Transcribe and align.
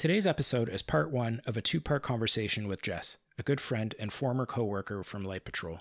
Today's 0.00 0.26
episode 0.26 0.70
is 0.70 0.80
part 0.80 1.10
one 1.10 1.42
of 1.44 1.58
a 1.58 1.60
two 1.60 1.78
part 1.78 2.02
conversation 2.02 2.66
with 2.66 2.80
Jess, 2.80 3.18
a 3.38 3.42
good 3.42 3.60
friend 3.60 3.94
and 3.98 4.10
former 4.10 4.46
co 4.46 4.64
worker 4.64 5.04
from 5.04 5.22
Light 5.26 5.44
Patrol. 5.44 5.80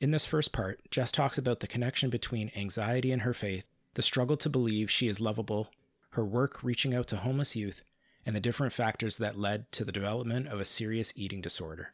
In 0.00 0.10
this 0.10 0.26
first 0.26 0.50
part, 0.50 0.80
Jess 0.90 1.12
talks 1.12 1.38
about 1.38 1.60
the 1.60 1.68
connection 1.68 2.10
between 2.10 2.50
anxiety 2.56 3.12
and 3.12 3.22
her 3.22 3.32
faith, 3.32 3.62
the 3.94 4.02
struggle 4.02 4.36
to 4.38 4.50
believe 4.50 4.90
she 4.90 5.06
is 5.06 5.20
lovable, 5.20 5.68
her 6.10 6.24
work 6.24 6.64
reaching 6.64 6.92
out 6.92 7.06
to 7.06 7.18
homeless 7.18 7.54
youth, 7.54 7.84
and 8.26 8.34
the 8.34 8.40
different 8.40 8.72
factors 8.72 9.18
that 9.18 9.38
led 9.38 9.70
to 9.70 9.84
the 9.84 9.92
development 9.92 10.48
of 10.48 10.58
a 10.58 10.64
serious 10.64 11.12
eating 11.14 11.40
disorder. 11.40 11.92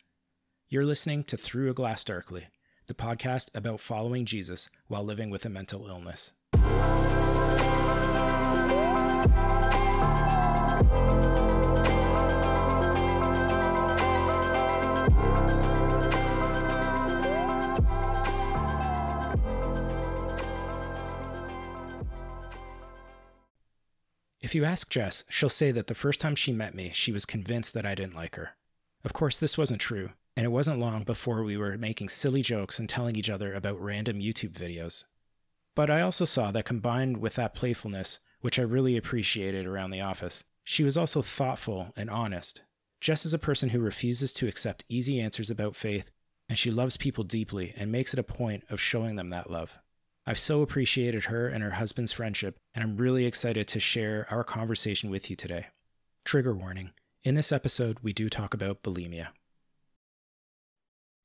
You're 0.70 0.86
listening 0.86 1.22
to 1.24 1.36
Through 1.36 1.68
a 1.68 1.74
Glass 1.74 2.02
Darkly, 2.02 2.46
the 2.86 2.94
podcast 2.94 3.54
about 3.54 3.80
following 3.80 4.24
Jesus 4.24 4.70
while 4.86 5.04
living 5.04 5.28
with 5.28 5.44
a 5.44 5.50
mental 5.50 5.86
illness. 5.86 6.32
If 24.48 24.54
you 24.54 24.64
ask 24.64 24.88
Jess, 24.88 25.24
she'll 25.28 25.50
say 25.50 25.72
that 25.72 25.88
the 25.88 25.94
first 25.94 26.20
time 26.20 26.34
she 26.34 26.54
met 26.54 26.74
me, 26.74 26.90
she 26.94 27.12
was 27.12 27.26
convinced 27.26 27.74
that 27.74 27.84
I 27.84 27.94
didn't 27.94 28.16
like 28.16 28.36
her. 28.36 28.56
Of 29.04 29.12
course, 29.12 29.38
this 29.38 29.58
wasn't 29.58 29.82
true, 29.82 30.12
and 30.34 30.46
it 30.46 30.48
wasn't 30.48 30.78
long 30.78 31.04
before 31.04 31.42
we 31.42 31.58
were 31.58 31.76
making 31.76 32.08
silly 32.08 32.40
jokes 32.40 32.78
and 32.78 32.88
telling 32.88 33.14
each 33.14 33.28
other 33.28 33.52
about 33.52 33.78
random 33.78 34.20
YouTube 34.20 34.52
videos. 34.52 35.04
But 35.74 35.90
I 35.90 36.00
also 36.00 36.24
saw 36.24 36.50
that 36.50 36.64
combined 36.64 37.18
with 37.18 37.34
that 37.34 37.52
playfulness, 37.52 38.20
which 38.40 38.58
I 38.58 38.62
really 38.62 38.96
appreciated 38.96 39.66
around 39.66 39.90
the 39.90 40.00
office, 40.00 40.44
she 40.64 40.82
was 40.82 40.96
also 40.96 41.20
thoughtful 41.20 41.92
and 41.94 42.08
honest. 42.08 42.62
Jess 43.02 43.26
is 43.26 43.34
a 43.34 43.38
person 43.38 43.68
who 43.68 43.80
refuses 43.80 44.32
to 44.32 44.48
accept 44.48 44.86
easy 44.88 45.20
answers 45.20 45.50
about 45.50 45.76
faith, 45.76 46.10
and 46.48 46.56
she 46.56 46.70
loves 46.70 46.96
people 46.96 47.22
deeply 47.22 47.74
and 47.76 47.92
makes 47.92 48.14
it 48.14 48.18
a 48.18 48.22
point 48.22 48.64
of 48.70 48.80
showing 48.80 49.16
them 49.16 49.28
that 49.28 49.50
love. 49.50 49.78
I've 50.28 50.38
so 50.38 50.60
appreciated 50.60 51.24
her 51.24 51.48
and 51.48 51.64
her 51.64 51.70
husband's 51.70 52.12
friendship, 52.12 52.58
and 52.74 52.84
I'm 52.84 52.98
really 52.98 53.24
excited 53.24 53.66
to 53.68 53.80
share 53.80 54.26
our 54.28 54.44
conversation 54.44 55.08
with 55.08 55.30
you 55.30 55.36
today. 55.36 55.68
Trigger 56.26 56.54
warning 56.54 56.90
in 57.24 57.34
this 57.34 57.50
episode, 57.50 57.96
we 58.02 58.12
do 58.12 58.28
talk 58.28 58.52
about 58.52 58.82
bulimia. 58.82 59.28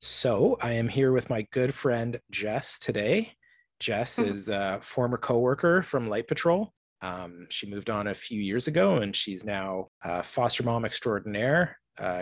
So, 0.00 0.56
I 0.62 0.72
am 0.72 0.88
here 0.88 1.12
with 1.12 1.28
my 1.28 1.42
good 1.52 1.74
friend 1.74 2.18
Jess 2.30 2.78
today. 2.78 3.32
Jess 3.78 4.18
mm-hmm. 4.18 4.32
is 4.32 4.48
a 4.48 4.78
former 4.80 5.18
coworker 5.18 5.82
from 5.82 6.08
Light 6.08 6.26
Patrol. 6.26 6.72
Um, 7.02 7.46
she 7.50 7.68
moved 7.68 7.90
on 7.90 8.06
a 8.06 8.14
few 8.14 8.40
years 8.40 8.68
ago, 8.68 8.96
and 8.96 9.14
she's 9.14 9.44
now 9.44 9.88
a 10.02 10.22
foster 10.22 10.62
mom 10.62 10.86
extraordinaire, 10.86 11.76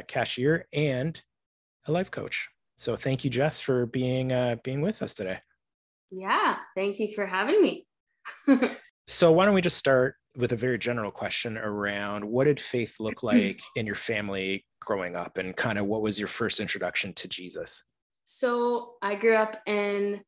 cashier, 0.09 0.67
and 0.73 1.23
a 1.87 1.93
life 1.93 2.11
coach. 2.11 2.49
So, 2.77 2.97
thank 2.97 3.23
you, 3.23 3.31
Jess, 3.31 3.61
for 3.61 3.87
being 3.87 4.33
uh, 4.33 4.57
being 4.65 4.81
with 4.81 5.01
us 5.01 5.15
today. 5.15 5.39
Yeah, 6.13 6.57
thank 6.77 6.99
you 7.01 7.09
for 7.15 7.25
having 7.25 7.63
me. 7.63 7.87
so, 9.07 9.33
why 9.33 9.47
don't 9.47 9.55
we 9.55 9.63
just 9.63 9.79
start 9.79 10.17
with 10.37 10.53
a 10.53 10.57
very 10.57 10.79
general 10.79 11.11
question 11.11 11.57
around 11.57 12.25
what 12.25 12.45
did 12.45 12.61
faith 12.61 12.97
look 13.01 13.23
like 13.23 13.61
in 13.77 13.87
your 13.87 13.95
family 13.95 14.67
growing 14.81 15.17
up 15.17 15.39
and 15.39 15.57
kind 15.57 15.79
of 15.79 15.87
what 15.87 16.03
was 16.03 16.19
your 16.19 16.29
first 16.29 16.61
introduction 16.61 17.15
to 17.15 17.29
Jesus? 17.29 17.85
So, 18.25 18.95
I 19.01 19.15
grew 19.15 19.35
up 19.35 19.57
in 19.67 20.21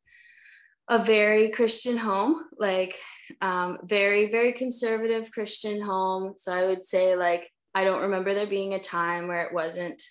a 0.88 0.98
very 0.98 1.50
Christian 1.50 1.98
home, 1.98 2.42
like 2.58 2.96
um, 3.42 3.78
very, 3.84 4.30
very 4.30 4.52
conservative 4.54 5.30
Christian 5.30 5.82
home. 5.82 6.32
So, 6.38 6.50
I 6.50 6.64
would 6.66 6.86
say, 6.86 7.14
like, 7.14 7.50
I 7.74 7.84
don't 7.84 8.02
remember 8.02 8.32
there 8.32 8.46
being 8.46 8.72
a 8.72 8.80
time 8.80 9.28
where 9.28 9.42
it 9.42 9.52
wasn't 9.52 10.02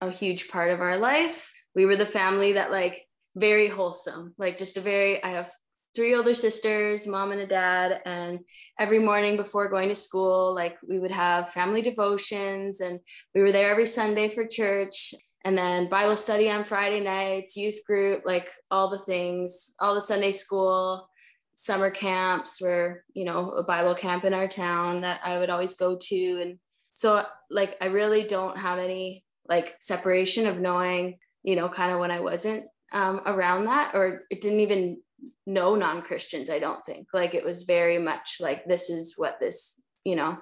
a 0.00 0.10
huge 0.10 0.48
part 0.50 0.70
of 0.70 0.80
our 0.80 0.98
life. 0.98 1.52
We 1.74 1.84
were 1.84 1.96
the 1.96 2.06
family 2.06 2.52
that, 2.52 2.70
like, 2.70 3.06
very 3.34 3.68
wholesome. 3.68 4.34
Like 4.38 4.56
just 4.56 4.76
a 4.76 4.80
very 4.80 5.22
i 5.22 5.30
have 5.30 5.50
three 5.94 6.14
older 6.14 6.34
sisters 6.34 7.06
mom 7.06 7.32
and 7.32 7.40
a 7.40 7.46
dad 7.46 8.00
and 8.04 8.40
every 8.78 8.98
morning 8.98 9.36
before 9.36 9.68
going 9.68 9.88
to 9.88 9.94
school 9.94 10.54
like 10.54 10.76
we 10.88 10.98
would 10.98 11.10
have 11.10 11.50
family 11.50 11.82
devotions 11.82 12.80
and 12.80 13.00
we 13.34 13.40
were 13.40 13.52
there 13.52 13.70
every 13.70 13.86
sunday 13.86 14.28
for 14.28 14.46
church 14.46 15.14
and 15.44 15.58
then 15.58 15.88
bible 15.88 16.16
study 16.16 16.48
on 16.48 16.64
friday 16.64 17.00
nights 17.00 17.56
youth 17.56 17.80
group 17.86 18.22
like 18.24 18.50
all 18.70 18.88
the 18.88 18.98
things 18.98 19.74
all 19.80 19.94
the 19.94 20.00
sunday 20.00 20.32
school 20.32 21.08
summer 21.56 21.90
camps 21.90 22.62
were 22.62 23.02
you 23.12 23.24
know 23.24 23.50
a 23.50 23.64
bible 23.64 23.94
camp 23.94 24.24
in 24.24 24.32
our 24.32 24.48
town 24.48 25.00
that 25.00 25.20
i 25.24 25.38
would 25.38 25.50
always 25.50 25.74
go 25.74 25.96
to 26.00 26.40
and 26.40 26.58
so 26.94 27.24
like 27.50 27.76
i 27.80 27.86
really 27.86 28.22
don't 28.22 28.56
have 28.56 28.78
any 28.78 29.24
like 29.48 29.74
separation 29.80 30.46
of 30.46 30.60
knowing 30.60 31.18
you 31.42 31.56
know 31.56 31.68
kind 31.68 31.90
of 31.92 31.98
when 31.98 32.12
i 32.12 32.20
wasn't 32.20 32.64
um, 32.92 33.20
around 33.26 33.66
that, 33.66 33.92
or 33.94 34.22
it 34.30 34.40
didn't 34.40 34.60
even 34.60 35.00
know 35.46 35.74
non 35.74 36.02
Christians, 36.02 36.50
I 36.50 36.58
don't 36.58 36.84
think. 36.84 37.08
Like 37.12 37.34
it 37.34 37.44
was 37.44 37.64
very 37.64 37.98
much 37.98 38.36
like, 38.40 38.64
this 38.66 38.90
is 38.90 39.14
what 39.16 39.38
this, 39.40 39.80
you 40.04 40.16
know, 40.16 40.38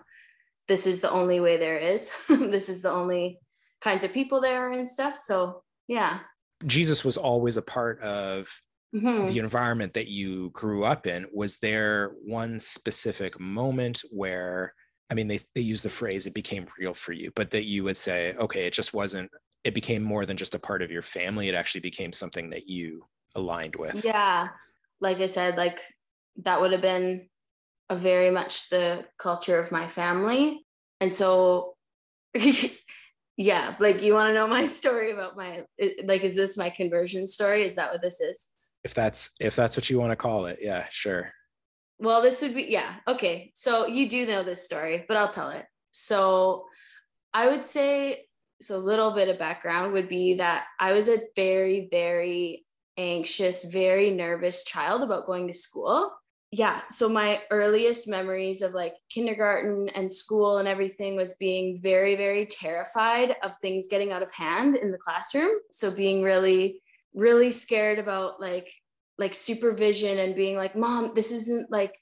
this 0.67 0.87
is 0.87 1.01
the 1.01 1.11
only 1.11 1.41
way 1.41 1.57
there 1.57 1.79
is. 1.79 2.13
this 2.29 2.69
is 2.69 2.83
the 2.83 2.93
only 2.93 3.39
kinds 3.81 4.05
of 4.05 4.13
people 4.13 4.41
there 4.41 4.73
and 4.73 4.89
stuff. 4.89 5.17
So, 5.17 5.63
yeah. 5.87 6.21
Jesus 6.67 7.05
was 7.05 7.17
always 7.17 7.57
a 7.57 7.63
part 7.63 8.01
of 8.03 8.49
mm-hmm. 8.95 9.27
the 9.27 9.39
environment 9.39 9.95
that 9.95 10.09
you 10.09 10.51
grew 10.51 10.85
up 10.85 11.07
in. 11.07 11.27
Was 11.33 11.59
there 11.59 12.13
one 12.25 12.61
specific 12.61 13.39
moment 13.41 14.03
where, 14.11 14.75
I 15.11 15.15
mean, 15.15 15.29
they, 15.29 15.39
they 15.55 15.61
use 15.61 15.83
the 15.83 15.89
phrase, 15.89 16.27
it 16.27 16.35
became 16.35 16.67
real 16.79 16.95
for 16.95 17.13
you, 17.13 17.33
but 17.35 17.53
that 17.53 17.65
you 17.65 17.85
would 17.85 17.97
say, 17.97 18.35
okay, 18.35 18.67
it 18.67 18.73
just 18.73 18.93
wasn't 18.93 19.31
it 19.65 19.75
became 19.75 20.03
more 20.03 20.25
than 20.25 20.37
just 20.37 20.55
a 20.55 20.59
part 20.59 20.83
of 20.83 20.91
your 20.91 21.03
family. 21.03 21.49
It 21.49 21.55
actually 21.55 21.81
became 21.81 22.13
something 22.13 22.51
that 22.51 22.69
you 22.69 23.05
aligned 23.35 23.77
with. 23.77 24.05
Yeah. 24.05 24.49
Like 25.01 25.21
i 25.21 25.27
said 25.27 25.57
like 25.57 25.81
that 26.43 26.61
would 26.61 26.73
have 26.73 26.81
been 26.81 27.29
a 27.89 27.97
very 27.97 28.31
much 28.31 28.69
the 28.71 29.05
culture 29.19 29.59
of 29.59 29.73
my 29.73 29.89
family. 29.89 30.65
And 31.01 31.15
so 31.15 31.75
yeah 33.37 33.75
like 33.79 34.03
you 34.03 34.13
want 34.15 34.29
to 34.29 34.35
know 34.35 34.47
my 34.47 34.67
story 34.81 35.13
about 35.13 35.37
my 35.37 35.65
like 36.05 36.25
is 36.25 36.37
this 36.37 36.57
my 36.57 36.71
conversion 36.71 37.27
story? 37.27 37.63
Is 37.63 37.77
that 37.77 37.93
what 37.93 38.03
this 38.03 38.21
is? 38.21 38.49
If 38.85 38.95
that's 38.95 39.31
if 39.41 39.57
that's 39.57 39.77
what 39.77 39.91
you 39.91 39.99
want 39.99 40.13
to 40.13 40.17
call 40.17 40.47
it 40.47 40.59
yeah 40.63 40.87
sure. 40.91 41.31
Well 41.99 42.23
this 42.23 42.43
would 42.43 42.55
be 42.55 42.65
yeah 42.65 42.95
okay. 43.07 43.53
So 43.55 43.87
you 43.87 44.09
do 44.09 44.27
know 44.27 44.43
this 44.43 44.65
story 44.65 45.05
but 45.07 45.17
i'll 45.17 45.29
tell 45.29 45.51
it. 45.51 45.67
So 45.93 46.67
i 47.35 47.49
would 47.49 47.65
say 47.65 48.28
so 48.61 48.77
a 48.77 48.79
little 48.79 49.13
bit 49.13 49.29
of 49.29 49.39
background 49.39 49.93
would 49.93 50.09
be 50.09 50.35
that 50.35 50.67
I 50.79 50.93
was 50.93 51.09
a 51.09 51.21
very, 51.37 51.89
very 51.91 52.65
anxious, 52.97 53.65
very 53.65 54.11
nervous 54.11 54.65
child 54.65 55.03
about 55.03 55.27
going 55.27 55.47
to 55.49 55.55
school. 55.55 56.11
Yeah. 56.51 56.81
So 56.91 57.09
my 57.09 57.43
earliest 57.51 58.09
memories 58.09 58.63
of 58.63 58.73
like 58.73 58.95
kindergarten 59.11 59.91
and 59.91 60.13
school 60.13 60.59
and 60.59 60.67
everything 60.67 61.15
was 61.15 61.37
being 61.39 61.79
very, 61.81 62.17
very 62.17 62.47
terrified 62.47 63.37
of 63.43 63.57
things 63.57 63.89
getting 63.91 64.13
out 64.13 64.23
of 64.23 64.33
hand 64.33 64.75
in 64.75 64.91
the 64.91 64.99
classroom. 64.99 65.51
So 65.71 65.95
being 65.95 66.23
really, 66.23 66.81
really 67.15 67.51
scared 67.51 67.99
about 67.99 68.41
like 68.41 68.73
like 69.19 69.35
supervision 69.35 70.19
and 70.19 70.37
being 70.37 70.57
like, 70.57 70.77
mom, 70.77 71.13
this 71.15 71.33
isn't 71.33 71.71
like 71.71 71.93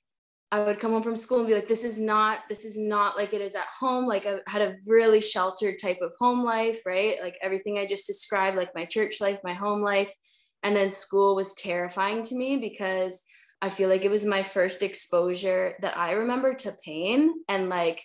I 0.52 0.62
would 0.62 0.78
come 0.78 0.92
home 0.92 1.02
from 1.02 1.16
school 1.16 1.38
and 1.38 1.48
be 1.48 1.54
like, 1.54 1.66
this 1.66 1.84
is 1.84 2.00
not, 2.00 2.40
this 2.48 2.64
is 2.64 2.78
not 2.78 3.16
like 3.16 3.32
it 3.32 3.40
is 3.40 3.56
at 3.56 3.66
home. 3.80 4.06
Like 4.06 4.26
I 4.26 4.38
had 4.46 4.62
a 4.62 4.76
really 4.86 5.20
sheltered 5.20 5.76
type 5.82 5.98
of 6.00 6.14
home 6.20 6.44
life, 6.44 6.82
right? 6.86 7.16
Like 7.20 7.36
everything 7.42 7.78
I 7.78 7.86
just 7.86 8.06
described, 8.06 8.56
like 8.56 8.74
my 8.74 8.84
church 8.84 9.20
life, 9.20 9.40
my 9.42 9.54
home 9.54 9.80
life. 9.80 10.14
And 10.62 10.74
then 10.76 10.92
school 10.92 11.34
was 11.34 11.54
terrifying 11.54 12.22
to 12.24 12.36
me 12.36 12.58
because 12.58 13.24
I 13.60 13.70
feel 13.70 13.88
like 13.88 14.04
it 14.04 14.10
was 14.10 14.24
my 14.24 14.44
first 14.44 14.82
exposure 14.82 15.74
that 15.82 15.98
I 15.98 16.12
remember 16.12 16.54
to 16.54 16.72
pain 16.84 17.32
and 17.48 17.68
like, 17.68 18.04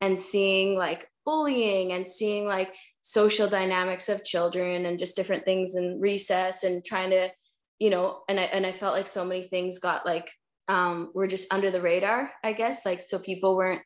and 0.00 0.18
seeing 0.18 0.76
like 0.78 1.08
bullying 1.26 1.92
and 1.92 2.08
seeing 2.08 2.46
like 2.46 2.72
social 3.02 3.48
dynamics 3.48 4.08
of 4.08 4.24
children 4.24 4.86
and 4.86 4.98
just 4.98 5.16
different 5.16 5.44
things 5.44 5.76
in 5.76 6.00
recess 6.00 6.64
and 6.64 6.84
trying 6.84 7.10
to, 7.10 7.30
you 7.78 7.90
know, 7.90 8.22
and 8.28 8.40
I, 8.40 8.44
and 8.44 8.64
I 8.64 8.72
felt 8.72 8.94
like 8.94 9.08
so 9.08 9.24
many 9.24 9.42
things 9.42 9.78
got 9.78 10.06
like 10.06 10.32
um, 10.68 11.10
were 11.14 11.26
just 11.26 11.52
under 11.52 11.70
the 11.70 11.80
radar, 11.80 12.30
I 12.42 12.52
guess. 12.52 12.86
Like, 12.86 13.02
so 13.02 13.18
people 13.18 13.56
weren't. 13.56 13.82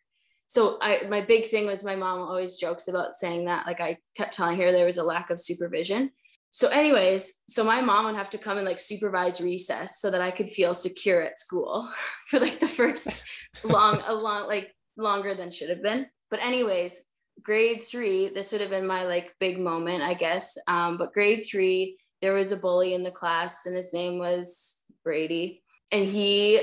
So 0.48 0.78
I, 0.80 1.06
my 1.08 1.22
big 1.22 1.46
thing 1.46 1.66
was 1.66 1.84
my 1.84 1.96
mom 1.96 2.20
always 2.20 2.58
jokes 2.58 2.88
about 2.88 3.14
saying 3.14 3.46
that. 3.46 3.66
Like, 3.66 3.80
I 3.80 3.98
kept 4.16 4.34
telling 4.34 4.60
her 4.60 4.70
there 4.70 4.86
was 4.86 4.98
a 4.98 5.04
lack 5.04 5.30
of 5.30 5.40
supervision. 5.40 6.10
So, 6.50 6.68
anyways, 6.68 7.42
so 7.48 7.64
my 7.64 7.80
mom 7.80 8.06
would 8.06 8.14
have 8.14 8.30
to 8.30 8.38
come 8.38 8.56
and 8.56 8.66
like 8.66 8.78
supervise 8.78 9.40
recess 9.40 10.00
so 10.00 10.10
that 10.10 10.20
I 10.20 10.30
could 10.30 10.48
feel 10.48 10.72
secure 10.72 11.20
at 11.20 11.38
school 11.38 11.88
for 12.28 12.38
like 12.38 12.60
the 12.60 12.68
first 12.68 13.22
long, 13.64 14.02
a 14.06 14.14
long, 14.14 14.46
like 14.46 14.74
longer 14.96 15.34
than 15.34 15.50
should 15.50 15.70
have 15.70 15.82
been. 15.82 16.06
But, 16.30 16.42
anyways, 16.42 17.02
grade 17.42 17.82
three, 17.82 18.28
this 18.28 18.52
would 18.52 18.60
have 18.60 18.70
been 18.70 18.86
my 18.86 19.04
like 19.04 19.34
big 19.40 19.58
moment, 19.58 20.02
I 20.02 20.14
guess. 20.14 20.56
Um, 20.68 20.96
but 20.96 21.12
grade 21.12 21.44
three, 21.50 21.98
there 22.22 22.32
was 22.32 22.52
a 22.52 22.56
bully 22.56 22.94
in 22.94 23.02
the 23.02 23.10
class 23.10 23.66
and 23.66 23.76
his 23.76 23.92
name 23.92 24.18
was 24.18 24.84
Brady 25.04 25.62
and 25.92 26.04
he 26.04 26.60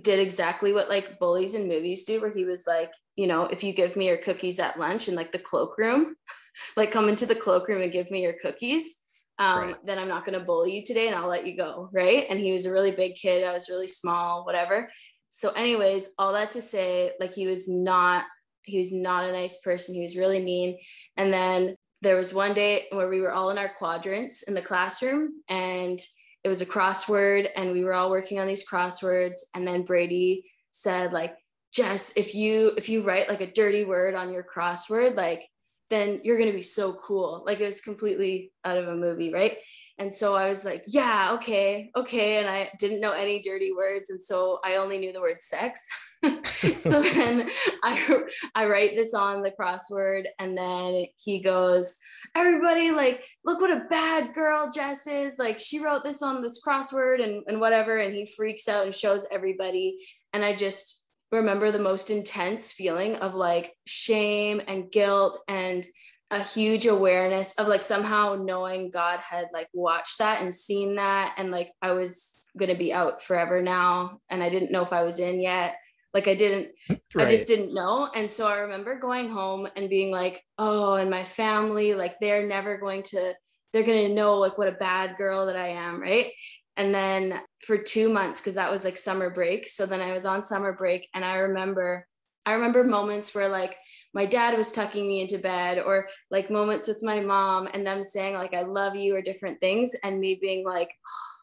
did 0.00 0.18
exactly 0.18 0.72
what 0.72 0.88
like 0.88 1.18
bullies 1.18 1.54
in 1.54 1.68
movies 1.68 2.04
do 2.04 2.20
where 2.20 2.32
he 2.32 2.44
was 2.44 2.64
like 2.66 2.90
you 3.16 3.26
know, 3.26 3.44
if 3.46 3.62
you 3.62 3.72
give 3.72 3.96
me 3.96 4.08
your 4.08 4.16
cookies 4.16 4.58
at 4.58 4.78
lunch 4.78 5.08
in 5.08 5.14
like 5.14 5.32
the 5.32 5.38
cloakroom, 5.38 6.16
like 6.76 6.90
come 6.90 7.08
into 7.08 7.26
the 7.26 7.34
cloakroom 7.34 7.82
and 7.82 7.92
give 7.92 8.10
me 8.10 8.22
your 8.22 8.34
cookies, 8.40 9.00
um, 9.38 9.68
right. 9.68 9.86
then 9.86 9.98
I'm 9.98 10.08
not 10.08 10.24
going 10.24 10.38
to 10.38 10.44
bully 10.44 10.76
you 10.76 10.84
today 10.84 11.06
and 11.06 11.16
I'll 11.16 11.28
let 11.28 11.46
you 11.46 11.56
go. 11.56 11.88
Right. 11.92 12.26
And 12.28 12.38
he 12.38 12.52
was 12.52 12.66
a 12.66 12.72
really 12.72 12.92
big 12.92 13.14
kid. 13.14 13.44
I 13.44 13.52
was 13.52 13.68
really 13.68 13.88
small, 13.88 14.44
whatever. 14.44 14.90
So, 15.28 15.50
anyways, 15.50 16.10
all 16.18 16.32
that 16.34 16.52
to 16.52 16.62
say, 16.62 17.12
like, 17.18 17.34
he 17.34 17.46
was 17.46 17.68
not, 17.68 18.24
he 18.62 18.78
was 18.78 18.92
not 18.92 19.24
a 19.24 19.32
nice 19.32 19.60
person. 19.60 19.94
He 19.94 20.02
was 20.02 20.16
really 20.16 20.40
mean. 20.40 20.78
And 21.16 21.32
then 21.32 21.74
there 22.02 22.16
was 22.16 22.32
one 22.32 22.54
day 22.54 22.86
where 22.92 23.08
we 23.08 23.20
were 23.20 23.32
all 23.32 23.50
in 23.50 23.58
our 23.58 23.68
quadrants 23.68 24.42
in 24.44 24.54
the 24.54 24.62
classroom 24.62 25.42
and 25.48 25.98
it 26.44 26.48
was 26.48 26.60
a 26.60 26.66
crossword 26.66 27.48
and 27.56 27.72
we 27.72 27.82
were 27.82 27.94
all 27.94 28.10
working 28.10 28.38
on 28.38 28.46
these 28.46 28.68
crosswords. 28.68 29.40
And 29.54 29.66
then 29.66 29.82
Brady 29.82 30.44
said, 30.70 31.12
like, 31.12 31.34
Jess, 31.72 32.12
if 32.16 32.34
you 32.34 32.72
if 32.76 32.88
you 32.88 33.02
write 33.02 33.28
like 33.28 33.40
a 33.40 33.50
dirty 33.50 33.84
word 33.84 34.14
on 34.14 34.32
your 34.32 34.44
crossword, 34.44 35.16
like 35.16 35.44
then 35.90 36.20
you're 36.22 36.38
gonna 36.38 36.52
be 36.52 36.62
so 36.62 36.92
cool. 36.92 37.42
Like 37.46 37.60
it 37.60 37.64
was 37.64 37.80
completely 37.80 38.52
out 38.64 38.78
of 38.78 38.86
a 38.86 38.94
movie, 38.94 39.32
right? 39.32 39.56
And 39.98 40.14
so 40.14 40.34
I 40.34 40.48
was 40.48 40.64
like, 40.64 40.84
yeah, 40.86 41.32
okay, 41.34 41.90
okay. 41.96 42.38
And 42.38 42.48
I 42.48 42.70
didn't 42.78 43.00
know 43.00 43.12
any 43.12 43.40
dirty 43.40 43.72
words. 43.72 44.10
And 44.10 44.20
so 44.20 44.58
I 44.64 44.76
only 44.76 44.98
knew 44.98 45.12
the 45.12 45.20
word 45.20 45.40
sex. 45.40 45.86
so 46.78 47.02
then 47.14 47.50
I, 47.82 48.24
I 48.54 48.66
write 48.66 48.96
this 48.96 49.14
on 49.14 49.42
the 49.42 49.52
crossword. 49.52 50.24
And 50.38 50.56
then 50.56 51.06
he 51.22 51.40
goes, 51.40 51.98
everybody, 52.34 52.90
like, 52.90 53.22
look 53.44 53.60
what 53.60 53.70
a 53.70 53.86
bad 53.88 54.34
girl 54.34 54.70
Jess 54.72 55.06
is. 55.06 55.38
Like, 55.38 55.60
she 55.60 55.84
wrote 55.84 56.04
this 56.04 56.22
on 56.22 56.42
this 56.42 56.62
crossword 56.64 57.22
and, 57.22 57.42
and 57.46 57.60
whatever. 57.60 57.98
And 57.98 58.14
he 58.14 58.26
freaks 58.36 58.68
out 58.68 58.84
and 58.84 58.94
shows 58.94 59.26
everybody. 59.30 59.98
And 60.32 60.44
I 60.44 60.54
just, 60.54 61.02
remember 61.32 61.72
the 61.72 61.78
most 61.78 62.10
intense 62.10 62.72
feeling 62.72 63.16
of 63.16 63.34
like 63.34 63.72
shame 63.86 64.62
and 64.68 64.92
guilt 64.92 65.36
and 65.48 65.84
a 66.30 66.42
huge 66.42 66.86
awareness 66.86 67.54
of 67.58 67.68
like 67.68 67.82
somehow 67.82 68.36
knowing 68.40 68.90
God 68.90 69.20
had 69.20 69.48
like 69.52 69.68
watched 69.72 70.18
that 70.18 70.42
and 70.42 70.54
seen 70.54 70.96
that 70.96 71.34
and 71.36 71.50
like 71.50 71.72
I 71.82 71.92
was 71.92 72.48
going 72.58 72.70
to 72.70 72.76
be 72.76 72.92
out 72.92 73.22
forever 73.22 73.62
now 73.62 74.20
and 74.30 74.42
I 74.42 74.48
didn't 74.48 74.70
know 74.70 74.82
if 74.82 74.92
I 74.92 75.02
was 75.02 75.18
in 75.18 75.40
yet 75.40 75.76
like 76.14 76.28
I 76.28 76.34
didn't 76.34 76.70
right. 76.88 77.26
I 77.26 77.30
just 77.30 77.48
didn't 77.48 77.74
know 77.74 78.08
and 78.14 78.30
so 78.30 78.48
I 78.48 78.58
remember 78.58 78.98
going 78.98 79.28
home 79.28 79.68
and 79.76 79.90
being 79.90 80.10
like 80.10 80.42
oh 80.58 80.94
and 80.94 81.10
my 81.10 81.24
family 81.24 81.94
like 81.94 82.16
they're 82.20 82.46
never 82.46 82.78
going 82.78 83.02
to 83.02 83.34
they're 83.72 83.82
going 83.82 84.08
to 84.08 84.14
know 84.14 84.38
like 84.38 84.56
what 84.56 84.68
a 84.68 84.72
bad 84.72 85.16
girl 85.16 85.46
that 85.46 85.56
I 85.56 85.68
am 85.68 86.00
right 86.00 86.30
and 86.76 86.94
then 86.94 87.40
for 87.60 87.78
two 87.78 88.08
months, 88.08 88.40
because 88.40 88.56
that 88.56 88.70
was 88.70 88.84
like 88.84 88.96
summer 88.96 89.30
break. 89.30 89.68
So 89.68 89.86
then 89.86 90.00
I 90.00 90.12
was 90.12 90.26
on 90.26 90.44
summer 90.44 90.72
break 90.72 91.08
and 91.14 91.24
I 91.24 91.36
remember, 91.36 92.06
I 92.44 92.54
remember 92.54 92.84
moments 92.84 93.34
where 93.34 93.48
like 93.48 93.76
my 94.12 94.26
dad 94.26 94.56
was 94.56 94.72
tucking 94.72 95.06
me 95.06 95.20
into 95.20 95.38
bed 95.38 95.78
or 95.78 96.08
like 96.30 96.50
moments 96.50 96.88
with 96.88 97.02
my 97.02 97.20
mom 97.20 97.68
and 97.72 97.86
them 97.86 98.02
saying 98.02 98.34
like, 98.34 98.54
I 98.54 98.62
love 98.62 98.96
you 98.96 99.16
or 99.16 99.22
different 99.22 99.60
things. 99.60 99.92
And 100.02 100.20
me 100.20 100.38
being 100.40 100.64
like, 100.64 100.90
oh, 100.90 101.33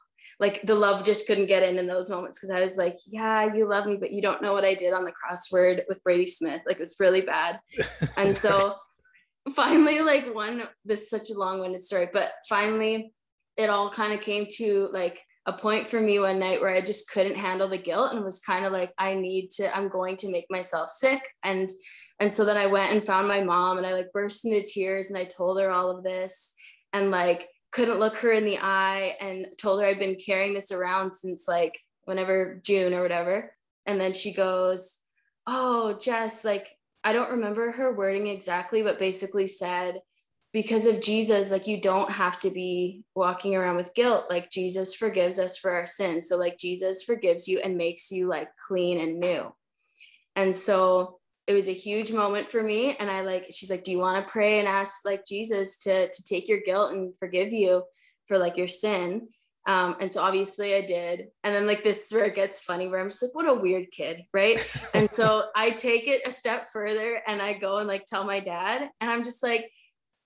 like 0.41 0.59
the 0.63 0.73
love 0.73 1.05
just 1.05 1.27
couldn't 1.27 1.45
get 1.45 1.61
in 1.61 1.77
in 1.77 1.85
those 1.85 2.09
moments 2.09 2.39
because 2.39 2.49
I 2.49 2.61
was 2.61 2.75
like, 2.75 2.95
yeah, 3.07 3.53
you 3.53 3.69
love 3.69 3.85
me, 3.85 3.95
but 3.95 4.11
you 4.11 4.23
don't 4.23 4.41
know 4.41 4.53
what 4.53 4.65
I 4.65 4.73
did 4.73 4.91
on 4.91 5.05
the 5.05 5.11
crossword 5.11 5.83
with 5.87 6.03
Brady 6.03 6.25
Smith. 6.25 6.63
Like 6.65 6.77
it 6.77 6.81
was 6.81 6.95
really 6.99 7.21
bad. 7.21 7.59
and 8.17 8.35
so 8.35 8.73
finally, 9.53 10.01
like 10.01 10.33
one, 10.33 10.63
this 10.83 11.03
is 11.03 11.09
such 11.11 11.29
a 11.29 11.37
long 11.37 11.59
winded 11.59 11.83
story, 11.83 12.09
but 12.11 12.31
finally 12.49 13.13
it 13.55 13.69
all 13.69 13.91
kind 13.91 14.13
of 14.13 14.21
came 14.21 14.47
to 14.57 14.89
like 14.91 15.21
a 15.45 15.53
point 15.53 15.85
for 15.85 16.01
me 16.01 16.17
one 16.17 16.39
night 16.39 16.59
where 16.59 16.73
I 16.73 16.81
just 16.81 17.11
couldn't 17.11 17.35
handle 17.35 17.67
the 17.67 17.77
guilt 17.77 18.13
and 18.13 18.25
was 18.25 18.39
kind 18.39 18.65
of 18.65 18.71
like 18.71 18.91
I 18.97 19.13
need 19.13 19.51
to 19.57 19.75
I'm 19.75 19.89
going 19.89 20.17
to 20.17 20.31
make 20.31 20.45
myself 20.49 20.89
sick 20.89 21.21
and 21.43 21.69
and 22.19 22.33
so 22.33 22.45
then 22.45 22.57
I 22.57 22.67
went 22.67 22.93
and 22.93 23.03
found 23.03 23.27
my 23.27 23.43
mom 23.43 23.77
and 23.77 23.85
I 23.85 23.93
like 23.93 24.11
burst 24.13 24.45
into 24.45 24.61
tears 24.61 25.09
and 25.09 25.17
I 25.17 25.25
told 25.25 25.59
her 25.59 25.69
all 25.69 25.89
of 25.89 26.03
this 26.03 26.53
and 26.93 27.11
like 27.11 27.47
couldn't 27.71 27.99
look 27.99 28.17
her 28.17 28.31
in 28.31 28.45
the 28.45 28.59
eye 28.59 29.15
and 29.19 29.47
told 29.57 29.81
her 29.81 29.87
I'd 29.87 29.99
been 29.99 30.15
carrying 30.15 30.53
this 30.53 30.71
around 30.71 31.13
since 31.13 31.47
like 31.47 31.79
whenever 32.05 32.59
June 32.63 32.93
or 32.93 33.01
whatever 33.01 33.55
and 33.85 33.99
then 33.99 34.13
she 34.13 34.33
goes 34.33 34.99
oh 35.47 35.93
Jess 35.93 36.43
like 36.43 36.67
I 37.03 37.13
don't 37.13 37.31
remember 37.31 37.71
her 37.71 37.95
wording 37.95 38.27
exactly 38.27 38.83
but 38.83 38.99
basically 38.99 39.47
said 39.47 40.01
because 40.53 40.85
of 40.85 41.01
Jesus, 41.01 41.51
like 41.51 41.67
you 41.67 41.79
don't 41.79 42.11
have 42.11 42.39
to 42.41 42.49
be 42.49 43.03
walking 43.15 43.55
around 43.55 43.77
with 43.77 43.95
guilt. 43.95 44.25
Like 44.29 44.51
Jesus 44.51 44.93
forgives 44.93 45.39
us 45.39 45.57
for 45.57 45.71
our 45.71 45.85
sins. 45.85 46.27
So, 46.27 46.37
like 46.37 46.57
Jesus 46.57 47.03
forgives 47.03 47.47
you 47.47 47.59
and 47.59 47.77
makes 47.77 48.11
you 48.11 48.27
like 48.27 48.49
clean 48.67 48.99
and 48.99 49.19
new. 49.19 49.53
And 50.35 50.55
so 50.55 51.19
it 51.51 51.53
was 51.53 51.67
a 51.67 51.73
huge 51.73 52.13
moment 52.13 52.49
for 52.49 52.63
me. 52.63 52.95
And 52.95 53.11
I 53.11 53.21
like, 53.21 53.47
she's 53.51 53.69
like, 53.69 53.83
Do 53.83 53.91
you 53.91 53.99
want 53.99 54.25
to 54.25 54.31
pray 54.31 54.59
and 54.59 54.67
ask 54.67 55.05
like 55.05 55.25
Jesus 55.25 55.77
to, 55.79 56.07
to 56.07 56.23
take 56.23 56.47
your 56.47 56.61
guilt 56.61 56.93
and 56.93 57.13
forgive 57.19 57.51
you 57.51 57.83
for 58.25 58.37
like 58.37 58.55
your 58.55 58.69
sin? 58.69 59.27
Um, 59.67 59.97
and 59.99 60.11
so 60.11 60.21
obviously 60.21 60.73
I 60.75 60.81
did. 60.81 61.27
And 61.43 61.53
then 61.53 61.67
like 61.67 61.83
this 61.83 62.05
is 62.05 62.13
where 62.13 62.23
it 62.23 62.35
gets 62.35 62.61
funny 62.61 62.87
where 62.87 63.01
I'm 63.01 63.09
just 63.09 63.21
like, 63.21 63.35
what 63.35 63.49
a 63.49 63.53
weird 63.53 63.91
kid, 63.91 64.23
right? 64.33 64.59
and 64.93 65.11
so 65.11 65.43
I 65.53 65.71
take 65.71 66.07
it 66.07 66.25
a 66.25 66.31
step 66.31 66.69
further 66.71 67.21
and 67.27 67.41
I 67.41 67.53
go 67.53 67.79
and 67.79 67.87
like 67.87 68.05
tell 68.05 68.23
my 68.23 68.39
dad, 68.39 68.89
and 69.01 69.11
I'm 69.11 69.25
just 69.25 69.43
like, 69.43 69.69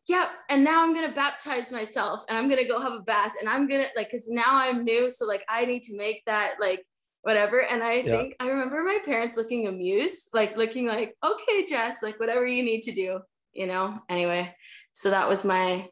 yeah 0.07 0.27
and 0.51 0.63
now 0.63 0.83
i'm 0.83 0.93
gonna 0.93 1.11
baptize 1.11 1.71
myself 1.71 2.23
and 2.29 2.37
i'm 2.37 2.47
gonna 2.47 2.67
go 2.67 2.79
have 2.79 2.93
a 2.93 3.01
bath 3.01 3.33
and 3.39 3.49
i'm 3.49 3.67
gonna 3.67 3.87
like 3.95 4.05
because 4.05 4.29
now 4.29 4.49
i'm 4.49 4.83
new 4.83 5.09
so 5.09 5.25
like 5.25 5.43
i 5.49 5.65
need 5.65 5.81
to 5.81 5.97
make 5.97 6.21
that 6.27 6.57
like 6.61 6.85
whatever. 7.25 7.59
And 7.59 7.81
i 7.83 7.93
yeah. 7.95 8.03
think 8.03 8.35
i 8.39 8.47
remember 8.47 8.83
my 8.83 8.99
parents 9.03 9.35
looking 9.35 9.67
amused 9.67 10.29
like 10.33 10.55
looking 10.55 10.85
like 10.85 11.15
okay 11.23 11.65
jess 11.65 12.03
like 12.03 12.19
whatever 12.19 12.45
you 12.45 12.63
need 12.63 12.83
to 12.83 12.91
do 12.91 13.19
you 13.51 13.65
know? 13.67 13.99
Anyway 14.09 14.53
so 14.91 15.09
that 15.09 15.27
was 15.27 15.43
my 15.43 15.87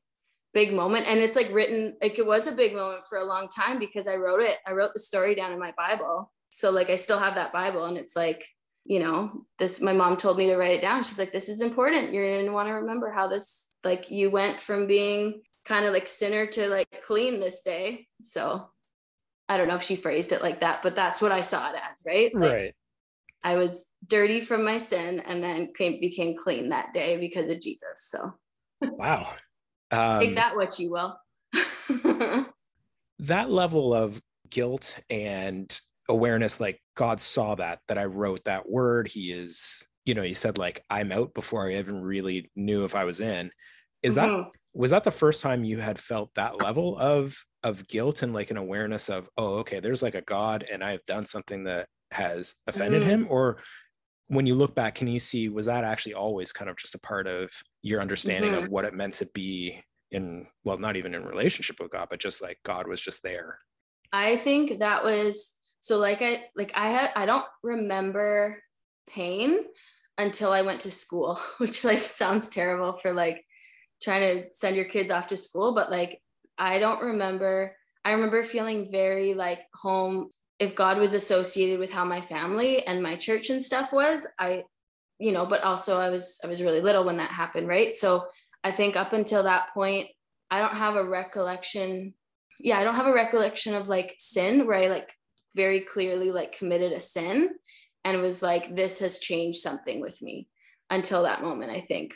big 0.53 0.71
moment. 0.71 1.07
And 1.07 1.19
it's 1.19 1.35
like 1.35 1.51
written 1.51 1.97
like 2.01 2.19
it 2.19 2.27
was 2.27 2.45
a 2.45 2.51
big 2.51 2.75
moment 2.75 3.01
for 3.09 3.17
a 3.17 3.25
long 3.25 3.47
time 3.49 3.79
because 3.79 4.07
i 4.07 4.15
wrote 4.15 4.41
it 4.41 4.57
i 4.67 4.73
wrote 4.73 4.93
the 4.93 4.99
story 4.99 5.33
down 5.33 5.51
in 5.51 5.59
my 5.59 5.73
bible. 5.75 6.31
So 6.49 6.69
like 6.69 6.91
i 6.91 6.97
still 6.97 7.19
have 7.19 7.35
that 7.35 7.51
bible 7.51 7.85
and 7.85 7.97
it's 7.97 8.15
like 8.15 8.45
you 8.85 8.99
know 8.99 9.45
this 9.57 9.81
my 9.81 9.93
mom 9.93 10.17
told 10.17 10.37
me 10.37 10.47
to 10.47 10.57
write 10.57 10.77
it 10.77 10.81
down. 10.81 11.01
She's 11.01 11.17
like 11.17 11.31
this 11.31 11.49
is 11.49 11.61
important. 11.61 12.13
You're 12.13 12.27
going 12.27 12.45
to 12.45 12.51
want 12.51 12.67
to 12.67 12.73
remember 12.73 13.11
how 13.11 13.27
this 13.27 13.73
like 13.83 14.11
you 14.11 14.29
went 14.29 14.59
from 14.59 14.85
being 14.85 15.41
kind 15.65 15.85
of 15.85 15.93
like 15.93 16.07
sinner 16.07 16.45
to 16.45 16.69
like 16.69 16.87
clean 17.05 17.39
this 17.39 17.63
day. 17.63 18.07
So 18.21 18.69
I 19.49 19.57
don't 19.57 19.67
know 19.67 19.75
if 19.75 19.83
she 19.83 19.95
phrased 19.95 20.31
it 20.31 20.41
like 20.41 20.61
that, 20.61 20.81
but 20.83 20.95
that's 20.95 21.21
what 21.21 21.31
I 21.31 21.41
saw 21.41 21.69
it 21.69 21.75
as, 21.75 22.03
right? 22.07 22.33
Like, 22.33 22.53
right. 22.53 22.75
I 23.43 23.57
was 23.57 23.89
dirty 24.07 24.39
from 24.39 24.63
my 24.63 24.77
sin 24.77 25.19
and 25.19 25.43
then 25.43 25.73
came, 25.75 25.99
became 25.99 26.35
clean 26.37 26.69
that 26.69 26.93
day 26.93 27.17
because 27.17 27.49
of 27.49 27.61
Jesus. 27.61 28.07
So 28.09 28.33
wow. 28.81 29.29
Um, 29.91 30.21
Take 30.21 30.35
that 30.35 30.55
what 30.55 30.79
you 30.79 30.89
will. 30.89 31.19
that 33.19 33.51
level 33.51 33.93
of 33.93 34.19
guilt 34.49 34.97
and 35.07 35.79
awareness, 36.09 36.59
like 36.59 36.81
God 36.95 37.21
saw 37.21 37.53
that, 37.53 37.77
that 37.87 37.99
I 37.99 38.05
wrote 38.05 38.43
that 38.45 38.67
word. 38.67 39.07
He 39.07 39.31
is, 39.31 39.85
you 40.03 40.15
know, 40.15 40.23
he 40.23 40.33
said 40.33 40.57
like, 40.57 40.83
I'm 40.89 41.11
out 41.11 41.35
before 41.35 41.69
I 41.69 41.77
even 41.77 42.01
really 42.01 42.49
knew 42.55 42.85
if 42.85 42.95
I 42.95 43.03
was 43.03 43.19
in 43.19 43.51
is 44.03 44.17
mm-hmm. 44.17 44.41
that 44.41 44.49
was 44.73 44.91
that 44.91 45.03
the 45.03 45.11
first 45.11 45.41
time 45.41 45.63
you 45.63 45.79
had 45.79 45.97
felt 45.97 46.33
that 46.35 46.59
level 46.61 46.97
of 46.97 47.37
of 47.63 47.87
guilt 47.87 48.23
and 48.23 48.33
like 48.33 48.51
an 48.51 48.57
awareness 48.57 49.09
of 49.09 49.29
oh 49.37 49.55
okay 49.55 49.79
there's 49.79 50.03
like 50.03 50.15
a 50.15 50.21
god 50.21 50.65
and 50.71 50.83
i've 50.83 51.03
done 51.05 51.25
something 51.25 51.63
that 51.63 51.87
has 52.11 52.55
offended 52.67 53.01
mm-hmm. 53.01 53.09
him 53.09 53.27
or 53.29 53.57
when 54.27 54.45
you 54.45 54.55
look 54.55 54.75
back 54.75 54.95
can 54.95 55.07
you 55.07 55.19
see 55.19 55.49
was 55.49 55.65
that 55.65 55.83
actually 55.83 56.13
always 56.13 56.51
kind 56.51 56.69
of 56.69 56.77
just 56.77 56.95
a 56.95 56.99
part 56.99 57.27
of 57.27 57.51
your 57.81 58.01
understanding 58.01 58.51
mm-hmm. 58.51 58.65
of 58.65 58.69
what 58.69 58.85
it 58.85 58.93
meant 58.93 59.13
to 59.13 59.25
be 59.33 59.81
in 60.11 60.45
well 60.63 60.77
not 60.77 60.95
even 60.95 61.15
in 61.15 61.25
relationship 61.25 61.77
with 61.79 61.91
god 61.91 62.07
but 62.09 62.19
just 62.19 62.41
like 62.41 62.57
god 62.63 62.87
was 62.87 63.01
just 63.01 63.23
there 63.23 63.59
i 64.11 64.35
think 64.35 64.79
that 64.79 65.03
was 65.03 65.57
so 65.79 65.97
like 65.97 66.21
i 66.21 66.43
like 66.55 66.71
i 66.75 66.89
had 66.89 67.11
i 67.15 67.25
don't 67.25 67.45
remember 67.63 68.61
pain 69.09 69.57
until 70.17 70.51
i 70.51 70.61
went 70.61 70.81
to 70.81 70.91
school 70.91 71.39
which 71.57 71.83
like 71.83 71.99
sounds 71.99 72.49
terrible 72.49 72.93
for 72.93 73.13
like 73.13 73.43
trying 74.01 74.21
to 74.21 74.47
send 74.51 74.75
your 74.75 74.85
kids 74.85 75.09
off 75.09 75.27
to 75.27 75.37
school 75.37 75.73
but 75.73 75.89
like 75.89 76.19
i 76.57 76.79
don't 76.79 77.01
remember 77.01 77.75
i 78.05 78.11
remember 78.11 78.43
feeling 78.43 78.89
very 78.91 79.33
like 79.33 79.61
home 79.73 80.29
if 80.59 80.75
god 80.75 80.97
was 80.97 81.13
associated 81.13 81.79
with 81.79 81.91
how 81.91 82.05
my 82.05 82.21
family 82.21 82.85
and 82.85 83.01
my 83.01 83.15
church 83.15 83.49
and 83.49 83.63
stuff 83.63 83.91
was 83.91 84.27
i 84.39 84.63
you 85.19 85.31
know 85.31 85.45
but 85.45 85.63
also 85.63 85.99
i 85.99 86.09
was 86.09 86.39
i 86.43 86.47
was 86.47 86.61
really 86.61 86.81
little 86.81 87.03
when 87.03 87.17
that 87.17 87.29
happened 87.29 87.67
right? 87.67 87.95
So 87.95 88.25
i 88.63 88.71
think 88.71 88.95
up 88.95 89.13
until 89.13 89.43
that 89.43 89.73
point 89.73 90.07
i 90.49 90.59
don't 90.59 90.75
have 90.75 90.95
a 90.95 91.07
recollection 91.07 92.13
yeah 92.59 92.77
i 92.77 92.83
don't 92.83 92.95
have 92.95 93.07
a 93.07 93.13
recollection 93.13 93.73
of 93.73 93.89
like 93.89 94.15
sin 94.19 94.65
where 94.65 94.77
i 94.77 94.87
like 94.87 95.13
very 95.55 95.79
clearly 95.79 96.31
like 96.31 96.57
committed 96.57 96.91
a 96.91 96.99
sin 96.99 97.49
and 98.03 98.21
was 98.21 98.41
like 98.41 98.75
this 98.75 98.99
has 98.99 99.19
changed 99.19 99.59
something 99.59 100.01
with 100.01 100.21
me 100.21 100.47
until 100.89 101.23
that 101.23 101.41
moment 101.41 101.71
i 101.71 101.79
think 101.79 102.13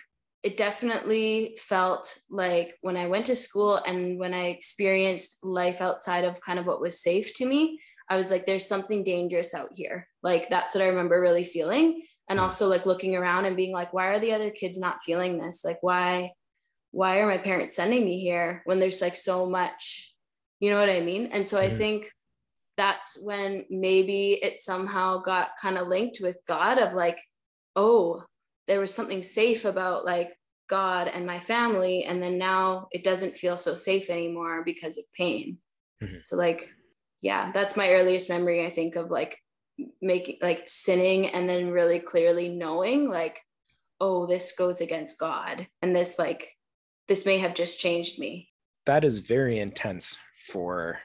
it 0.47 0.55
definitely 0.55 1.57
felt 1.59 2.17
like 2.29 2.75
when 2.81 2.95
I 2.95 3.07
went 3.07 3.25
to 3.25 3.35
school 3.35 3.75
and 3.75 4.17
when 4.17 4.33
I 4.33 4.45
experienced 4.47 5.43
life 5.43 5.81
outside 5.81 6.23
of 6.23 6.39
kind 6.39 6.57
of 6.57 6.65
what 6.65 6.79
was 6.79 7.01
safe 7.01 7.35
to 7.35 7.45
me, 7.45 7.81
I 8.09 8.15
was 8.15 8.31
like, 8.31 8.45
there's 8.45 8.65
something 8.65 9.03
dangerous 9.03 9.53
out 9.53 9.71
here. 9.75 10.07
Like 10.23 10.47
that's 10.49 10.73
what 10.73 10.85
I 10.85 10.87
remember 10.87 11.19
really 11.19 11.43
feeling. 11.43 12.01
and 12.29 12.39
also 12.39 12.67
like 12.67 12.85
looking 12.85 13.15
around 13.15 13.45
and 13.45 13.55
being 13.55 13.73
like 13.73 13.93
why 13.93 14.07
are 14.07 14.19
the 14.19 14.33
other 14.33 14.49
kids 14.49 14.79
not 14.79 15.01
feeling 15.01 15.39
this 15.39 15.63
like 15.63 15.77
why 15.81 16.31
why 16.91 17.19
are 17.19 17.27
my 17.27 17.37
parents 17.37 17.75
sending 17.75 18.03
me 18.03 18.19
here 18.19 18.61
when 18.65 18.79
there's 18.79 19.01
like 19.01 19.15
so 19.15 19.49
much 19.49 20.13
you 20.59 20.69
know 20.69 20.79
what 20.79 20.89
i 20.89 20.99
mean 20.99 21.27
and 21.27 21.47
so 21.47 21.57
mm-hmm. 21.57 21.73
i 21.73 21.77
think 21.77 22.11
that's 22.75 23.19
when 23.23 23.65
maybe 23.69 24.33
it 24.33 24.61
somehow 24.61 25.17
got 25.19 25.49
kind 25.61 25.77
of 25.77 25.87
linked 25.87 26.19
with 26.21 26.37
god 26.47 26.77
of 26.77 26.93
like 26.93 27.19
oh 27.75 28.23
there 28.67 28.79
was 28.79 28.93
something 28.93 29.23
safe 29.23 29.65
about 29.65 30.05
like 30.05 30.36
god 30.67 31.07
and 31.07 31.25
my 31.25 31.39
family 31.39 32.03
and 32.03 32.21
then 32.21 32.37
now 32.37 32.87
it 32.91 33.03
doesn't 33.03 33.35
feel 33.35 33.57
so 33.57 33.75
safe 33.75 34.09
anymore 34.09 34.63
because 34.63 34.97
of 34.97 35.05
pain. 35.15 35.57
Mm-hmm. 36.01 36.17
so 36.21 36.35
like 36.35 36.69
yeah 37.21 37.51
that's 37.51 37.75
my 37.75 37.89
earliest 37.89 38.29
memory 38.29 38.63
i 38.63 38.69
think 38.69 38.95
of 38.95 39.09
like 39.09 39.39
making 39.99 40.37
like 40.43 40.63
sinning 40.67 41.25
and 41.27 41.49
then 41.49 41.71
really 41.71 41.99
clearly 41.99 42.49
knowing 42.49 43.09
like 43.09 43.41
oh 43.99 44.27
this 44.27 44.55
goes 44.55 44.79
against 44.79 45.19
god 45.19 45.67
and 45.81 45.95
this 45.95 46.19
like 46.19 46.51
this 47.07 47.25
may 47.25 47.37
have 47.37 47.53
just 47.53 47.79
changed 47.79 48.19
me. 48.19 48.49
That 48.85 49.03
is 49.03 49.19
very 49.19 49.59
intense 49.59 50.17
for 50.51 50.99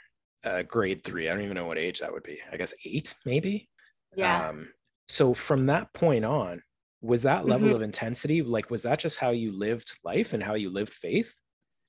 uh, 0.44 0.62
grade 0.62 1.04
three. 1.04 1.28
I 1.28 1.32
don't 1.32 1.44
even 1.44 1.56
know 1.56 1.66
what 1.66 1.78
age 1.78 2.00
that 2.00 2.12
would 2.12 2.22
be. 2.22 2.38
I 2.52 2.56
guess 2.56 2.74
eight 2.84 3.14
maybe? 3.24 3.68
Yeah. 4.16 4.48
Um, 4.48 4.68
so 5.08 5.34
from 5.34 5.66
that 5.66 5.92
point 5.92 6.24
on 6.24 6.62
was 7.02 7.22
that 7.22 7.44
level 7.44 7.68
mm-hmm. 7.68 7.76
of 7.76 7.82
intensity 7.82 8.42
like 8.42 8.70
was 8.70 8.84
that 8.84 8.98
just 8.98 9.18
how 9.18 9.30
you 9.30 9.52
lived 9.52 9.92
life 10.04 10.32
and 10.32 10.42
how 10.42 10.54
you 10.54 10.70
lived 10.70 10.92
faith 10.92 11.34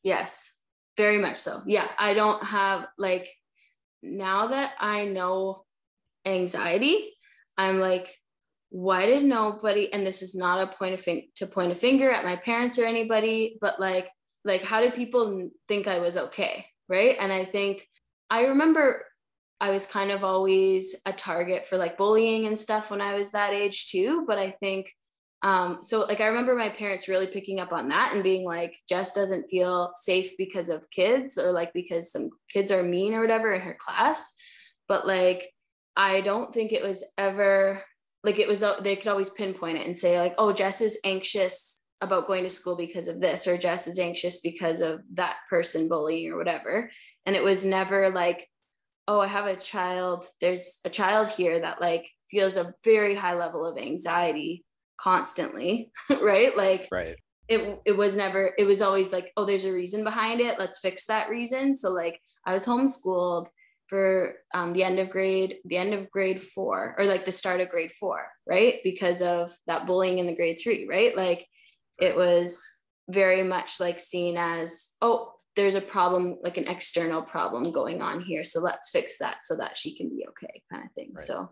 yes 0.04 0.62
very 0.98 1.18
much 1.18 1.38
so 1.38 1.62
yeah 1.66 1.88
i 1.98 2.14
don't 2.14 2.44
have 2.44 2.88
like 2.98 3.28
now 4.02 4.48
that 4.48 4.74
i 4.80 5.06
know 5.06 5.64
anxiety, 6.26 7.14
I'm 7.58 7.80
like, 7.80 8.08
why 8.70 9.06
did 9.06 9.24
nobody, 9.24 9.92
and 9.94 10.06
this 10.06 10.22
is 10.22 10.36
not 10.36 10.62
a 10.62 10.76
point 10.76 10.94
of 10.94 11.02
fin- 11.02 11.30
to 11.36 11.46
point 11.46 11.72
a 11.72 11.76
finger 11.76 12.10
at 12.12 12.26
my 12.26 12.36
parents 12.36 12.80
or 12.80 12.86
anybody, 12.86 13.58
but 13.62 13.80
like, 13.80 14.10
like 14.44 14.64
how 14.64 14.82
did 14.82 14.96
people 14.96 15.50
think 15.68 15.88
I 15.88 16.00
was 16.00 16.18
okay? 16.18 16.66
Right. 16.90 17.16
And 17.20 17.32
I 17.32 17.46
think 17.46 17.88
I 18.30 18.48
remember 18.48 19.06
I 19.62 19.70
was 19.70 19.88
kind 19.88 20.12
of 20.12 20.24
always 20.24 21.02
a 21.06 21.14
target 21.14 21.66
for 21.66 21.78
like 21.78 21.98
bullying 21.98 22.46
and 22.46 22.60
stuff 22.60 22.92
when 22.92 23.00
I 23.00 23.16
was 23.16 23.32
that 23.32 23.54
age 23.54 23.88
too. 23.88 24.26
But 24.28 24.38
I 24.38 24.52
think 24.52 24.92
um, 25.44 25.80
so 25.82 26.02
like 26.06 26.22
I 26.22 26.28
remember 26.28 26.56
my 26.56 26.70
parents 26.70 27.08
really 27.08 27.28
picking 27.28 27.60
up 27.60 27.72
on 27.72 27.90
that 27.90 28.14
and 28.14 28.24
being 28.24 28.46
like, 28.46 28.76
Jess 28.90 29.14
doesn't 29.14 29.50
feel 29.50 29.92
safe 29.94 30.32
because 30.38 30.70
of 30.70 30.90
kids 30.90 31.38
or 31.38 31.52
like 31.52 31.74
because 31.74 32.12
some 32.12 32.30
kids 32.50 32.72
are 32.72 32.82
mean 32.82 33.14
or 33.14 33.22
whatever 33.22 33.54
in 33.54 33.62
her 33.62 33.78
class. 33.78 34.36
But 34.88 35.06
like 35.06 35.54
I 35.96 36.22
don't 36.22 36.54
think 36.54 36.72
it 36.72 36.82
was 36.82 37.04
ever 37.18 37.80
like 38.24 38.40
it 38.40 38.48
was, 38.48 38.64
they 38.82 38.96
could 38.96 39.10
always 39.10 39.32
pinpoint 39.32 39.78
it 39.78 39.86
and 39.86 39.98
say, 39.98 40.20
like, 40.20 40.36
oh, 40.38 40.54
Jess 40.54 40.82
is 40.82 41.00
anxious 41.04 41.80
about 42.02 42.26
going 42.28 42.44
to 42.44 42.50
school 42.50 42.76
because 42.76 43.08
of 43.08 43.20
this, 43.20 43.48
or 43.48 43.58
Jess 43.58 43.88
is 43.88 44.00
anxious 44.00 44.40
because 44.40 44.82
of 44.82 45.02
that 45.14 45.38
person 45.50 45.90
bullying 45.90 46.32
or 46.32 46.38
whatever. 46.38 46.90
And 47.26 47.36
it 47.36 47.44
was 47.44 47.66
never 47.66 48.10
like, 48.10 48.50
oh, 49.08 49.20
I 49.20 49.28
have 49.28 49.46
a 49.46 49.56
child, 49.56 50.26
there's 50.40 50.80
a 50.86 50.90
child 50.90 51.30
here 51.30 51.60
that 51.60 51.82
like 51.82 52.10
feels 52.30 52.56
a 52.56 52.74
very 52.84 53.16
high 53.16 53.36
level 53.36 53.66
of 53.66 53.78
anxiety 53.78 54.64
constantly, 54.98 55.92
right? 56.22 56.56
Like, 56.56 56.88
right. 56.92 57.16
It, 57.50 57.80
it 57.86 57.98
was 57.98 58.16
never, 58.16 58.54
it 58.58 58.66
was 58.66 58.82
always 58.82 59.12
like, 59.12 59.32
oh, 59.36 59.46
there's 59.46 59.66
a 59.66 59.74
reason 59.74 60.04
behind 60.04 60.40
it. 60.40 60.58
Let's 60.58 60.80
fix 60.80 61.06
that 61.08 61.30
reason. 61.30 61.76
So, 61.76 61.92
like, 61.92 62.20
I 62.46 62.54
was 62.54 62.66
homeschooled 62.66 63.48
for 63.88 64.36
um, 64.54 64.74
the 64.74 64.84
end 64.84 65.00
of 65.00 65.10
grade, 65.10 65.58
the 65.66 65.78
end 65.78 65.94
of 65.94 66.10
grade 66.10 66.42
four, 66.42 66.96
or 66.98 67.06
like 67.06 67.26
the 67.26 67.32
start 67.32 67.62
of 67.62 67.70
grade 67.70 67.92
four, 67.92 68.26
right? 68.48 68.80
Because 68.84 69.22
of 69.22 69.52
that 69.68 69.86
bullying 69.86 70.20
in 70.20 70.26
the 70.26 70.36
grade 70.36 70.58
three, 70.62 70.88
right? 70.90 71.16
Like 71.16 71.46
it 72.00 72.16
was 72.16 72.64
very 73.10 73.44
much 73.44 73.80
like 73.80 74.00
seen 74.00 74.38
as, 74.38 74.96
oh, 75.02 75.34
there's 75.56 75.76
a 75.76 75.82
problem, 75.82 76.38
like 76.42 76.58
an 76.58 76.68
external 76.68 77.22
problem 77.22 77.72
going 77.72 78.02
on 78.02 78.22
here. 78.22 78.44
So 78.44 78.62
let's 78.62 78.90
fix 78.90 79.20
that 79.20 79.44
so 79.44 79.58
that 79.58 79.78
she 79.78 79.96
can 79.96 80.10
be 80.10 80.26
okay, 80.30 80.64
kind 80.72 80.84
of 80.84 80.92
thing. 80.94 81.12
Right. 81.16 81.26
So 81.26 81.52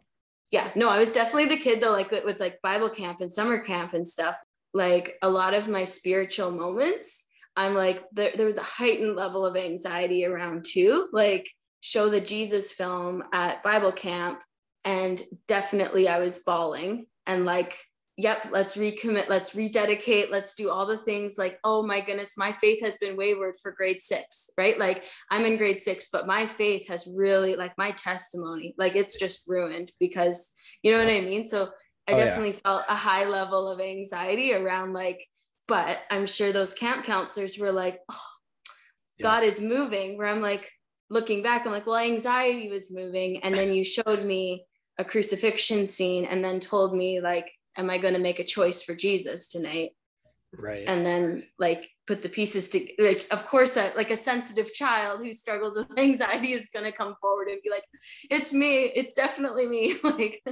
yeah, 0.52 0.70
no, 0.76 0.90
I 0.90 1.00
was 1.00 1.14
definitely 1.14 1.46
the 1.46 1.62
kid 1.62 1.82
though, 1.82 1.92
like 1.92 2.12
with, 2.12 2.40
like 2.40 2.62
Bible 2.62 2.90
camp 2.90 3.22
and 3.22 3.32
summer 3.32 3.60
camp 3.60 3.94
and 3.94 4.08
stuff. 4.08 4.36
Like 4.74 5.18
a 5.22 5.30
lot 5.30 5.54
of 5.54 5.68
my 5.68 5.86
spiritual 5.86 6.52
moments, 6.52 7.28
I'm 7.56 7.74
like, 7.74 8.04
there, 8.12 8.32
there 8.36 8.46
was 8.46 8.58
a 8.58 8.64
heightened 8.64 9.16
level 9.16 9.46
of 9.46 9.58
anxiety 9.58 10.26
around 10.26 10.66
too. 10.66 11.08
Like 11.12 11.50
show 11.80 12.10
the 12.10 12.22
Jesus 12.22 12.72
film 12.72 13.24
at 13.34 13.64
Bible 13.64 13.92
camp. 13.92 14.42
And 14.84 15.22
definitely 15.48 16.08
I 16.08 16.20
was 16.20 16.40
bawling 16.40 17.06
and 17.26 17.46
like, 17.46 17.78
yep, 18.18 18.48
let's 18.52 18.78
recommit, 18.78 19.30
let's 19.30 19.56
rededicate, 19.56 20.32
let's 20.32 20.54
do 20.56 20.70
all 20.70 20.86
the 20.86 20.98
things 20.98 21.36
like, 21.38 21.60
oh 21.64 21.82
my 21.82 22.02
goodness, 22.02 22.38
my 22.38 22.52
faith 22.54 22.82
has 22.84 22.98
been 22.98 23.18
wayward 23.18 23.56
for 23.62 23.72
grade 23.72 24.02
six, 24.02 24.50
right? 24.58 24.78
Like 24.78 25.06
I'm 25.30 25.46
in 25.46 25.58
grade 25.58 25.82
six, 25.82 26.10
but 26.12 26.28
my 26.28 26.46
faith 26.46 26.88
has 26.88 27.12
really, 27.16 27.56
like 27.56 27.78
my 27.78 27.92
testimony, 27.92 28.76
like 28.78 28.96
it's 28.96 29.18
just 29.20 29.48
ruined 29.48 29.92
because 30.00 30.54
you 30.84 30.92
know 30.92 31.00
what 31.00 31.14
I 31.14 31.22
mean? 31.22 31.48
So 31.48 31.70
I 32.08 32.14
oh, 32.14 32.18
definitely 32.18 32.52
yeah. 32.52 32.60
felt 32.64 32.84
a 32.90 32.96
high 32.96 33.26
level 33.26 33.68
of 33.68 33.80
anxiety 33.80 34.54
around 34.54 34.94
like, 34.94 35.26
but 35.68 36.02
I'm 36.10 36.26
sure 36.26 36.52
those 36.52 36.74
camp 36.74 37.06
counselors 37.06 37.58
were 37.58 37.72
like, 37.72 38.00
oh, 38.12 38.20
yeah. 39.18 39.24
God 39.24 39.44
is 39.44 39.62
moving, 39.62 40.18
where 40.18 40.28
I'm 40.28 40.42
like, 40.42 40.70
looking 41.10 41.44
back, 41.44 41.66
I'm 41.66 41.72
like, 41.72 41.86
well, 41.86 41.98
anxiety 41.98 42.70
was 42.70 42.94
moving. 42.94 43.44
And 43.44 43.56
then 43.56 43.74
you 43.74 43.84
showed 43.84 44.26
me 44.26 44.66
a 44.98 45.06
crucifixion 45.06 45.88
scene 45.88 46.26
and 46.26 46.44
then 46.44 46.60
told 46.60 46.96
me, 46.96 47.22
like, 47.22 47.50
am 47.78 47.90
I 47.90 47.98
going 47.98 48.14
to 48.14 48.20
make 48.20 48.40
a 48.40 48.44
choice 48.44 48.84
for 48.84 48.96
Jesus 48.96 49.50
tonight? 49.50 49.92
Right. 50.58 50.84
And 50.86 51.06
then, 51.06 51.46
like, 51.60 51.90
put 52.08 52.24
the 52.24 52.30
pieces 52.30 52.70
to, 52.72 52.86
like, 53.00 53.26
of 53.32 53.46
course, 53.46 53.78
like 53.96 54.12
a 54.12 54.18
sensitive 54.18 54.74
child 54.74 55.22
who 55.22 55.34
struggles 55.34 55.78
with 55.78 55.98
anxiety 55.98 56.52
is 56.52 56.70
going 56.74 56.86
to 56.86 56.92
come 56.92 57.16
forward 57.22 57.48
and 57.48 57.62
be 57.64 57.70
like, 57.70 57.86
it's 58.30 58.54
me. 58.54 58.84
It's 58.84 59.14
definitely 59.14 59.68
me. 59.68 59.96
like, 60.04 60.44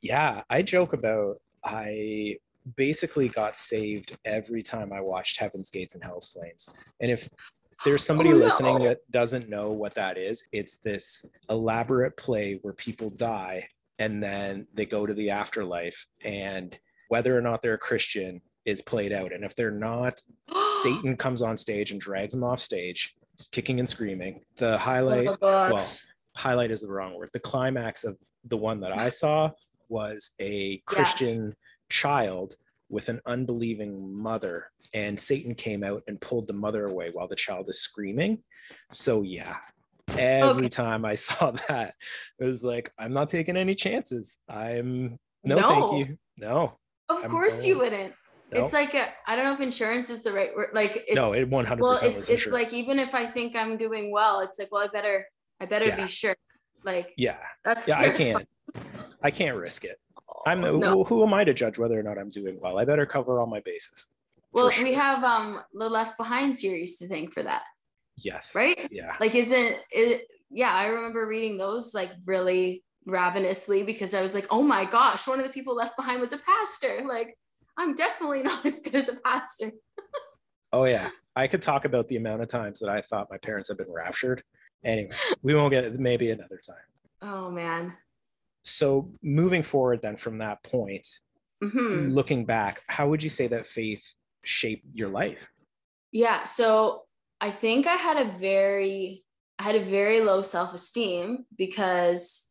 yeah, 0.00 0.42
I 0.50 0.62
joke 0.62 0.92
about, 0.92 1.40
I 1.64 2.38
basically 2.76 3.28
got 3.28 3.56
saved 3.56 4.16
every 4.24 4.62
time 4.62 4.92
I 4.92 5.00
watched 5.00 5.38
Heaven's 5.38 5.70
Gates 5.70 5.94
and 5.94 6.02
Hell's 6.02 6.28
Flames. 6.28 6.68
And 7.00 7.10
if 7.10 7.28
there's 7.84 8.04
somebody 8.04 8.30
oh, 8.30 8.36
listening 8.36 8.82
that 8.84 8.98
doesn't 9.10 9.48
know 9.48 9.70
what 9.70 9.94
that 9.94 10.18
is, 10.18 10.44
it's 10.52 10.78
this 10.78 11.24
elaborate 11.48 12.16
play 12.16 12.58
where 12.62 12.74
people 12.74 13.10
die 13.10 13.68
and 13.98 14.22
then 14.22 14.66
they 14.74 14.86
go 14.86 15.06
to 15.06 15.14
the 15.14 15.30
afterlife 15.30 16.06
and 16.24 16.78
whether 17.08 17.36
or 17.36 17.40
not 17.40 17.62
they're 17.62 17.74
a 17.74 17.78
Christian 17.78 18.40
is 18.64 18.80
played 18.80 19.12
out. 19.12 19.32
And 19.32 19.44
if 19.44 19.54
they're 19.54 19.70
not, 19.70 20.20
Satan 20.82 21.16
comes 21.16 21.42
on 21.42 21.56
stage 21.56 21.90
and 21.90 22.00
drags 22.00 22.34
them 22.34 22.44
off 22.44 22.60
stage, 22.60 23.14
kicking 23.50 23.80
and 23.80 23.88
screaming. 23.88 24.42
The 24.56 24.74
oh 24.74 24.78
highlight, 24.78 25.28
oh 25.28 25.36
well, 25.42 25.88
highlight 26.36 26.70
is 26.70 26.82
the 26.82 26.92
wrong 26.92 27.14
word. 27.14 27.30
The 27.32 27.40
climax 27.40 28.04
of 28.04 28.16
the 28.44 28.56
one 28.56 28.80
that 28.80 28.96
I 28.96 29.08
saw 29.08 29.50
was 29.88 30.30
a 30.40 30.78
Christian 30.86 31.46
yeah. 31.46 31.52
child 31.88 32.56
with 32.90 33.08
an 33.08 33.20
unbelieving 33.26 34.14
mother 34.14 34.70
and 34.94 35.18
satan 35.18 35.54
came 35.54 35.84
out 35.84 36.02
and 36.06 36.20
pulled 36.20 36.46
the 36.46 36.52
mother 36.52 36.86
away 36.86 37.10
while 37.12 37.28
the 37.28 37.36
child 37.36 37.68
is 37.68 37.80
screaming 37.80 38.38
so 38.92 39.22
yeah 39.22 39.56
every 40.16 40.66
okay. 40.66 40.68
time 40.68 41.04
i 41.04 41.14
saw 41.26 41.50
that 41.68 41.94
it 42.38 42.44
was 42.44 42.64
like 42.64 42.92
i'm 42.98 43.12
not 43.12 43.28
taking 43.28 43.56
any 43.56 43.74
chances 43.74 44.38
i'm 44.48 45.18
no, 45.44 45.56
no. 45.56 45.68
thank 45.68 46.08
you 46.08 46.18
no 46.36 46.78
of 47.08 47.24
I'm 47.24 47.30
course 47.30 47.56
going. 47.56 47.68
you 47.68 47.78
wouldn't. 47.78 48.14
It's 48.50 48.72
like 48.72 48.94
I 48.94 49.36
don't 49.36 49.44
know 49.44 49.52
if 49.52 49.60
insurance 49.60 50.08
is 50.10 50.22
the 50.22 50.32
right 50.32 50.54
word. 50.54 50.70
Like 50.72 50.96
it's, 50.96 51.14
no, 51.14 51.34
it 51.34 51.48
one 51.50 51.66
hundred 51.66 51.82
Well, 51.82 51.98
it's 52.02 52.28
it's 52.28 52.46
like 52.46 52.72
even 52.72 52.98
if 52.98 53.14
I 53.14 53.26
think 53.26 53.54
I'm 53.54 53.76
doing 53.76 54.10
well, 54.10 54.40
it's 54.40 54.58
like 54.58 54.72
well, 54.72 54.84
I 54.84 54.88
better 54.88 55.26
I 55.60 55.66
better 55.66 55.86
yeah. 55.86 55.96
be 55.96 56.06
sure. 56.06 56.34
Like 56.84 57.12
yeah, 57.16 57.38
that's 57.64 57.88
yeah. 57.88 58.00
I 58.00 58.08
can't 58.10 58.48
I 59.22 59.30
can't 59.30 59.56
risk 59.56 59.84
it. 59.84 59.96
I'm 60.46 60.60
no. 60.60 60.70
who, 60.70 61.04
who, 61.04 61.22
am 61.24 61.34
I 61.34 61.44
to 61.44 61.52
judge 61.52 61.78
whether 61.78 61.98
or 61.98 62.02
not 62.02 62.18
I'm 62.18 62.30
doing 62.30 62.58
well? 62.60 62.78
I 62.78 62.84
better 62.84 63.06
cover 63.06 63.40
all 63.40 63.46
my 63.46 63.60
bases. 63.60 64.06
Well, 64.52 64.70
sure. 64.70 64.84
we 64.84 64.94
have 64.94 65.22
um 65.24 65.60
the 65.74 65.88
Left 65.88 66.16
Behind 66.16 66.58
series 66.58 66.98
to 66.98 67.08
thank 67.08 67.34
for 67.34 67.42
that. 67.42 67.62
Yes. 68.18 68.54
Right? 68.54 68.88
Yeah. 68.90 69.16
Like 69.20 69.34
isn't 69.34 69.76
it 69.90 70.26
yeah, 70.50 70.74
I 70.74 70.86
remember 70.86 71.26
reading 71.26 71.58
those 71.58 71.94
like 71.94 72.10
really 72.24 72.82
ravenously 73.06 73.82
because 73.82 74.14
I 74.14 74.22
was 74.22 74.34
like, 74.34 74.46
oh 74.50 74.62
my 74.62 74.84
gosh, 74.84 75.26
one 75.26 75.38
of 75.38 75.46
the 75.46 75.52
people 75.52 75.74
left 75.74 75.96
behind 75.96 76.20
was 76.20 76.32
a 76.32 76.38
pastor. 76.38 77.04
Like, 77.06 77.36
I'm 77.76 77.94
definitely 77.94 78.42
not 78.44 78.64
as 78.64 78.80
good 78.80 78.94
as 78.94 79.08
a 79.08 79.20
pastor. 79.22 79.72
oh 80.72 80.84
yeah. 80.84 81.10
I 81.36 81.46
could 81.46 81.62
talk 81.62 81.84
about 81.84 82.08
the 82.08 82.16
amount 82.16 82.42
of 82.42 82.48
times 82.48 82.80
that 82.80 82.88
I 82.88 83.02
thought 83.02 83.28
my 83.30 83.38
parents 83.38 83.68
had 83.68 83.76
been 83.78 83.92
raptured. 83.92 84.42
Anyway, 84.84 85.12
we 85.42 85.54
won't 85.54 85.70
get 85.70 85.84
it 85.84 85.98
maybe 85.98 86.30
another 86.30 86.60
time. 86.64 86.76
Oh 87.20 87.50
man 87.50 87.94
so 88.68 89.10
moving 89.22 89.62
forward 89.62 90.02
then 90.02 90.16
from 90.16 90.38
that 90.38 90.62
point 90.62 91.06
mm-hmm. 91.62 92.08
looking 92.08 92.44
back 92.44 92.82
how 92.86 93.08
would 93.08 93.22
you 93.22 93.28
say 93.28 93.46
that 93.46 93.66
faith 93.66 94.14
shaped 94.44 94.84
your 94.92 95.08
life 95.08 95.48
yeah 96.12 96.44
so 96.44 97.02
i 97.40 97.50
think 97.50 97.86
i 97.86 97.94
had 97.94 98.16
a 98.16 98.30
very 98.30 99.24
i 99.58 99.62
had 99.62 99.74
a 99.74 99.80
very 99.80 100.20
low 100.20 100.42
self-esteem 100.42 101.44
because 101.56 102.50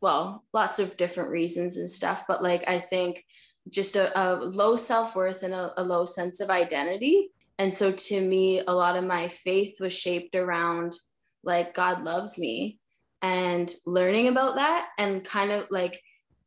well 0.00 0.44
lots 0.52 0.78
of 0.78 0.96
different 0.96 1.30
reasons 1.30 1.76
and 1.76 1.90
stuff 1.90 2.24
but 2.28 2.42
like 2.42 2.64
i 2.66 2.78
think 2.78 3.24
just 3.70 3.96
a, 3.96 4.18
a 4.18 4.36
low 4.36 4.76
self-worth 4.76 5.42
and 5.42 5.54
a, 5.54 5.72
a 5.76 5.82
low 5.82 6.04
sense 6.04 6.40
of 6.40 6.50
identity. 6.50 7.30
And 7.58 7.72
so 7.72 7.92
to 7.92 8.20
me 8.20 8.60
a 8.66 8.74
lot 8.74 8.96
of 8.96 9.04
my 9.04 9.28
faith 9.28 9.76
was 9.80 9.92
shaped 9.92 10.34
around 10.34 10.94
like 11.44 11.74
god 11.74 12.04
loves 12.04 12.38
me 12.38 12.78
and 13.22 13.72
learning 13.86 14.28
about 14.28 14.56
that 14.56 14.88
and 14.98 15.24
kind 15.24 15.50
of 15.50 15.66
like 15.70 16.00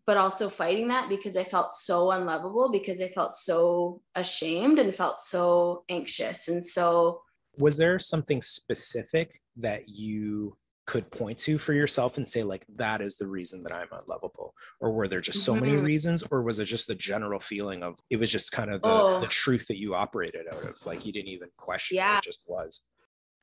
but 0.06 0.18
also 0.18 0.50
fighting 0.50 0.88
that 0.88 1.10
because 1.10 1.36
i 1.36 1.44
felt 1.44 1.72
so 1.72 2.12
unlovable 2.12 2.72
because 2.72 3.02
i 3.02 3.08
felt 3.08 3.34
so 3.34 4.02
ashamed 4.16 4.80
and 4.80 4.96
felt 4.96 5.20
so 5.20 5.84
anxious. 5.90 6.48
And 6.48 6.66
so 6.66 7.22
was 7.58 7.78
there 7.78 8.00
something 8.00 8.42
specific 8.42 9.42
that 9.58 9.90
you 9.90 10.56
could 10.88 11.10
point 11.12 11.38
to 11.38 11.58
for 11.58 11.74
yourself 11.74 12.18
and 12.18 12.28
say 12.28 12.44
like 12.44 12.66
that 12.76 13.02
is 13.02 13.16
the 13.16 13.28
reason 13.28 13.64
that 13.64 13.72
i'm 13.72 13.88
unlovable? 13.92 14.54
Or 14.80 14.92
were 14.92 15.08
there 15.08 15.22
just 15.22 15.46
so 15.46 15.54
mm-hmm. 15.54 15.66
many 15.66 15.78
reasons? 15.78 16.24
Or 16.32 16.42
was 16.42 16.60
it 16.60 16.66
just 16.66 16.88
the 16.88 16.96
general 16.96 17.40
feeling 17.40 17.84
of 17.84 18.00
it 18.10 18.18
was 18.18 18.32
just 18.32 18.52
kind 18.52 18.74
of 18.74 18.82
the, 18.82 18.90
oh. 18.90 19.20
the 19.22 19.28
truth 19.28 19.68
that 19.68 19.78
you 19.78 19.96
operated 19.96 20.48
out 20.52 20.64
of? 20.64 20.76
Like 20.86 21.06
you 21.06 21.14
didn't 21.14 21.30
even 21.30 21.50
question 21.58 21.98
yeah. 21.98 22.16
it, 22.16 22.18
it 22.20 22.24
just 22.24 22.44
was. 22.48 22.82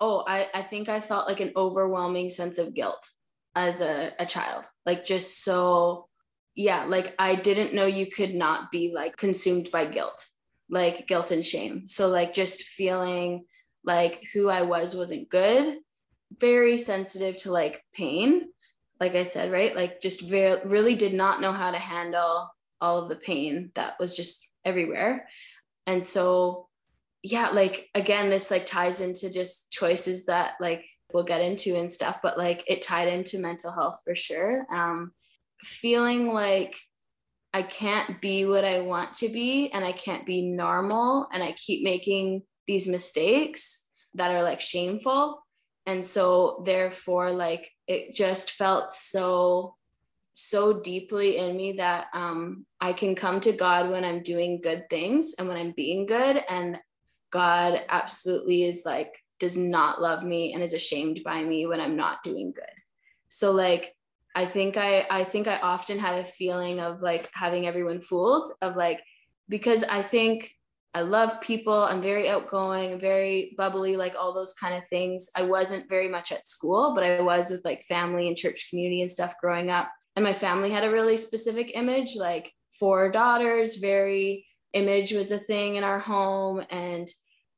Oh 0.01 0.25
I, 0.27 0.49
I 0.53 0.63
think 0.63 0.89
i 0.89 1.01
felt 1.01 1.27
like 1.27 1.41
an 1.41 1.53
overwhelming 1.57 2.29
sense 2.29 2.59
of 2.59 2.75
guilt 2.75 3.09
as 3.55 3.81
a, 3.81 4.13
a 4.19 4.27
child. 4.27 4.67
Like 4.85 5.05
just 5.05 5.43
so 5.43 6.07
yeah 6.55 6.85
like 6.85 7.15
i 7.21 7.37
didn't 7.37 7.73
know 7.73 7.87
you 7.87 8.07
could 8.07 8.35
not 8.35 8.73
be 8.73 8.93
like 8.95 9.17
consumed 9.17 9.71
by 9.71 9.87
guilt. 9.87 10.27
Like 10.69 11.07
guilt 11.07 11.31
and 11.31 11.45
shame. 11.45 11.89
So 11.89 12.09
like 12.09 12.35
just 12.35 12.63
feeling 12.63 13.45
like 13.89 14.23
who 14.33 14.49
i 14.49 14.63
was 14.63 14.97
wasn't 14.97 15.29
good 15.29 15.79
very 16.39 16.79
sensitive 16.79 17.37
to 17.39 17.51
like 17.51 17.83
pain 17.93 18.49
like 19.01 19.15
i 19.15 19.23
said 19.23 19.53
right? 19.53 19.75
Like 19.75 20.01
just 20.01 20.29
very 20.29 20.61
really 20.65 20.97
did 20.97 21.15
not 21.15 21.41
know 21.41 21.53
how 21.53 21.71
to 21.71 21.79
handle 21.79 22.51
all 22.81 22.99
of 22.99 23.09
the 23.09 23.17
pain 23.17 23.71
that 23.75 23.99
was 23.99 24.17
just 24.17 24.55
everywhere. 24.65 25.29
And 25.87 26.05
so 26.05 26.69
yeah 27.23 27.51
like 27.53 27.89
again 27.95 28.31
this 28.31 28.51
like 28.51 28.65
ties 28.65 29.01
into 29.01 29.33
just 29.33 29.73
choices 29.73 30.27
that 30.27 30.53
like 30.61 30.85
we'll 31.13 31.25
get 31.25 31.41
into 31.41 31.77
and 31.77 31.93
stuff 31.93 32.21
but 32.23 32.39
like 32.39 32.63
it 32.69 32.81
tied 32.81 33.09
into 33.09 33.39
mental 33.41 33.73
health 33.73 34.01
for 34.05 34.15
sure. 34.15 34.67
Um 34.71 35.13
feeling 35.63 36.29
like 36.33 36.77
i 37.53 37.63
can't 37.63 38.21
be 38.21 38.45
what 38.45 38.65
i 38.65 38.81
want 38.81 39.17
to 39.17 39.29
be 39.29 39.69
and 39.73 39.85
i 39.85 39.91
can't 39.91 40.25
be 40.25 40.41
normal 40.43 41.27
and 41.33 41.43
i 41.43 41.51
keep 41.53 41.83
making 41.83 42.43
these 42.69 42.87
mistakes 42.87 43.91
that 44.15 44.31
are 44.31 44.45
like 44.45 44.61
shameful. 44.61 45.43
And 45.87 46.05
so 46.05 46.63
therefore 46.65 47.33
like 47.33 47.73
it 47.89 48.15
just 48.15 48.53
felt 48.53 48.93
so 48.93 49.75
so 50.35 50.79
deeply 50.81 51.37
in 51.37 51.57
me 51.57 51.73
that 51.73 52.07
um, 52.13 52.65
i 52.81 52.93
can 52.93 53.17
come 53.17 53.41
to 53.41 53.51
god 53.51 53.91
when 53.91 54.05
i'm 54.05 54.23
doing 54.23 54.61
good 54.61 54.89
things 54.89 55.35
and 55.37 55.49
when 55.49 55.57
i'm 55.57 55.73
being 55.73 56.07
good. 56.07 56.45
And 56.49 56.79
god 57.31 57.83
absolutely 57.89 58.63
is 58.63 58.83
like 58.87 59.13
does 59.41 59.57
not 59.57 60.01
love 60.01 60.23
me 60.23 60.53
and 60.53 60.63
is 60.63 60.75
ashamed 60.75 61.23
by 61.25 61.43
me 61.43 61.67
when 61.67 61.81
i'm 61.81 61.97
not 61.97 62.23
doing 62.23 62.53
good. 62.53 62.65
So 63.29 63.53
like 63.53 63.95
i 64.37 64.45
think 64.45 64.77
i 64.77 65.07
i 65.11 65.25
think 65.25 65.49
i 65.49 65.59
often 65.59 65.99
had 65.99 66.19
a 66.21 66.25
feeling 66.25 66.81
of 66.81 67.01
like 67.01 67.29
having 67.33 67.67
everyone 67.67 68.01
fooled 68.01 68.49
of 68.61 68.77
like 68.77 69.01
because 69.49 69.85
i 69.85 70.03
think 70.03 70.58
I 70.95 71.03
love 71.03 71.41
people. 71.41 71.75
I'm 71.75 72.01
very 72.01 72.29
outgoing, 72.29 72.99
very 72.99 73.55
bubbly, 73.57 73.97
like 73.97 74.15
all 74.19 74.33
those 74.33 74.55
kind 74.55 74.75
of 74.75 74.89
things. 74.89 75.31
I 75.37 75.43
wasn't 75.43 75.89
very 75.89 76.09
much 76.09 76.33
at 76.33 76.47
school, 76.47 76.93
but 76.95 77.05
I 77.05 77.21
was 77.21 77.51
with 77.51 77.65
like 77.65 77.83
family 77.85 78.27
and 78.27 78.37
church 78.37 78.69
community 78.71 79.03
and 79.03 79.11
stuff 79.11 79.35
growing 79.41 79.71
up. 79.71 79.91
And 80.17 80.25
my 80.25 80.33
family 80.33 80.71
had 80.71 80.85
a 80.85 80.91
really 80.91 81.17
specific 81.17 81.73
image, 81.75 82.17
like 82.17 82.53
four 82.79 83.11
daughters, 83.11 83.77
very 83.77 84.47
image 84.73 85.13
was 85.13 85.31
a 85.31 85.39
thing 85.39 85.77
in 85.77 85.85
our 85.85 85.99
home. 85.99 86.65
And 86.71 87.07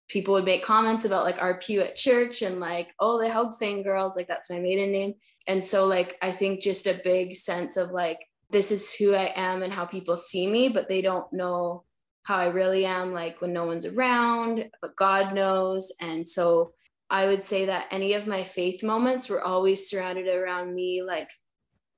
people 0.08 0.34
would 0.34 0.44
make 0.44 0.64
comments 0.64 1.04
about 1.04 1.24
like 1.24 1.40
our 1.40 1.58
pew 1.58 1.80
at 1.80 1.96
church 1.96 2.42
and 2.42 2.58
like, 2.58 2.88
oh, 2.98 3.20
they 3.20 3.28
the 3.28 3.34
Haugseng 3.34 3.84
girls, 3.84 4.16
like 4.16 4.26
that's 4.26 4.50
my 4.50 4.58
maiden 4.58 4.90
name. 4.90 5.14
And 5.46 5.64
so, 5.64 5.86
like, 5.86 6.18
I 6.20 6.32
think 6.32 6.62
just 6.62 6.86
a 6.86 7.00
big 7.02 7.36
sense 7.36 7.76
of 7.76 7.90
like, 7.90 8.18
this 8.50 8.72
is 8.72 8.92
who 8.92 9.14
I 9.14 9.32
am 9.36 9.62
and 9.62 9.72
how 9.72 9.86
people 9.86 10.16
see 10.16 10.50
me, 10.50 10.68
but 10.68 10.88
they 10.88 11.00
don't 11.00 11.32
know 11.32 11.84
how 12.22 12.36
I 12.36 12.46
really 12.46 12.84
am, 12.84 13.12
like 13.12 13.40
when 13.40 13.52
no 13.52 13.64
one's 13.64 13.86
around, 13.86 14.66
but 14.82 14.96
God 14.96 15.34
knows. 15.34 15.92
And 16.00 16.26
so 16.26 16.72
I 17.08 17.26
would 17.26 17.42
say 17.42 17.66
that 17.66 17.88
any 17.90 18.14
of 18.14 18.26
my 18.26 18.44
faith 18.44 18.82
moments 18.82 19.28
were 19.28 19.42
always 19.42 19.88
surrounded 19.88 20.28
around 20.28 20.74
me, 20.74 21.02
like 21.02 21.30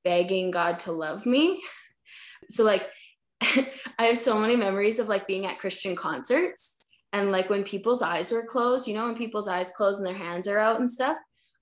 begging 0.05 0.51
God 0.51 0.79
to 0.81 0.93
love 0.93 1.27
me. 1.27 1.63
so, 2.51 2.65
like, 2.65 2.89
I 3.99 4.07
have 4.07 4.19
so 4.19 4.39
many 4.39 4.57
memories 4.57 4.99
of 4.99 5.09
like 5.09 5.27
being 5.27 5.47
at 5.47 5.59
Christian 5.59 5.97
concerts 5.97 6.89
and 7.13 7.31
like 7.31 7.51
when 7.51 7.63
people's 7.63 8.03
eyes 8.03 8.33
were 8.33 8.47
closed, 8.47 8.89
you 8.89 8.95
know, 8.95 9.07
when 9.07 9.17
people's 9.17 9.49
eyes 9.49 9.73
close 9.77 9.99
and 9.99 10.07
their 10.07 10.15
hands 10.15 10.49
are 10.49 10.59
out 10.59 10.81
and 10.81 10.91
stuff. 10.91 11.17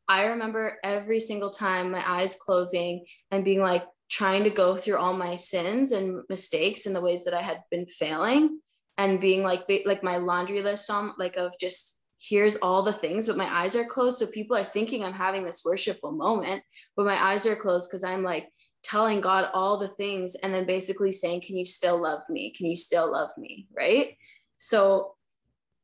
I 0.08 0.26
remember 0.26 0.78
every 0.82 1.20
single 1.20 1.50
time 1.50 1.90
my 1.90 2.02
eyes 2.08 2.38
closing 2.44 3.04
and 3.30 3.44
being 3.44 3.60
like, 3.60 3.84
trying 4.10 4.44
to 4.44 4.50
go 4.50 4.76
through 4.76 4.96
all 4.96 5.14
my 5.14 5.36
sins 5.36 5.92
and 5.92 6.22
mistakes 6.28 6.84
and 6.86 6.94
the 6.94 7.00
ways 7.00 7.24
that 7.24 7.34
I 7.34 7.42
had 7.42 7.62
been 7.70 7.86
failing 7.86 8.60
and 8.98 9.20
being 9.20 9.42
like 9.42 9.64
like 9.86 10.02
my 10.02 10.16
laundry 10.16 10.62
list 10.62 10.90
on 10.90 11.14
like 11.16 11.36
of 11.36 11.54
just 11.60 12.00
here's 12.18 12.56
all 12.56 12.82
the 12.82 12.92
things 12.92 13.28
but 13.28 13.36
my 13.36 13.46
eyes 13.46 13.76
are 13.76 13.84
closed. 13.84 14.18
So 14.18 14.26
people 14.26 14.56
are 14.56 14.64
thinking 14.64 15.02
I'm 15.02 15.14
having 15.14 15.44
this 15.44 15.62
worshipful 15.64 16.12
moment 16.12 16.62
but 16.96 17.06
my 17.06 17.16
eyes 17.16 17.46
are 17.46 17.56
closed 17.56 17.88
because 17.88 18.04
I'm 18.04 18.22
like 18.22 18.48
telling 18.82 19.20
God 19.20 19.48
all 19.54 19.78
the 19.78 19.88
things 19.88 20.34
and 20.42 20.52
then 20.52 20.66
basically 20.66 21.12
saying 21.12 21.42
can 21.46 21.56
you 21.56 21.64
still 21.64 22.02
love 22.02 22.22
me? 22.28 22.52
Can 22.56 22.66
you 22.66 22.76
still 22.76 23.10
love 23.10 23.30
me? 23.38 23.68
Right? 23.74 24.16
So 24.56 25.14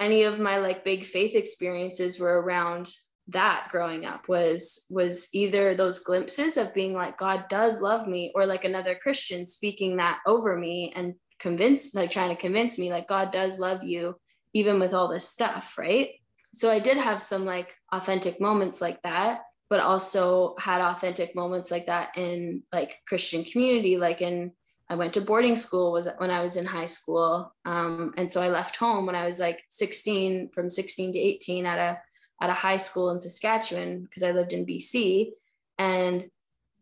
any 0.01 0.25
of 0.25 0.39
my 0.39 0.59
like 0.59 0.85
big 0.85 1.05
faith 1.05 1.35
experiences 1.35 2.19
were 2.21 2.43
around 2.43 2.93
that 3.29 3.69
growing 3.71 4.07
up 4.07 4.29
was 4.29 4.87
was 4.89 5.29
either 5.33 5.75
those 5.75 6.01
glimpses 6.01 6.57
of 6.57 6.73
being 6.75 6.95
like 6.95 7.19
god 7.19 7.45
does 7.49 7.81
love 7.81 8.07
me 8.07 8.31
or 8.35 8.47
like 8.47 8.65
another 8.65 8.95
christian 8.95 9.45
speaking 9.45 9.97
that 9.97 10.21
over 10.27 10.57
me 10.57 10.93
and 10.95 11.15
convince 11.39 11.95
like 11.95 12.11
trying 12.11 12.31
to 12.31 12.41
convince 12.41 12.79
me 12.79 12.91
like 12.91 13.09
god 13.09 13.33
does 13.33 13.59
love 13.59 13.83
you 13.83 14.17
even 14.53 14.81
with 14.81 14.95
all 14.95 15.09
this 15.09 15.29
stuff 15.29 15.77
right? 15.79 16.11
So 16.55 16.71
i 16.71 16.79
did 16.79 16.97
have 16.97 17.21
some 17.21 17.45
like 17.45 17.75
authentic 17.93 18.41
moments 18.41 18.81
like 18.81 19.03
that 19.03 19.41
but 19.69 19.81
also 19.81 20.55
had 20.59 20.81
authentic 20.81 21.35
moments 21.35 21.71
like 21.71 21.87
that 21.87 22.17
in 22.17 22.62
like 22.73 23.01
christian 23.09 23.43
community. 23.43 23.99
Like 23.99 24.23
in 24.23 24.53
i 24.89 24.95
went 24.95 25.15
to 25.15 25.21
boarding 25.21 25.57
school 25.57 25.91
was 25.91 26.09
when 26.19 26.31
i 26.31 26.43
was 26.43 26.57
in 26.57 26.65
high 26.65 26.87
school 26.87 27.53
um, 27.65 28.15
and 28.17 28.31
so 28.31 28.41
i 28.41 28.49
left 28.49 28.77
home 28.77 29.05
when 29.05 29.17
i 29.17 29.27
was 29.27 29.41
like 29.41 29.62
16 29.69 30.51
from 30.55 30.71
16 30.71 31.12
to 31.12 31.19
18 31.19 31.67
at 31.67 31.79
a 31.79 31.99
at 32.40 32.51
a 32.51 32.55
high 32.55 32.77
school 32.77 33.11
in 33.11 33.20
Saskatchewan 33.20 34.03
because 34.03 34.22
I 34.22 34.33
lived 34.33 34.53
in 34.53 34.66
BC 34.66 35.31
and 35.79 36.29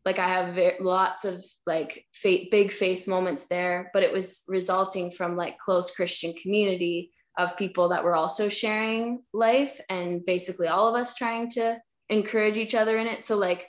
like 0.04 0.18
I 0.18 0.28
have 0.28 0.58
lots 0.80 1.24
of 1.24 1.44
like 1.66 2.06
faith, 2.12 2.50
big 2.50 2.70
faith 2.70 3.08
moments 3.08 3.46
there, 3.46 3.90
but 3.94 4.02
it 4.02 4.12
was 4.12 4.44
resulting 4.48 5.10
from 5.10 5.36
like 5.36 5.58
close 5.58 5.94
Christian 5.94 6.34
community 6.34 7.10
of 7.38 7.56
people 7.56 7.88
that 7.88 8.04
were 8.04 8.14
also 8.14 8.48
sharing 8.48 9.22
life 9.32 9.80
and 9.88 10.24
basically 10.24 10.68
all 10.68 10.88
of 10.88 11.00
us 11.00 11.14
trying 11.14 11.50
to 11.50 11.80
encourage 12.08 12.56
each 12.56 12.74
other 12.74 12.98
in 12.98 13.06
it. 13.06 13.22
So 13.22 13.36
like, 13.36 13.68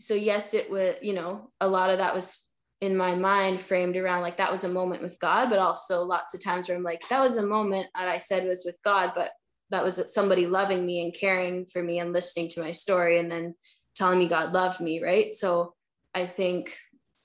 so 0.00 0.14
yes, 0.14 0.54
it 0.54 0.70
was, 0.70 0.94
you 1.02 1.14
know, 1.14 1.50
a 1.60 1.68
lot 1.68 1.90
of 1.90 1.98
that 1.98 2.14
was 2.14 2.48
in 2.80 2.96
my 2.96 3.14
mind 3.14 3.60
framed 3.60 3.96
around 3.96 4.22
like 4.22 4.38
that 4.38 4.50
was 4.50 4.64
a 4.64 4.68
moment 4.68 5.02
with 5.02 5.18
God, 5.20 5.50
but 5.50 5.58
also 5.58 6.02
lots 6.04 6.34
of 6.34 6.42
times 6.42 6.68
where 6.68 6.76
I'm 6.76 6.82
like, 6.82 7.02
that 7.10 7.20
was 7.20 7.36
a 7.36 7.46
moment 7.46 7.86
that 7.94 8.08
I 8.08 8.18
said 8.18 8.48
was 8.48 8.64
with 8.64 8.78
God, 8.84 9.12
but 9.14 9.30
that 9.72 9.82
was 9.82 10.14
somebody 10.14 10.46
loving 10.46 10.84
me 10.84 11.02
and 11.02 11.14
caring 11.14 11.64
for 11.64 11.82
me 11.82 11.98
and 11.98 12.12
listening 12.12 12.48
to 12.50 12.60
my 12.60 12.72
story 12.72 13.18
and 13.18 13.32
then 13.32 13.54
telling 13.94 14.18
me 14.18 14.28
God 14.28 14.52
loved 14.52 14.80
me, 14.80 15.02
right? 15.02 15.34
So 15.34 15.74
I 16.14 16.26
think 16.26 16.76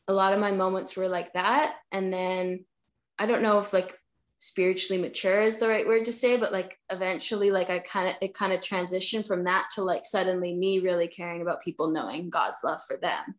a 0.08 0.14
lot 0.14 0.34
of 0.34 0.40
my 0.40 0.52
moments 0.52 0.96
were 0.96 1.10
like 1.10 1.34
that. 1.34 1.76
And 1.92 2.12
then 2.12 2.66
I 3.20 3.26
don't 3.26 3.42
know 3.42 3.60
if 3.60 3.74
like 3.74 4.00
spiritually 4.40 5.02
mature 5.02 5.42
is 5.42 5.60
the 5.60 5.68
right 5.68 5.86
word 5.86 6.06
to 6.06 6.14
say, 6.14 6.38
but 6.38 6.54
like 6.54 6.78
eventually, 6.90 7.52
like 7.52 7.70
I 7.70 7.80
kind 7.80 8.10
of, 8.10 8.16
it 8.22 8.34
kind 8.34 8.54
of 8.54 8.62
transitioned 8.62 9.28
from 9.28 9.44
that 9.44 9.68
to 9.76 9.84
like 9.84 10.06
suddenly 10.06 10.56
me 10.56 10.80
really 10.80 11.08
caring 11.08 11.42
about 11.42 11.62
people 11.62 11.92
knowing 11.92 12.30
God's 12.30 12.64
love 12.64 12.80
for 12.88 12.96
them 12.96 13.36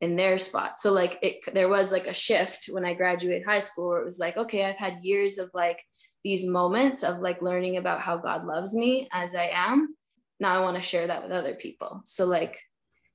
in 0.00 0.16
their 0.16 0.38
spot. 0.38 0.78
So 0.78 0.92
like 0.92 1.18
it, 1.20 1.52
there 1.52 1.68
was 1.68 1.92
like 1.92 2.06
a 2.06 2.14
shift 2.14 2.70
when 2.70 2.86
I 2.86 2.94
graduated 2.94 3.44
high 3.44 3.60
school 3.60 3.90
where 3.90 4.00
it 4.00 4.04
was 4.04 4.18
like, 4.18 4.38
okay, 4.38 4.64
I've 4.64 4.76
had 4.76 5.02
years 5.02 5.36
of 5.36 5.50
like 5.52 5.82
these 6.26 6.44
moments 6.44 7.04
of 7.04 7.20
like 7.20 7.40
learning 7.40 7.76
about 7.76 8.00
how 8.00 8.16
God 8.16 8.42
loves 8.42 8.74
me 8.74 9.08
as 9.12 9.36
I 9.36 9.48
am. 9.54 9.94
Now 10.40 10.54
I 10.54 10.60
want 10.60 10.74
to 10.74 10.82
share 10.82 11.06
that 11.06 11.22
with 11.22 11.30
other 11.30 11.54
people. 11.54 12.02
So, 12.04 12.26
like, 12.26 12.58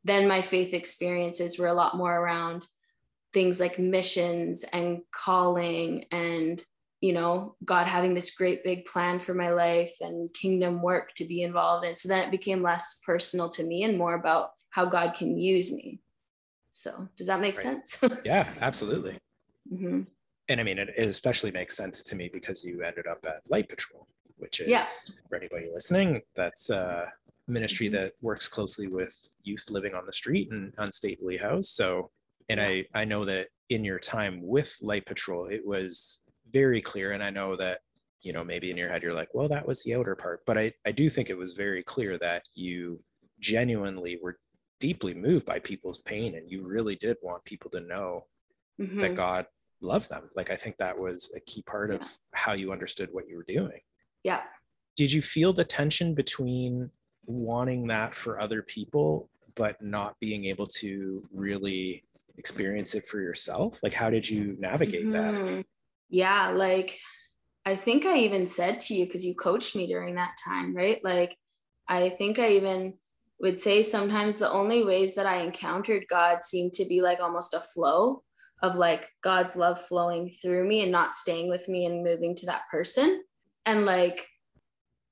then 0.06 0.30
my 0.30 0.42
faith 0.42 0.74
experiences 0.74 1.60
were 1.60 1.68
a 1.68 1.74
lot 1.74 1.98
more 1.98 2.18
around 2.18 2.66
things 3.34 3.60
like 3.60 3.78
missions 3.78 4.64
and 4.72 5.02
calling 5.12 6.06
and 6.12 6.64
you 7.02 7.14
know 7.14 7.56
god 7.64 7.88
having 7.88 8.14
this 8.14 8.36
great 8.36 8.64
big 8.64 8.84
plan 8.86 9.20
for 9.20 9.34
my 9.34 9.50
life 9.52 9.94
and 10.02 10.34
kingdom 10.34 10.82
work 10.82 11.14
to 11.16 11.24
be 11.24 11.42
involved 11.42 11.86
in 11.86 11.96
so 11.96 12.10
then 12.10 12.26
it 12.26 12.32
became 12.32 12.62
less 12.62 13.00
personal 13.06 13.48
to 13.50 13.64
me 13.64 13.84
and 13.84 13.98
more 13.98 14.16
about 14.16 14.52
how 14.70 14.86
god 14.86 15.14
can 15.14 15.38
use 15.38 15.72
me 15.72 16.02
so 16.72 17.08
does 17.16 17.28
that 17.28 17.40
make 17.40 17.56
right. 17.56 17.64
sense 17.64 18.04
yeah 18.26 18.50
absolutely 18.62 19.18
mm-hmm. 19.72 20.02
And 20.52 20.60
I 20.60 20.64
mean, 20.64 20.78
it, 20.78 20.90
it 20.98 21.08
especially 21.08 21.52
makes 21.52 21.76
sense 21.78 22.04
to 22.04 22.16
me 22.16 22.30
because 22.32 22.64
you 22.64 22.84
ended 22.84 23.08
up 23.08 23.26
at 23.26 23.42
Light 23.50 23.70
Patrol, 23.70 24.08
which 24.38 24.60
is 24.60 24.70
Yes. 24.70 25.12
for 25.30 25.38
anybody 25.38 25.70
listening, 25.74 26.22
that's 26.36 26.70
a 26.70 27.12
ministry 27.48 27.90
Mhm. 27.90 27.94
that 27.94 28.14
works 28.22 28.48
closely 28.48 28.88
with 28.88 29.16
youth 29.44 29.66
living 29.70 29.94
on 29.94 30.06
the 30.06 30.14
street 30.14 30.52
and 30.52 30.76
unstably 30.78 31.40
housed. 31.40 31.70
So, 31.74 32.12
and 32.50 32.60
I 32.62 32.86
I 32.94 33.06
know 33.06 33.24
that 33.26 33.50
in 33.70 33.86
your 33.86 34.00
time 34.00 34.42
with 34.46 34.78
Light 34.82 35.06
Patrol, 35.06 35.48
it 35.48 35.66
was 35.66 36.24
very 36.50 36.82
clear, 36.82 37.14
and 37.14 37.24
I 37.24 37.30
know 37.30 37.56
that 37.56 37.82
you 38.22 38.34
know 38.34 38.44
maybe 38.44 38.70
in 38.72 38.78
your 38.78 38.90
head 38.90 39.04
you're 39.04 39.14
like, 39.14 39.34
well, 39.34 39.48
that 39.50 39.66
was 39.68 39.84
the 39.84 39.96
outer 39.96 40.16
part, 40.16 40.42
but 40.46 40.58
I 40.58 40.74
I 40.86 40.92
do 40.92 41.10
think 41.10 41.30
it 41.30 41.38
was 41.38 41.54
very 41.54 41.84
clear 41.84 42.18
that 42.20 42.44
you 42.54 43.04
genuinely 43.40 44.20
were 44.22 44.38
deeply 44.80 45.14
moved 45.14 45.46
by 45.46 45.60
people's 45.60 46.00
pain, 46.00 46.36
and 46.36 46.50
you 46.52 46.64
really 46.66 46.96
did 46.96 47.18
want 47.22 47.44
people 47.46 47.72
to 47.72 47.80
know 47.82 48.28
that 48.78 49.12
Mhm. 49.12 49.16
God 49.16 49.46
loved 49.82 50.10
them. 50.10 50.30
Like 50.36 50.52
I 50.52 50.56
think 50.56 50.78
that 50.78 50.98
was 50.98 51.32
a 51.36 51.40
key 51.40 51.62
part 51.64 51.92
of 51.92 52.02
how 52.34 52.54
you 52.54 52.72
understood 52.72 53.10
what 53.12 53.28
you 53.28 53.36
were 53.38 53.46
doing. 53.48 53.80
Yeah. 54.24 54.42
Did 54.96 55.12
you 55.12 55.22
feel 55.22 55.54
the 55.54 55.64
tension 55.66 56.14
between 56.14 56.92
wanting 57.26 57.88
that 57.88 58.16
for 58.16 58.40
other 58.40 58.62
people 58.62 59.30
but 59.56 59.82
not 59.82 60.16
being 60.20 60.46
able 60.46 60.68
to 60.68 61.28
really 61.34 62.04
experience 62.38 62.96
it 62.96 63.06
for 63.06 63.20
yourself? 63.20 63.80
Like 63.84 63.94
how 63.94 64.10
did 64.10 64.30
you 64.30 64.56
navigate 64.60 65.12
that? 65.12 65.34
Mhm. 65.34 65.66
Yeah, 66.10 66.50
like 66.50 67.00
I 67.66 67.76
think 67.76 68.06
I 68.06 68.18
even 68.20 68.48
said 68.48 68.80
to 68.80 68.94
you 68.94 69.06
because 69.06 69.26
you 69.26 69.36
coached 69.36 69.76
me 69.76 69.88
during 69.88 70.16
that 70.16 70.36
time, 70.44 70.76
right? 70.76 71.04
Like 71.04 71.38
I 71.88 72.10
think 72.10 72.40
I 72.40 72.52
even 72.52 72.98
would 73.40 73.60
say 73.60 73.82
sometimes 73.82 74.38
the 74.38 74.50
only 74.50 74.84
ways 74.84 75.16
that 75.16 75.26
I 75.26 75.42
encountered 75.42 76.06
God 76.10 76.44
seemed 76.44 76.74
to 76.74 76.86
be 76.86 77.02
like 77.02 77.20
almost 77.20 77.54
a 77.54 77.60
flow 77.60 78.24
of 78.62 78.76
like 78.76 79.10
God's 79.24 79.56
love 79.56 79.80
flowing 79.80 80.30
through 80.42 80.68
me 80.68 80.82
and 80.82 80.92
not 80.92 81.12
staying 81.12 81.50
with 81.50 81.68
me 81.68 81.86
and 81.86 82.04
moving 82.04 82.36
to 82.36 82.46
that 82.48 82.64
person. 82.70 83.24
And 83.66 83.86
like 83.86 84.28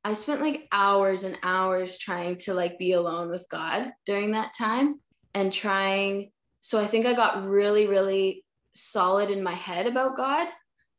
I 0.04 0.14
spent 0.14 0.42
like 0.42 0.68
hours 0.72 1.24
and 1.24 1.38
hours 1.44 1.98
trying 1.98 2.38
to 2.38 2.54
like 2.54 2.80
be 2.80 2.94
alone 2.94 3.30
with 3.30 3.46
God 3.50 3.92
during 4.06 4.32
that 4.32 4.54
time 4.58 5.00
and 5.34 5.52
trying 5.52 6.32
so 6.62 6.80
I 6.80 6.86
think 6.86 7.06
I 7.06 7.14
got 7.14 7.46
really 7.48 7.88
really 7.88 8.44
solid 8.74 9.30
in 9.30 9.44
my 9.44 9.54
head 9.54 9.88
about 9.88 10.16
God 10.16 10.48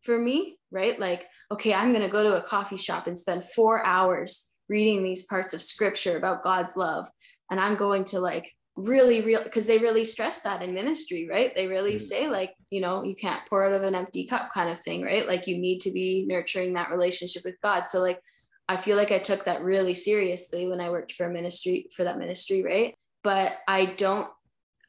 for 0.03 0.19
me, 0.19 0.59
right? 0.71 0.99
Like, 0.99 1.29
okay, 1.53 1.75
I'm 1.75 1.93
going 1.93 2.03
to 2.03 2.09
go 2.09 2.23
to 2.23 2.37
a 2.37 2.43
coffee 2.43 2.77
shop 2.77 3.07
and 3.07 3.19
spend 3.19 3.45
4 3.45 3.85
hours 3.85 4.51
reading 4.69 5.03
these 5.03 5.27
parts 5.27 5.53
of 5.53 5.63
scripture 5.63 6.17
about 6.17 6.43
God's 6.43 6.77
love 6.77 7.09
and 7.51 7.61
I'm 7.61 7.75
going 7.75 8.05
to 8.07 8.21
like 8.21 8.53
really 8.83 9.21
real 9.21 9.43
because 9.43 9.66
they 9.66 9.79
really 9.79 10.05
stress 10.05 10.43
that 10.43 10.62
in 10.62 10.75
ministry 10.75 11.29
right? 11.31 11.55
They 11.55 11.66
really 11.66 11.95
Mhm. 11.95 12.01
say 12.01 12.29
like 12.29 12.55
you 12.71 12.81
know 12.81 13.03
you 13.03 13.14
can't 13.14 13.47
pour 13.49 13.64
out 13.66 13.73
of 13.73 13.83
an 13.83 13.95
empty 13.95 14.27
cup 14.27 14.51
kind 14.53 14.71
of 14.71 14.81
thing 14.81 15.03
right? 15.03 15.27
Like 15.27 15.47
you 15.47 15.59
need 15.59 15.81
to 15.83 15.90
be 15.93 16.25
nurturing 16.27 16.75
that 16.75 16.90
relationship 16.90 17.43
with 17.45 17.61
god. 17.61 17.88
So 17.88 18.01
like 18.01 18.21
i 18.69 18.77
feel 18.77 18.97
like 18.97 19.11
i 19.11 19.19
took 19.19 19.45
that 19.45 19.62
really 19.62 19.95
seriously 19.95 20.69
when 20.69 20.81
i 20.81 20.90
worked 20.90 21.12
for 21.12 21.27
a 21.27 21.33
ministry 21.33 21.87
for 21.95 22.05
that 22.05 22.19
ministry 22.19 22.62
right? 22.62 22.95
But 23.23 23.59
i 23.66 23.85
don't 23.85 24.31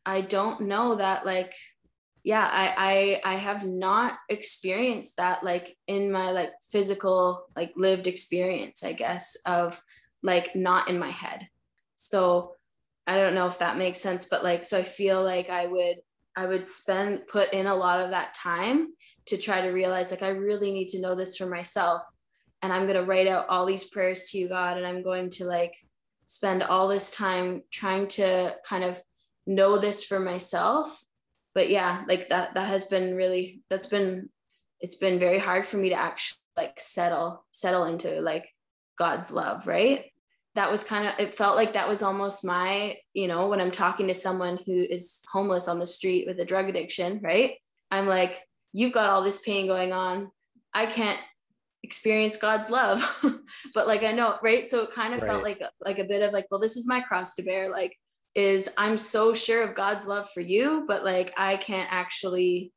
i 0.05 0.21
don't 0.21 0.61
know 0.61 0.95
that 0.95 1.25
like 1.25 1.53
yeah 2.23 2.47
i 2.63 3.19
i 3.23 3.33
i 3.33 3.35
have 3.35 3.65
not 3.65 4.17
experienced 4.29 5.17
that 5.17 5.43
like 5.43 5.75
in 5.87 6.11
my 6.11 6.31
like 6.31 6.51
physical 6.71 7.45
like 7.55 7.71
lived 7.75 8.07
experience 8.07 8.83
i 8.83 8.93
guess 8.93 9.37
of 9.45 9.81
like 10.23 10.55
not 10.55 10.89
in 10.89 10.99
my 10.99 11.09
head. 11.09 11.47
So 11.95 12.55
i 13.07 13.17
don't 13.17 13.35
know 13.35 13.47
if 13.47 13.59
that 13.59 13.77
makes 13.77 13.99
sense 13.99 14.27
but 14.29 14.43
like 14.43 14.63
so 14.63 14.77
i 14.77 14.83
feel 14.83 15.23
like 15.23 15.49
i 15.49 15.65
would 15.65 15.97
i 16.35 16.45
would 16.45 16.67
spend 16.67 17.27
put 17.27 17.53
in 17.53 17.67
a 17.67 17.75
lot 17.75 17.99
of 17.99 18.11
that 18.11 18.33
time 18.33 18.87
to 19.25 19.37
try 19.37 19.61
to 19.61 19.69
realize 19.69 20.11
like 20.11 20.23
i 20.23 20.29
really 20.29 20.71
need 20.71 20.87
to 20.87 21.01
know 21.01 21.15
this 21.15 21.37
for 21.37 21.45
myself 21.45 22.03
and 22.61 22.71
i'm 22.71 22.87
going 22.87 22.99
to 22.99 23.05
write 23.05 23.27
out 23.27 23.45
all 23.49 23.65
these 23.65 23.89
prayers 23.89 24.29
to 24.29 24.37
you 24.37 24.47
god 24.47 24.77
and 24.77 24.85
i'm 24.85 25.03
going 25.03 25.29
to 25.29 25.45
like 25.45 25.75
spend 26.31 26.63
all 26.63 26.87
this 26.87 27.11
time 27.11 27.61
trying 27.71 28.07
to 28.07 28.55
kind 28.65 28.85
of 28.85 29.01
know 29.45 29.77
this 29.77 30.05
for 30.05 30.19
myself. 30.19 31.03
But 31.53 31.69
yeah 31.69 32.03
like 32.07 32.29
that 32.29 32.53
that 32.53 32.69
has 32.69 32.85
been 32.85 33.13
really 33.13 33.61
that's 33.69 33.89
been 33.89 34.29
it's 34.79 34.95
been 34.95 35.19
very 35.19 35.37
hard 35.37 35.65
for 35.65 35.75
me 35.75 35.89
to 35.89 35.95
actually 35.95 36.37
like 36.55 36.79
settle 36.79 37.43
settle 37.51 37.83
into 37.83 38.21
like 38.21 38.47
god's 38.97 39.33
love 39.33 39.67
right 39.67 40.10
that 40.55 40.69
was 40.69 40.83
kind 40.83 41.07
of 41.07 41.13
it 41.17 41.35
felt 41.35 41.55
like 41.55 41.73
that 41.73 41.87
was 41.87 42.03
almost 42.03 42.43
my 42.43 42.97
you 43.13 43.27
know 43.27 43.47
when 43.47 43.61
i'm 43.61 43.71
talking 43.71 44.07
to 44.07 44.13
someone 44.13 44.57
who 44.65 44.73
is 44.73 45.21
homeless 45.31 45.67
on 45.67 45.79
the 45.79 45.87
street 45.87 46.25
with 46.27 46.39
a 46.39 46.45
drug 46.45 46.69
addiction 46.69 47.19
right? 47.23 47.55
I'm 47.89 48.07
like 48.07 48.41
you've 48.73 48.93
got 48.93 49.09
all 49.09 49.23
this 49.23 49.41
pain 49.41 49.67
going 49.67 49.91
on. 49.91 50.31
I 50.73 50.85
can't 50.85 51.19
experience 51.83 52.37
god's 52.37 52.69
love. 52.69 53.01
But 53.73 53.87
like 53.87 54.03
i 54.03 54.11
know 54.11 54.37
right? 54.41 54.65
So 54.65 54.83
it 54.83 54.91
kind 54.91 55.13
of 55.13 55.21
felt 55.21 55.43
like 55.43 55.61
like 55.81 55.99
a 55.99 56.05
bit 56.05 56.21
of 56.21 56.33
like 56.33 56.47
well 56.49 56.59
this 56.59 56.77
is 56.77 56.87
my 56.87 57.01
cross 57.01 57.35
to 57.35 57.43
bear. 57.43 57.69
Like 57.69 57.97
is 58.33 58.73
i'm 58.77 58.97
so 58.97 59.33
sure 59.33 59.61
of 59.61 59.75
god's 59.75 60.07
love 60.07 60.29
for 60.29 60.39
you 60.39 60.85
but 60.87 61.03
like 61.03 61.33
i 61.35 61.57
can't 61.57 61.91
actually 61.91 62.71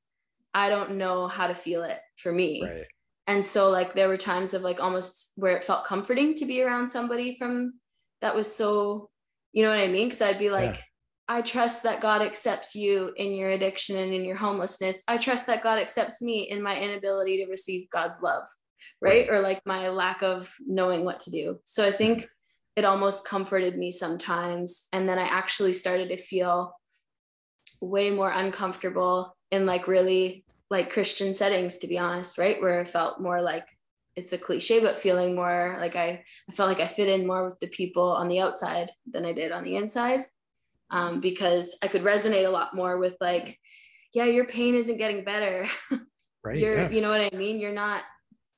i 0.52 0.68
don't 0.68 0.96
know 0.96 1.28
how 1.28 1.46
to 1.46 1.54
feel 1.54 1.84
it 1.84 1.98
for 2.16 2.32
me. 2.32 2.62
Right. 2.62 2.87
And 3.26 3.44
so 3.44 3.70
like 3.70 3.94
there 3.94 4.08
were 4.08 4.16
times 4.16 4.54
of 4.54 4.62
like 4.62 4.82
almost 4.82 5.32
where 5.37 5.56
it 5.56 5.64
felt 5.64 5.84
comforting 5.87 6.34
to 6.34 6.46
be 6.46 6.62
around 6.62 6.88
somebody 6.88 7.37
from 7.37 7.74
that 8.20 8.34
was 8.37 8.54
so 8.54 9.08
you 9.52 9.62
know 9.64 9.70
what 9.70 9.78
i 9.80 9.88
mean? 9.88 10.08
Because 10.08 10.22
i'd 10.22 10.38
be 10.38 10.50
like 10.50 10.74
Yeah. 10.76 10.82
i 11.28 11.42
trust 11.42 11.82
that 11.84 12.00
god 12.00 12.22
accepts 12.22 12.74
you 12.74 13.12
in 13.16 13.34
your 13.34 13.50
addiction 13.50 13.96
and 13.96 14.12
in 14.12 14.24
your 14.24 14.37
homelessness. 14.37 15.02
I 15.08 15.16
trust 15.16 15.46
that 15.46 15.62
god 15.62 15.78
accepts 15.78 16.20
me 16.22 16.42
in 16.42 16.62
my 16.62 16.78
inability 16.78 17.38
to 17.38 17.50
receive 17.50 17.88
god's 17.90 18.22
love 18.22 18.44
right, 19.00 19.28
Right. 19.28 19.30
or 19.30 19.40
like 19.40 19.60
my 19.64 19.88
lack 19.88 20.22
of 20.22 20.52
knowing 20.66 21.04
what 21.04 21.20
to 21.20 21.30
do. 21.30 21.60
So 21.64 21.84
i 21.84 21.90
think 21.90 22.18
mm-hmm. 22.18 22.26
it 22.76 22.84
almost 22.84 23.26
comforted 23.28 23.78
me 23.78 23.90
sometimes. 23.90 24.88
And 24.92 25.08
then 25.08 25.18
i 25.18 25.26
actually 25.26 25.72
started 25.72 26.08
to 26.08 26.16
feel 26.16 26.74
way 27.80 28.10
more 28.10 28.30
uncomfortable 28.32 29.37
in 29.50 29.66
like 29.66 29.87
really 29.88 30.43
like 30.74 30.92
Christian 30.92 31.34
settings, 31.34 31.78
to 31.78 31.87
be 31.87 31.98
honest, 31.98 32.37
right? 32.37 32.60
Where 32.60 32.80
I 32.80 32.84
felt 32.84 33.20
more 33.20 33.40
like 33.40 33.66
it's 34.16 34.32
a 34.32 34.38
cliche, 34.38 34.80
but 34.80 34.96
feeling 34.96 35.34
more 35.34 35.76
like 35.78 35.96
I, 35.96 36.24
I 36.48 36.52
felt 36.52 36.68
like 36.68 36.80
I 36.80 36.87
fit 36.87 37.08
in 37.08 37.26
more 37.26 37.44
with 37.48 37.58
the 37.60 37.68
people 37.68 38.08
on 38.10 38.28
the 38.28 38.40
outside 38.40 38.90
than 39.10 39.24
I 39.24 39.32
did 39.32 39.52
on 39.52 39.64
the 39.64 39.76
inside. 39.76 40.26
Um, 40.90 41.20
because 41.20 41.78
I 41.82 41.87
could 41.87 42.02
resonate 42.02 42.46
a 42.46 42.50
lot 42.50 42.74
more 42.74 42.98
with 42.98 43.16
like, 43.20 43.58
yeah, 44.12 44.24
your 44.24 44.46
pain 44.46 44.74
isn't 44.74 44.98
getting 44.98 45.24
better. 45.24 45.66
Right. 46.44 46.58
You're, 46.58 46.76
yeah. 46.76 46.90
you 46.90 47.00
know 47.00 47.08
what 47.08 47.32
I 47.32 47.34
mean? 47.34 47.58
You're 47.58 47.72
not 47.72 48.02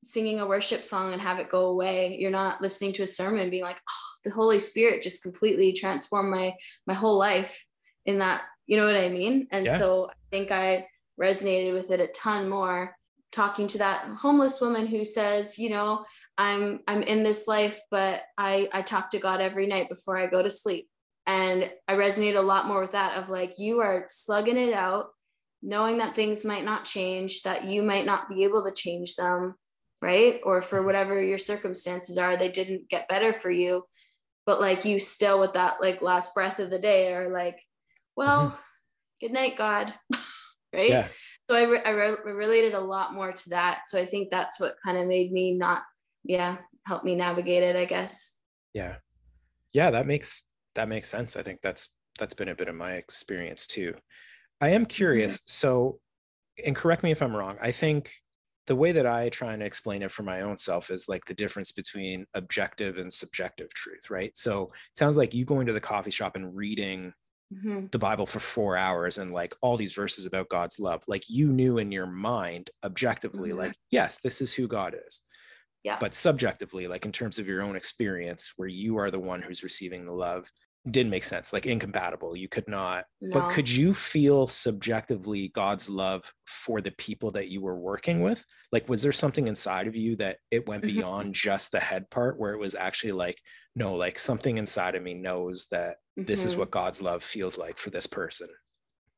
singing 0.02 0.40
a 0.40 0.46
worship 0.46 0.82
song 0.82 1.12
and 1.12 1.22
have 1.22 1.38
it 1.38 1.48
go 1.48 1.66
away. 1.66 2.16
You're 2.18 2.32
not 2.32 2.60
listening 2.60 2.92
to 2.94 3.04
a 3.04 3.06
sermon 3.06 3.38
and 3.38 3.50
being 3.50 3.62
like, 3.62 3.78
oh, 3.78 4.08
the 4.24 4.32
Holy 4.32 4.58
Spirit 4.58 5.04
just 5.04 5.22
completely 5.22 5.72
transformed 5.72 6.30
my 6.30 6.54
my 6.84 6.94
whole 6.94 7.16
life 7.16 7.64
in 8.04 8.18
that, 8.18 8.42
you 8.66 8.76
know 8.76 8.86
what 8.86 8.96
I 8.96 9.08
mean? 9.08 9.46
And 9.52 9.66
Yeah. 9.66 9.78
so 9.78 10.10
I 10.10 10.14
think 10.32 10.50
I 10.50 10.88
resonated 11.20 11.72
with 11.72 11.90
it 11.90 12.00
a 12.00 12.06
ton 12.08 12.48
more 12.48 12.96
talking 13.32 13.66
to 13.68 13.78
that 13.78 14.06
homeless 14.18 14.60
woman 14.60 14.86
who 14.86 15.04
says, 15.04 15.58
you 15.58 15.70
know, 15.70 16.04
I'm 16.38 16.80
I'm 16.86 17.02
in 17.02 17.22
this 17.22 17.46
life, 17.46 17.78
but 17.90 18.22
I 18.36 18.68
I 18.72 18.82
talk 18.82 19.10
to 19.10 19.18
God 19.18 19.40
every 19.40 19.66
night 19.66 19.88
before 19.88 20.16
I 20.16 20.26
go 20.26 20.42
to 20.42 20.50
sleep. 20.50 20.88
And 21.26 21.70
I 21.88 21.94
resonate 21.94 22.36
a 22.36 22.42
lot 22.42 22.66
more 22.66 22.80
with 22.80 22.92
that 22.92 23.16
of 23.16 23.28
like 23.28 23.58
you 23.58 23.80
are 23.80 24.06
slugging 24.08 24.56
it 24.56 24.72
out, 24.72 25.08
knowing 25.62 25.98
that 25.98 26.14
things 26.14 26.44
might 26.44 26.64
not 26.64 26.84
change, 26.84 27.42
that 27.42 27.64
you 27.64 27.82
might 27.82 28.06
not 28.06 28.28
be 28.28 28.44
able 28.44 28.64
to 28.64 28.72
change 28.72 29.16
them, 29.16 29.54
right? 30.00 30.40
Or 30.44 30.62
for 30.62 30.82
whatever 30.82 31.20
your 31.20 31.38
circumstances 31.38 32.16
are, 32.16 32.36
they 32.36 32.50
didn't 32.50 32.88
get 32.88 33.08
better 33.08 33.32
for 33.32 33.50
you. 33.50 33.84
But 34.44 34.60
like 34.60 34.84
you 34.84 35.00
still 35.00 35.40
with 35.40 35.54
that 35.54 35.80
like 35.80 36.00
last 36.00 36.34
breath 36.34 36.60
of 36.60 36.70
the 36.70 36.78
day 36.78 37.12
are 37.12 37.32
like, 37.32 37.60
well, 38.16 38.50
mm-hmm. 38.50 38.56
good 39.20 39.32
night, 39.32 39.56
God. 39.56 39.92
right? 40.76 40.90
Yeah. 40.90 41.08
so 41.50 41.56
I, 41.56 41.64
re- 41.64 41.82
I 41.84 41.90
re- 41.90 42.32
related 42.32 42.74
a 42.74 42.80
lot 42.80 43.14
more 43.14 43.32
to 43.32 43.50
that. 43.50 43.82
So 43.86 43.98
I 43.98 44.04
think 44.04 44.30
that's 44.30 44.60
what 44.60 44.76
kind 44.84 44.98
of 44.98 45.06
made 45.06 45.32
me 45.32 45.56
not, 45.56 45.82
yeah, 46.24 46.58
help 46.86 47.04
me 47.04 47.14
navigate 47.16 47.62
it, 47.62 47.76
I 47.76 47.84
guess. 47.84 48.38
Yeah. 48.74 48.96
Yeah, 49.72 49.90
that 49.90 50.06
makes 50.06 50.42
that 50.74 50.88
makes 50.88 51.08
sense. 51.08 51.36
I 51.36 51.42
think 51.42 51.60
that's 51.62 51.88
that's 52.18 52.34
been 52.34 52.48
a 52.48 52.54
bit 52.54 52.68
of 52.68 52.74
my 52.74 52.92
experience 52.92 53.66
too. 53.66 53.94
I 54.60 54.70
am 54.70 54.86
curious. 54.86 55.36
Mm-hmm. 55.36 55.50
So, 55.50 56.00
and 56.64 56.74
correct 56.74 57.02
me 57.02 57.10
if 57.10 57.22
I'm 57.22 57.36
wrong. 57.36 57.56
I 57.60 57.72
think 57.72 58.12
the 58.66 58.76
way 58.76 58.92
that 58.92 59.06
I 59.06 59.28
try 59.28 59.52
and 59.52 59.62
explain 59.62 60.02
it 60.02 60.10
for 60.10 60.22
my 60.22 60.40
own 60.40 60.58
self 60.58 60.90
is 60.90 61.08
like 61.08 61.24
the 61.26 61.34
difference 61.34 61.72
between 61.72 62.26
objective 62.34 62.96
and 62.96 63.12
subjective 63.12 63.72
truth, 63.74 64.10
right? 64.10 64.36
So, 64.36 64.64
it 64.64 64.98
sounds 64.98 65.16
like 65.16 65.34
you 65.34 65.44
going 65.44 65.66
to 65.66 65.72
the 65.72 65.80
coffee 65.80 66.10
shop 66.10 66.36
and 66.36 66.56
reading 66.56 67.12
Mhm. 67.50 67.90
the 67.92 67.98
Bible 67.98 68.26
for 68.26 68.40
four 68.40 68.76
hours 68.76 69.18
and 69.18 69.32
like 69.32 69.54
all 69.62 69.76
these 69.76 69.92
verses 69.92 70.26
about 70.26 70.48
God's 70.48 70.78
love, 70.78 71.02
like 71.06 71.28
you 71.28 71.52
knew 71.52 71.78
in 71.78 71.92
your 71.92 72.06
mind 72.06 72.70
objectively, 72.84 73.52
Mhm. 73.52 73.56
like, 73.58 73.76
yes, 73.90 74.18
this 74.20 74.40
is 74.40 74.52
who 74.54 74.68
God 74.68 74.96
is. 75.06 75.22
Yeah. 75.84 76.00
But 76.00 76.14
subjectively, 76.14 76.88
like 76.88 77.04
in 77.06 77.12
terms 77.12 77.38
of 77.38 77.46
your 77.46 77.62
own 77.62 77.76
experience, 77.76 78.52
where 78.56 78.68
you 78.68 78.98
are 78.98 79.10
the 79.10 79.18
one 79.20 79.42
who's 79.42 79.62
receiving 79.62 80.04
the 80.04 80.12
love, 80.12 80.50
didn't 80.90 81.10
make 81.10 81.24
sense, 81.24 81.52
like 81.52 81.66
incompatible. 81.66 82.36
You 82.36 82.48
could 82.48 82.68
not, 82.68 83.06
No. 83.20 83.30
but 83.32 83.48
could 83.48 83.68
you 83.68 83.94
feel 83.94 84.46
subjectively 84.48 85.48
God's 85.48 85.88
love 85.90 86.32
for 86.46 86.80
the 86.80 86.92
people 86.92 87.30
that 87.32 87.48
you 87.48 87.60
were 87.62 87.78
working 87.78 88.22
with? 88.22 88.44
Like, 88.72 88.88
was 88.88 89.02
there 89.02 89.12
something 89.12 89.48
inside 89.48 89.86
of 89.88 89.96
you 89.96 90.16
that 90.16 90.38
it 90.50 90.66
went 90.68 90.84
Mhm. 90.84 90.86
beyond 90.86 91.34
just 91.34 91.72
the 91.72 91.80
head 91.80 92.10
part 92.10 92.38
where 92.38 92.52
it 92.52 92.58
was 92.58 92.74
actually 92.74 93.12
like, 93.12 93.40
no, 93.76 93.94
like 93.94 94.18
something 94.18 94.56
inside 94.58 94.96
of 94.96 95.02
me 95.04 95.14
knows 95.14 95.68
that 95.68 95.98
this 96.16 96.44
is 96.44 96.54
Mhm. 96.54 96.58
what 96.58 96.70
God's 96.72 97.02
love 97.02 97.22
feels 97.22 97.58
like 97.58 97.78
for 97.78 97.90
this 97.90 98.06
person? 98.06 98.48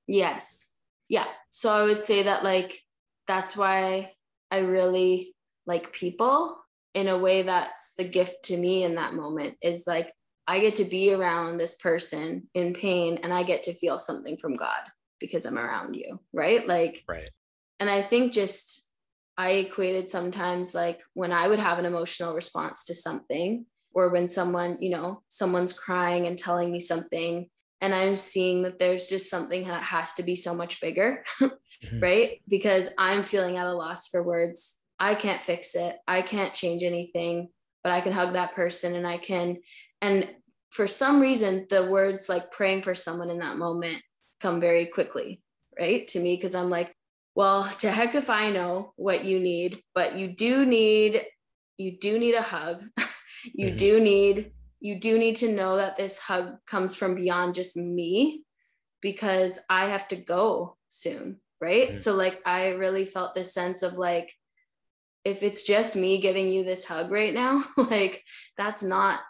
Yes. 0.06 0.74
Yeah. 1.08 1.26
So 1.50 1.72
I 1.72 1.84
would 1.84 2.02
say 2.02 2.24
that 2.24 2.44
like 2.44 2.82
that's 3.26 3.56
why 3.56 4.14
I 4.50 4.58
really 4.58 5.34
like 5.66 5.92
people 5.92 6.58
in 6.94 7.08
a 7.08 7.18
way 7.18 7.42
that's 7.42 7.94
the 7.94 8.04
gift 8.04 8.44
to 8.46 8.56
me 8.56 8.82
in 8.82 8.94
that 8.96 9.14
moment 9.14 9.58
is 9.62 9.86
like 9.86 10.12
I 10.46 10.60
get 10.60 10.76
to 10.76 10.84
be 10.84 11.12
around 11.12 11.58
this 11.58 11.76
person 11.76 12.48
in 12.54 12.72
pain 12.72 13.18
and 13.22 13.32
I 13.32 13.42
get 13.42 13.64
to 13.64 13.74
feel 13.74 13.98
something 13.98 14.38
from 14.38 14.54
God 14.56 14.80
because 15.20 15.44
I'm 15.44 15.58
around 15.58 15.94
you, 15.94 16.20
right? 16.32 16.66
Like 16.66 17.04
Right. 17.06 17.30
and 17.78 17.88
I 17.90 18.02
think 18.02 18.32
just 18.32 18.92
I 19.36 19.50
equated 19.52 20.10
sometimes 20.10 20.74
like 20.74 21.02
when 21.14 21.32
I 21.32 21.48
would 21.48 21.58
have 21.60 21.78
an 21.78 21.84
emotional 21.86 22.34
response 22.34 22.84
to 22.86 22.94
something 22.94 23.66
or 23.98 24.10
when 24.10 24.28
someone, 24.28 24.76
you 24.80 24.90
know, 24.90 25.22
someone's 25.26 25.76
crying 25.76 26.28
and 26.28 26.38
telling 26.38 26.70
me 26.70 26.78
something 26.78 27.48
and 27.80 27.92
I'm 27.92 28.14
seeing 28.14 28.62
that 28.62 28.78
there's 28.78 29.08
just 29.08 29.28
something 29.28 29.66
that 29.66 29.82
has 29.82 30.14
to 30.14 30.22
be 30.22 30.36
so 30.36 30.54
much 30.54 30.80
bigger, 30.80 31.24
Mhm. 31.40 32.00
right? 32.00 32.40
Because 32.48 32.92
I'm 32.96 33.24
feeling 33.24 33.56
at 33.56 33.66
a 33.66 33.74
loss 33.74 34.06
for 34.06 34.22
words. 34.22 34.82
I 35.00 35.16
can't 35.16 35.42
fix 35.42 35.74
it. 35.74 35.96
I 36.06 36.22
can't 36.22 36.54
change 36.54 36.84
anything, 36.84 37.48
but 37.82 37.92
I 37.92 38.00
can 38.00 38.12
hug 38.12 38.34
that 38.34 38.54
person 38.54 38.94
and 38.94 39.06
I 39.06 39.18
can 39.18 39.56
and 40.00 40.30
for 40.70 40.86
some 40.86 41.20
reason 41.20 41.66
the 41.68 41.90
words 41.90 42.28
like 42.28 42.52
praying 42.52 42.82
for 42.82 42.94
someone 42.94 43.30
in 43.30 43.38
that 43.40 43.56
moment 43.56 44.00
come 44.40 44.60
very 44.60 44.86
quickly, 44.86 45.42
right? 45.76 46.06
To 46.08 46.20
me 46.20 46.36
because 46.36 46.54
I'm 46.54 46.70
like, 46.70 46.94
well, 47.34 47.64
to 47.80 47.90
heck 47.90 48.14
if 48.14 48.30
I 48.30 48.50
know 48.50 48.92
what 48.94 49.24
you 49.24 49.40
need, 49.40 49.80
but 49.92 50.16
you 50.16 50.28
do 50.28 50.64
need 50.64 51.24
you 51.78 51.96
do 51.98 52.18
need 52.18 52.34
a 52.34 52.42
hug. 52.42 52.82
you 53.54 53.70
Mhm. 53.70 53.78
do 53.78 54.00
need 54.00 54.52
you 54.80 54.94
do 55.00 55.18
need 55.18 55.34
to 55.36 55.52
know 55.52 55.76
that 55.76 55.96
this 55.96 56.18
hug 56.20 56.56
comes 56.66 56.94
from 56.96 57.16
beyond 57.16 57.54
just 57.54 57.76
me 57.76 58.44
because 59.02 59.60
I 59.68 59.86
have 59.88 60.06
to 60.08 60.16
go 60.16 60.76
soon, 60.88 61.40
right? 61.60 61.90
Mhm. 61.92 62.00
So 62.00 62.14
like 62.14 62.40
I 62.46 62.68
really 62.70 63.04
felt 63.04 63.34
this 63.34 63.52
sense 63.54 63.82
of 63.82 63.94
like 63.94 64.32
if 65.24 65.42
it's 65.42 65.64
just 65.64 65.96
me 65.96 66.20
giving 66.20 66.52
you 66.52 66.64
this 66.64 66.86
hug 66.86 67.10
right 67.10 67.34
now, 67.34 67.62
like 67.76 68.24
that's 68.56 68.82
not 68.82 69.20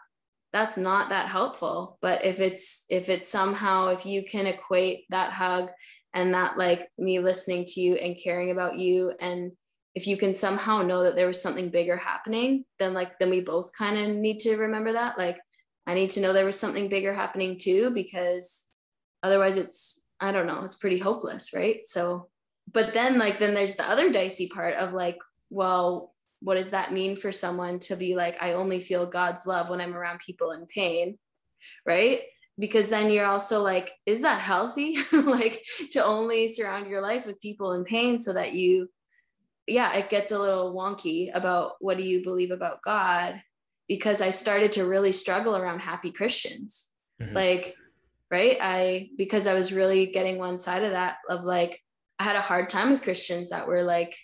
that's 0.53 0.79
not 0.79 1.11
that 1.11 1.29
helpful 1.29 1.99
but 2.01 2.25
if 2.25 2.40
it's 2.40 2.87
if 2.88 3.09
it's 3.11 3.29
somehow 3.29 3.88
if 3.88 4.07
you 4.07 4.25
can 4.25 4.47
equate 4.47 5.05
that 5.11 5.33
hug 5.33 5.71
and 6.14 6.33
that 6.35 6.57
like 6.57 6.88
me 6.99 7.18
listening 7.21 7.64
to 7.66 7.81
you 7.83 7.94
and 7.97 8.18
caring 8.23 8.51
about 8.51 8.79
you 8.79 9.12
and 9.21 9.53
if 9.94 10.07
you 10.07 10.16
can 10.16 10.35
somehow 10.35 10.83
know 10.83 11.03
that 11.03 11.16
there 11.16 11.27
was 11.27 11.40
something 11.40 11.70
bigger 11.70 11.96
happening 11.96 12.64
then 12.79 12.94
like 12.94 13.18
then 13.18 13.31
we 13.31 13.40
both 13.40 13.70
kind 13.77 13.98
of 13.98 14.16
need 14.16 14.40
to 14.40 14.57
remember 14.57 14.92
that. 14.92 15.18
Like 15.18 15.38
i 15.87 15.94
need 15.94 16.11
to 16.11 16.20
know 16.20 16.33
there 16.33 16.44
was 16.44 16.59
something 16.59 16.88
bigger 16.88 17.14
happening 17.14 17.59
too 17.59 17.90
because 17.90 18.68
otherwise 19.22 19.57
it's 19.57 20.07
i 20.20 20.31
don't 20.33 20.46
know 20.46 20.64
it's 20.64 20.77
pretty 20.77 20.98
hopeless 20.98 21.55
right? 21.55 21.81
So 21.87 22.29
but 22.72 22.92
then 22.92 23.18
like 23.18 23.38
then 23.38 23.55
there's 23.55 23.77
the 23.77 23.90
other 23.90 24.12
dicey 24.12 24.48
part 24.48 24.74
of 24.74 24.92
like 24.92 25.18
well 25.51 26.14
what 26.40 26.55
does 26.55 26.70
that 26.70 26.92
mean 26.92 27.16
for 27.16 27.33
someone 27.33 27.81
to 27.81 27.96
be 27.96 28.14
like 28.14 28.40
i 28.40 28.53
only 28.53 28.79
feel 28.79 29.07
god's 29.07 29.46
love 29.46 29.70
when 29.70 29.81
i'm 29.81 29.94
around 29.94 30.20
people 30.20 30.53
in 30.53 30.66
pain 30.66 31.18
right? 31.87 32.22
Because 32.59 32.90
then 32.90 33.11
you're 33.11 33.24
also 33.24 33.62
like 33.62 33.92
is 34.07 34.22
that 34.22 34.40
healthy? 34.40 34.96
Like 35.12 35.62
to 35.92 36.05
only 36.05 36.48
surround 36.48 36.88
your 36.88 37.01
life 37.01 37.27
with 37.27 37.40
people 37.40 37.72
in 37.72 37.85
pain 37.85 38.18
so 38.18 38.33
that 38.33 38.53
you 38.53 38.88
yeah 39.68 39.94
it 39.96 40.11
gets 40.11 40.33
a 40.33 40.38
little 40.38 40.74
wonky 40.74 41.31
about 41.35 41.72
what 41.81 41.96
do 41.96 42.02
you 42.02 42.22
believe 42.22 42.50
about 42.50 42.83
god? 42.83 43.42
Because 43.88 44.20
i 44.20 44.31
started 44.31 44.72
to 44.72 44.85
really 44.85 45.12
struggle 45.12 45.57
around 45.57 45.81
happy 45.81 46.11
christians. 46.11 46.92
Mhm. 47.20 47.35
like 47.35 47.74
right? 48.31 48.59
I 48.61 49.09
because 49.16 49.46
i 49.46 49.54
was 49.54 49.72
really 49.72 50.07
getting 50.07 50.38
one 50.38 50.59
side 50.59 50.85
of 50.85 50.90
that 50.92 51.16
of 51.28 51.44
like 51.44 51.83
i 52.18 52.24
had 52.24 52.37
a 52.37 52.40
hard 52.42 52.68
time 52.68 52.90
with 52.90 53.02
christians 53.02 53.50
that 53.50 53.66
were 53.66 53.83
like 53.83 54.14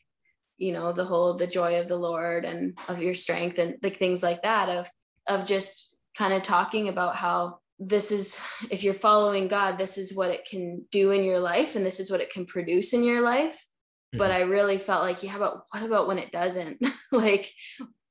you 0.59 0.73
know 0.73 0.93
the 0.93 1.05
whole 1.05 1.35
the 1.35 1.47
joy 1.47 1.81
of 1.81 1.89
the 1.89 1.97
lord 1.97 2.45
and 2.45 2.79
of 2.89 3.03
your 3.03 3.15
strength 3.15 3.59
and 3.59 3.77
like 3.83 3.97
things 3.97 4.23
like 4.23 4.43
that 4.43 4.69
of 4.69 4.89
of 5.27 5.47
just 5.47 5.97
kind 6.17 6.33
of 6.33 6.43
talking 6.43 6.89
about 6.89 7.17
how 7.17 7.59
this 7.79 8.13
is 8.13 8.41
if 8.71 8.85
you're 8.85 8.95
following 8.95 9.49
god 9.49 9.79
this 9.79 9.99
is 9.99 10.15
what 10.15 10.31
it 10.31 10.45
can 10.49 10.85
do 10.93 11.11
in 11.11 11.25
your 11.25 11.41
life 11.41 11.75
and 11.75 11.85
this 11.85 11.99
is 11.99 12.11
what 12.11 12.21
it 12.21 12.31
can 12.31 12.47
produce 12.47 12.93
in 12.93 13.03
your 13.03 13.21
life 13.21 13.67
but 14.19 14.31
Mhm. 14.31 14.35
i 14.35 14.41
really 14.43 14.79
felt 14.79 15.03
like 15.03 15.23
yeah 15.23 15.39
but 15.39 15.63
what 15.71 15.83
about 15.83 16.07
when 16.09 16.19
it 16.19 16.33
doesn't 16.33 16.79
like 17.13 17.51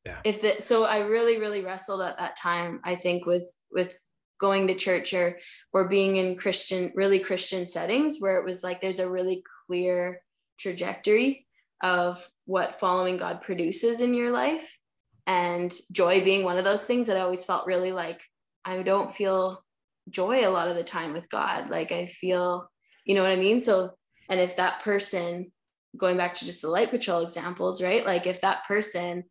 Yeah. 0.05 0.19
if 0.23 0.41
that 0.41 0.63
so 0.63 0.83
i 0.85 0.99
really 0.99 1.37
really 1.39 1.63
wrestled 1.63 2.01
at 2.01 2.17
that 2.17 2.35
time 2.37 2.79
i 2.83 2.95
think 2.95 3.25
with 3.25 3.45
with 3.71 3.93
going 4.39 4.67
to 4.67 4.75
church 4.75 5.13
or 5.13 5.39
or 5.71 5.87
being 5.87 6.17
in 6.17 6.35
christian 6.35 6.91
really 6.95 7.19
christian 7.19 7.65
settings 7.65 8.17
where 8.19 8.37
it 8.39 8.45
was 8.45 8.63
like 8.63 8.81
there's 8.81 8.99
a 8.99 9.09
really 9.09 9.43
clear 9.67 10.21
trajectory 10.59 11.47
of 11.81 12.25
what 12.45 12.79
following 12.79 13.17
god 13.17 13.41
produces 13.41 14.01
in 14.01 14.13
your 14.13 14.31
life 14.31 14.77
and 15.25 15.73
joy 15.91 16.21
being 16.23 16.43
one 16.43 16.57
of 16.57 16.65
those 16.65 16.85
things 16.85 17.07
that 17.07 17.15
i 17.17 17.21
always 17.21 17.45
felt 17.45 17.65
really 17.67 17.93
like 17.93 18.21
i 18.65 18.81
don't 18.81 19.13
feel 19.13 19.63
joy 20.09 20.45
a 20.45 20.51
lot 20.51 20.67
of 20.67 20.75
the 20.75 20.83
time 20.83 21.13
with 21.13 21.29
god 21.29 21.69
like 21.69 21.91
i 21.93 22.05
feel 22.07 22.69
you 23.05 23.15
know 23.15 23.21
what 23.23 23.31
i 23.31 23.37
mean 23.37 23.61
so 23.61 23.91
and 24.29 24.39
if 24.41 24.57
that 24.57 24.81
person 24.81 25.51
going 25.97 26.17
back 26.17 26.33
to 26.35 26.45
just 26.45 26.61
the 26.61 26.69
light 26.69 26.89
patrol 26.89 27.21
examples 27.21 27.81
right? 27.83 28.05
Like 28.05 28.27
if 28.27 28.41
that 28.41 28.65
person 28.67 29.23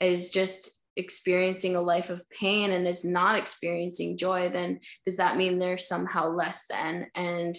is 0.00 0.30
just 0.30 0.82
experiencing 0.96 1.76
a 1.76 1.80
life 1.80 2.10
of 2.10 2.28
pain 2.30 2.72
and 2.72 2.86
is 2.86 3.04
not 3.04 3.38
experiencing 3.38 4.18
joy 4.18 4.48
then 4.48 4.80
does 5.06 5.16
that 5.16 5.36
mean 5.36 5.58
they're 5.58 5.78
somehow 5.78 6.28
less 6.28 6.66
than? 6.68 7.06
And 7.14 7.56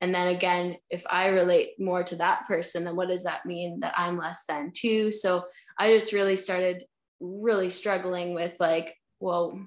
and 0.00 0.14
then 0.14 0.28
again 0.28 0.76
if 0.90 1.04
i 1.10 1.28
relate 1.28 1.70
more 1.78 2.02
to 2.02 2.16
that 2.16 2.46
person 2.46 2.84
then 2.84 2.94
what 2.94 3.08
does 3.08 3.24
that 3.24 3.46
mean 3.46 3.80
that 3.80 3.94
i'm 3.96 4.16
less 4.16 4.44
than 4.46 4.70
too? 4.74 5.10
So 5.12 5.44
i 5.78 5.92
just 5.92 6.12
really 6.12 6.36
started 6.36 6.84
really 7.20 7.70
struggling 7.70 8.34
with 8.34 8.54
like 8.60 8.94
well 9.20 9.58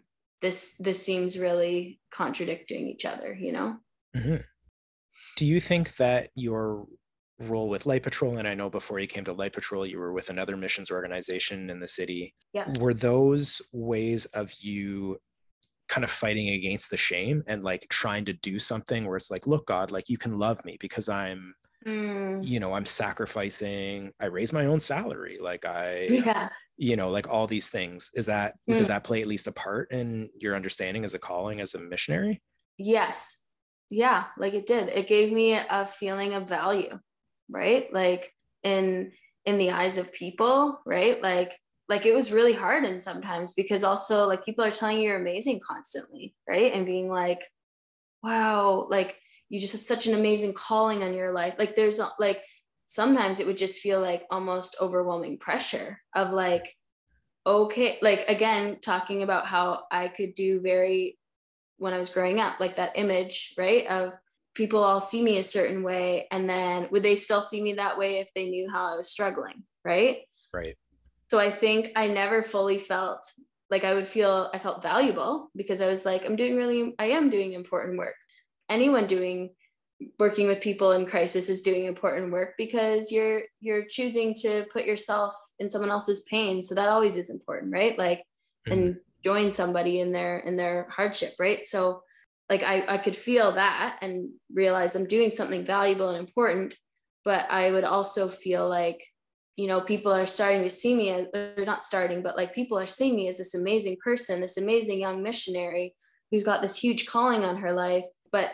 this 0.41 0.75
this 0.77 1.03
seems 1.03 1.39
really 1.39 1.99
contradicting 2.11 2.87
each 2.87 3.05
other 3.05 3.33
you 3.33 3.51
know? 3.51 3.77
Mhm. 4.15 4.43
Do 5.37 5.45
you 5.45 5.59
think 5.59 5.95
that 5.95 6.29
your 6.35 6.85
role 7.39 7.69
with 7.69 7.85
Light 7.85 8.03
Patrol, 8.03 8.37
and 8.37 8.47
I 8.47 8.55
know 8.55 8.69
before 8.69 8.99
you 8.99 9.07
came 9.07 9.23
to 9.25 9.33
Light 9.33 9.53
Patrol, 9.53 9.85
you 9.85 9.99
were 9.99 10.13
with 10.13 10.29
another 10.29 10.57
missions 10.57 10.91
organization 10.91 11.69
in 11.69 11.79
the 11.79 11.87
city, 11.87 12.33
yeah 12.53 12.71
were 12.79 12.93
those 12.93 13.61
ways 13.71 14.25
of 14.27 14.53
you 14.59 15.17
kind 15.87 16.03
of 16.03 16.11
fighting 16.11 16.49
against 16.49 16.89
the 16.89 16.97
shame 16.97 17.43
and 17.47 17.63
like 17.63 17.87
trying 17.89 18.25
to 18.25 18.33
do 18.33 18.59
something 18.59 19.05
where 19.05 19.15
it's 19.17 19.31
like, 19.31 19.47
look, 19.47 19.67
God, 19.67 19.91
like 19.91 20.09
you 20.09 20.17
can 20.17 20.37
love 20.37 20.63
me 20.65 20.77
because 20.79 21.09
I'm, 21.09 21.55
Mm, 21.85 22.45
you 22.45 22.59
know, 22.59 22.73
I'm 22.73 22.85
sacrificing, 22.85 24.11
I 24.19 24.25
raise 24.25 24.51
my 24.51 24.65
own 24.65 24.79
salary, 24.79 25.37
like 25.39 25.65
I, 25.65 26.07
yeah 26.09 26.49
you 26.79 26.95
know, 26.95 27.09
like 27.09 27.27
all 27.27 27.47
these 27.47 27.69
things. 27.69 28.11
Is 28.13 28.27
that, 28.27 28.55
Mm. 28.69 28.75
did 28.77 28.87
that 28.87 29.03
play 29.03 29.21
at 29.21 29.27
least 29.27 29.47
a 29.47 29.51
part 29.51 29.91
in 29.91 30.29
your 30.35 30.55
understanding 30.55 31.03
as 31.05 31.13
a 31.13 31.19
calling 31.19 31.59
as 31.61 31.73
a 31.73 31.79
missionary? 31.79 32.41
Yes. 32.77 33.45
Yeah, 33.89 34.25
like 34.37 34.53
it 34.53 34.65
did. 34.65 34.89
It 34.89 35.07
gave 35.07 35.31
me 35.31 35.53
a 35.53 35.85
feeling 35.85 36.33
of 36.33 36.47
value, 36.47 36.99
right? 37.49 37.91
Like 37.93 38.33
in 38.63 39.11
in 39.45 39.57
the 39.57 39.71
eyes 39.71 39.97
of 39.97 40.13
people, 40.13 40.81
right? 40.85 41.21
Like 41.21 41.53
like 41.89 42.05
it 42.05 42.13
was 42.13 42.33
really 42.33 42.53
hard 42.53 42.83
and 42.83 43.01
sometimes 43.01 43.53
because 43.53 43.83
also 43.83 44.27
like 44.27 44.43
people 44.43 44.63
are 44.65 44.71
telling 44.71 44.97
you 44.97 45.03
you're 45.09 45.19
amazing 45.19 45.61
constantly, 45.65 46.35
right? 46.47 46.73
And 46.73 46.85
being 46.85 47.09
like, 47.09 47.41
wow, 48.23 48.87
like 48.89 49.19
you 49.49 49.59
just 49.59 49.73
have 49.73 49.81
such 49.81 50.07
an 50.07 50.13
amazing 50.13 50.53
calling 50.53 51.03
on 51.03 51.13
your 51.13 51.31
life. 51.31 51.55
Like 51.57 51.75
there's 51.75 52.01
like 52.19 52.43
sometimes 52.87 53.39
it 53.39 53.47
would 53.47 53.57
just 53.57 53.81
feel 53.81 54.01
like 54.01 54.25
almost 54.29 54.75
overwhelming 54.81 55.37
pressure 55.37 56.01
of 56.15 56.33
like 56.33 56.65
okay, 57.45 57.97
like 58.01 58.25
again 58.27 58.77
talking 58.81 59.23
about 59.23 59.47
how 59.47 59.83
I 59.89 60.09
could 60.09 60.35
do 60.35 60.59
very 60.59 61.17
when 61.77 61.93
I 61.93 61.97
was 61.99 62.13
growing 62.13 62.39
up, 62.39 62.59
like 62.59 62.75
that 62.75 62.97
image, 62.97 63.53
right? 63.57 63.87
Of 63.87 64.13
people 64.57 64.83
all 64.83 64.99
see 64.99 65.23
me 65.23 65.37
a 65.37 65.43
certain 65.43 65.83
way. 65.83 66.27
And 66.31 66.49
then 66.49 66.87
would 66.91 67.03
they 67.03 67.15
still 67.15 67.41
see 67.41 67.61
me 67.61 67.73
that 67.73 67.97
way 67.97 68.17
if 68.17 68.33
they 68.33 68.49
knew 68.49 68.69
how 68.69 68.91
I 68.91 68.97
was 68.97 69.09
struggling? 69.09 69.63
Right. 69.85 70.23
Right. 70.53 70.75
So 71.29 71.39
I 71.39 71.51
think 71.51 71.91
I 71.95 72.07
never 72.07 72.41
fully 72.41 72.77
felt 72.77 73.23
like 73.69 73.83
I 73.83 73.93
would 73.93 74.07
feel 74.07 74.49
I 74.53 74.59
felt 74.59 74.81
valuable 74.81 75.51
because 75.55 75.81
I 75.81 75.87
was 75.87 76.05
like, 76.05 76.25
I'm 76.25 76.35
doing 76.35 76.55
really, 76.55 76.95
I 76.97 77.07
am 77.07 77.29
doing 77.29 77.51
important 77.53 77.97
work. 77.97 78.15
Anyone 78.69 79.05
doing 79.05 79.51
working 80.19 80.47
with 80.47 80.61
people 80.61 80.91
in 80.91 81.07
crisis 81.07 81.49
is 81.49 81.63
doing 81.63 81.85
important 81.85 82.31
work 82.31 82.53
because 82.57 83.11
you're 83.11 83.41
you're 83.59 83.85
choosing 83.85 84.35
to 84.35 84.65
put 84.71 84.85
yourself 84.85 85.33
in 85.59 85.69
someone 85.69 85.89
else's 85.89 86.23
pain. 86.29 86.63
So 86.63 86.75
that 86.75 86.89
always 86.89 87.17
is 87.17 87.29
important, 87.29 87.71
right? 87.73 87.97
Like 87.97 88.23
Mhm. 88.67 88.73
and 88.73 88.95
join 89.23 89.51
somebody 89.51 89.99
in 89.99 90.11
their 90.11 90.39
in 90.39 90.55
their 90.55 90.87
hardship 90.89 91.33
right 91.39 91.65
so 91.65 92.03
like 92.49 92.63
I, 92.63 92.85
I 92.87 92.97
could 92.97 93.15
feel 93.15 93.51
that 93.53 93.97
and 94.01 94.29
realize 94.53 94.95
I'm 94.95 95.07
doing 95.07 95.29
something 95.29 95.65
valuable 95.65 96.09
and 96.09 96.19
important. 96.19 96.75
But 97.25 97.45
I 97.51 97.71
would 97.71 97.83
also 97.83 98.29
feel 98.29 98.69
like, 98.69 99.03
you 99.57 99.67
know, 99.67 99.81
people 99.81 100.13
are 100.13 100.25
starting 100.25 100.63
to 100.63 100.69
see 100.69 100.95
me 100.95 101.09
as, 101.09 101.27
or 101.33 101.65
not 101.65 101.81
starting, 101.81 102.21
but 102.21 102.37
like 102.37 102.55
people 102.55 102.79
are 102.79 102.85
seeing 102.85 103.17
me 103.17 103.27
as 103.27 103.37
this 103.37 103.53
amazing 103.53 103.97
person, 104.01 104.39
this 104.39 104.57
amazing 104.57 105.01
young 105.01 105.21
missionary 105.21 105.93
who's 106.31 106.45
got 106.45 106.61
this 106.61 106.77
huge 106.77 107.05
calling 107.05 107.43
on 107.43 107.57
her 107.57 107.73
life, 107.73 108.05
but 108.31 108.53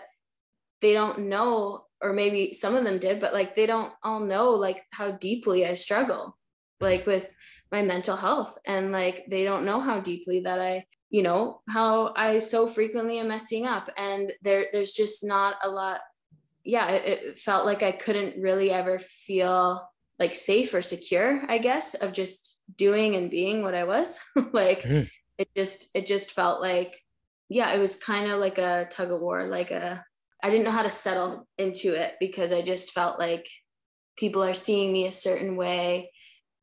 they 0.81 0.93
don't 0.93 1.27
know, 1.27 1.85
or 2.01 2.13
maybe 2.13 2.51
some 2.53 2.75
of 2.75 2.83
them 2.83 2.97
did, 2.97 3.19
but 3.19 3.33
like 3.33 3.55
they 3.55 3.67
don't 3.67 3.93
all 4.01 4.21
know 4.21 4.51
like 4.51 4.83
how 4.91 5.11
deeply 5.11 5.67
I 5.67 5.75
struggle, 5.75 6.35
like 6.81 7.05
with 7.05 7.31
my 7.71 7.83
mental 7.83 8.15
health. 8.15 8.57
And 8.65 8.91
like 8.91 9.25
they 9.29 9.43
don't 9.43 9.65
know 9.65 9.79
how 9.79 9.99
deeply 9.99 10.41
that 10.41 10.59
I 10.59 10.85
you 11.13 11.21
know 11.21 11.61
how 11.69 12.11
i 12.17 12.39
so 12.39 12.67
frequently 12.67 13.19
am 13.19 13.29
messing 13.29 13.65
up. 13.67 13.89
And 13.95 14.33
there 14.41 14.65
there's 14.73 14.93
just 14.93 15.23
not 15.23 15.55
a 15.63 15.69
lot 15.69 16.01
yeah 16.65 16.89
it, 16.89 17.07
it, 17.07 17.39
felt 17.39 17.65
like 17.65 17.83
i 17.83 17.91
couldn't 17.91 18.41
really 18.41 18.71
ever 18.71 18.97
feel 18.97 19.87
like 20.17 20.33
safe 20.33 20.73
or 20.73 20.81
secure 20.81 21.43
i 21.49 21.57
guess 21.57 21.93
of 21.93 22.13
just 22.13 22.61
doing 22.77 23.15
and 23.15 23.29
being 23.29 23.61
what 23.61 23.75
i 23.75 23.83
was. 23.85 24.19
Like 24.53 24.81
mm-hmm. 24.81 25.07
it 25.37 25.49
just 25.55 25.95
it 25.95 26.07
just 26.07 26.31
felt 26.31 26.61
like 26.61 26.99
yeah 27.47 27.71
it 27.73 27.79
was 27.79 28.03
kind 28.03 28.31
of 28.31 28.39
like 28.39 28.57
a 28.57 28.87
tug 28.89 29.11
of 29.11 29.21
war 29.21 29.45
like 29.45 29.69
a 29.69 30.03
i 30.43 30.49
didn't 30.49 30.65
know 30.65 30.71
how 30.71 30.83
to 30.83 30.91
settle 30.91 31.47
into 31.57 31.89
it 31.99 32.13
because 32.19 32.51
i 32.51 32.61
just 32.61 32.91
felt 32.91 33.19
like 33.19 33.47
people 34.17 34.43
are 34.43 34.53
seeing 34.55 34.91
me 34.91 35.05
a 35.05 35.11
certain 35.11 35.55
way 35.55 36.11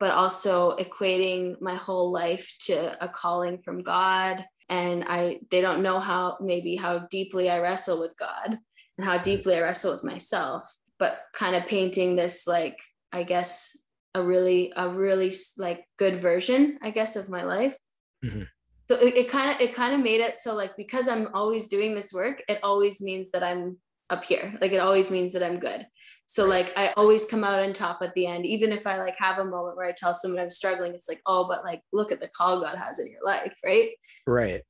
but 0.00 0.10
also 0.10 0.74
equating 0.76 1.60
my 1.60 1.74
whole 1.74 2.10
life 2.10 2.56
to 2.58 3.04
a 3.04 3.08
calling 3.08 3.58
from 3.58 3.82
God. 3.82 4.44
And 4.68 5.04
I 5.06 5.40
they 5.50 5.60
don't 5.60 5.82
know 5.82 6.00
how 6.00 6.38
maybe 6.40 6.74
how 6.74 7.06
deeply 7.10 7.50
I 7.50 7.60
wrestle 7.60 8.00
with 8.00 8.16
God 8.18 8.58
and 8.96 9.06
how 9.06 9.18
deeply 9.18 9.54
I 9.56 9.60
wrestle 9.60 9.92
with 9.92 10.04
myself, 10.04 10.64
but 10.98 11.20
kind 11.34 11.54
of 11.54 11.66
painting 11.66 12.16
this 12.16 12.46
like, 12.46 12.80
I 13.12 13.22
guess, 13.24 13.86
a 14.14 14.22
really, 14.22 14.72
a 14.74 14.88
really 14.88 15.32
like 15.58 15.84
good 15.98 16.16
version, 16.16 16.78
I 16.82 16.90
guess, 16.90 17.16
of 17.16 17.28
my 17.28 17.42
life. 17.42 17.76
Mm-hmm. 18.24 18.42
So 18.90 18.96
it 19.00 19.28
kind 19.28 19.50
of 19.52 19.60
it 19.60 19.74
kind 19.74 19.94
of 19.94 20.00
made 20.00 20.20
it 20.20 20.40
so 20.40 20.56
like 20.56 20.76
because 20.76 21.06
I'm 21.08 21.28
always 21.34 21.68
doing 21.68 21.94
this 21.94 22.12
work, 22.12 22.42
it 22.48 22.58
always 22.62 23.00
means 23.00 23.30
that 23.32 23.44
I'm 23.44 23.76
up 24.08 24.24
here. 24.24 24.56
Like 24.60 24.72
it 24.72 24.80
always 24.80 25.10
means 25.10 25.34
that 25.34 25.42
I'm 25.42 25.60
good. 25.60 25.86
So 26.30 26.46
like 26.46 26.72
I 26.76 26.92
always 26.96 27.26
come 27.28 27.42
out 27.42 27.58
on 27.58 27.72
top 27.72 28.02
at 28.02 28.14
the 28.14 28.24
end, 28.24 28.46
even 28.46 28.70
if 28.70 28.86
I 28.86 28.98
like 28.98 29.16
have 29.18 29.38
a 29.38 29.44
moment 29.44 29.76
where 29.76 29.88
I 29.88 29.90
tell 29.90 30.14
someone 30.14 30.40
I'm 30.40 30.52
struggling, 30.52 30.94
it's 30.94 31.08
like, 31.08 31.20
oh, 31.26 31.48
but 31.48 31.64
like 31.64 31.82
look 31.92 32.12
at 32.12 32.20
the 32.20 32.28
call 32.28 32.60
God 32.60 32.78
has 32.78 33.00
in 33.00 33.10
your 33.10 33.24
life, 33.24 33.58
right? 33.64 33.90
Right. 34.28 34.62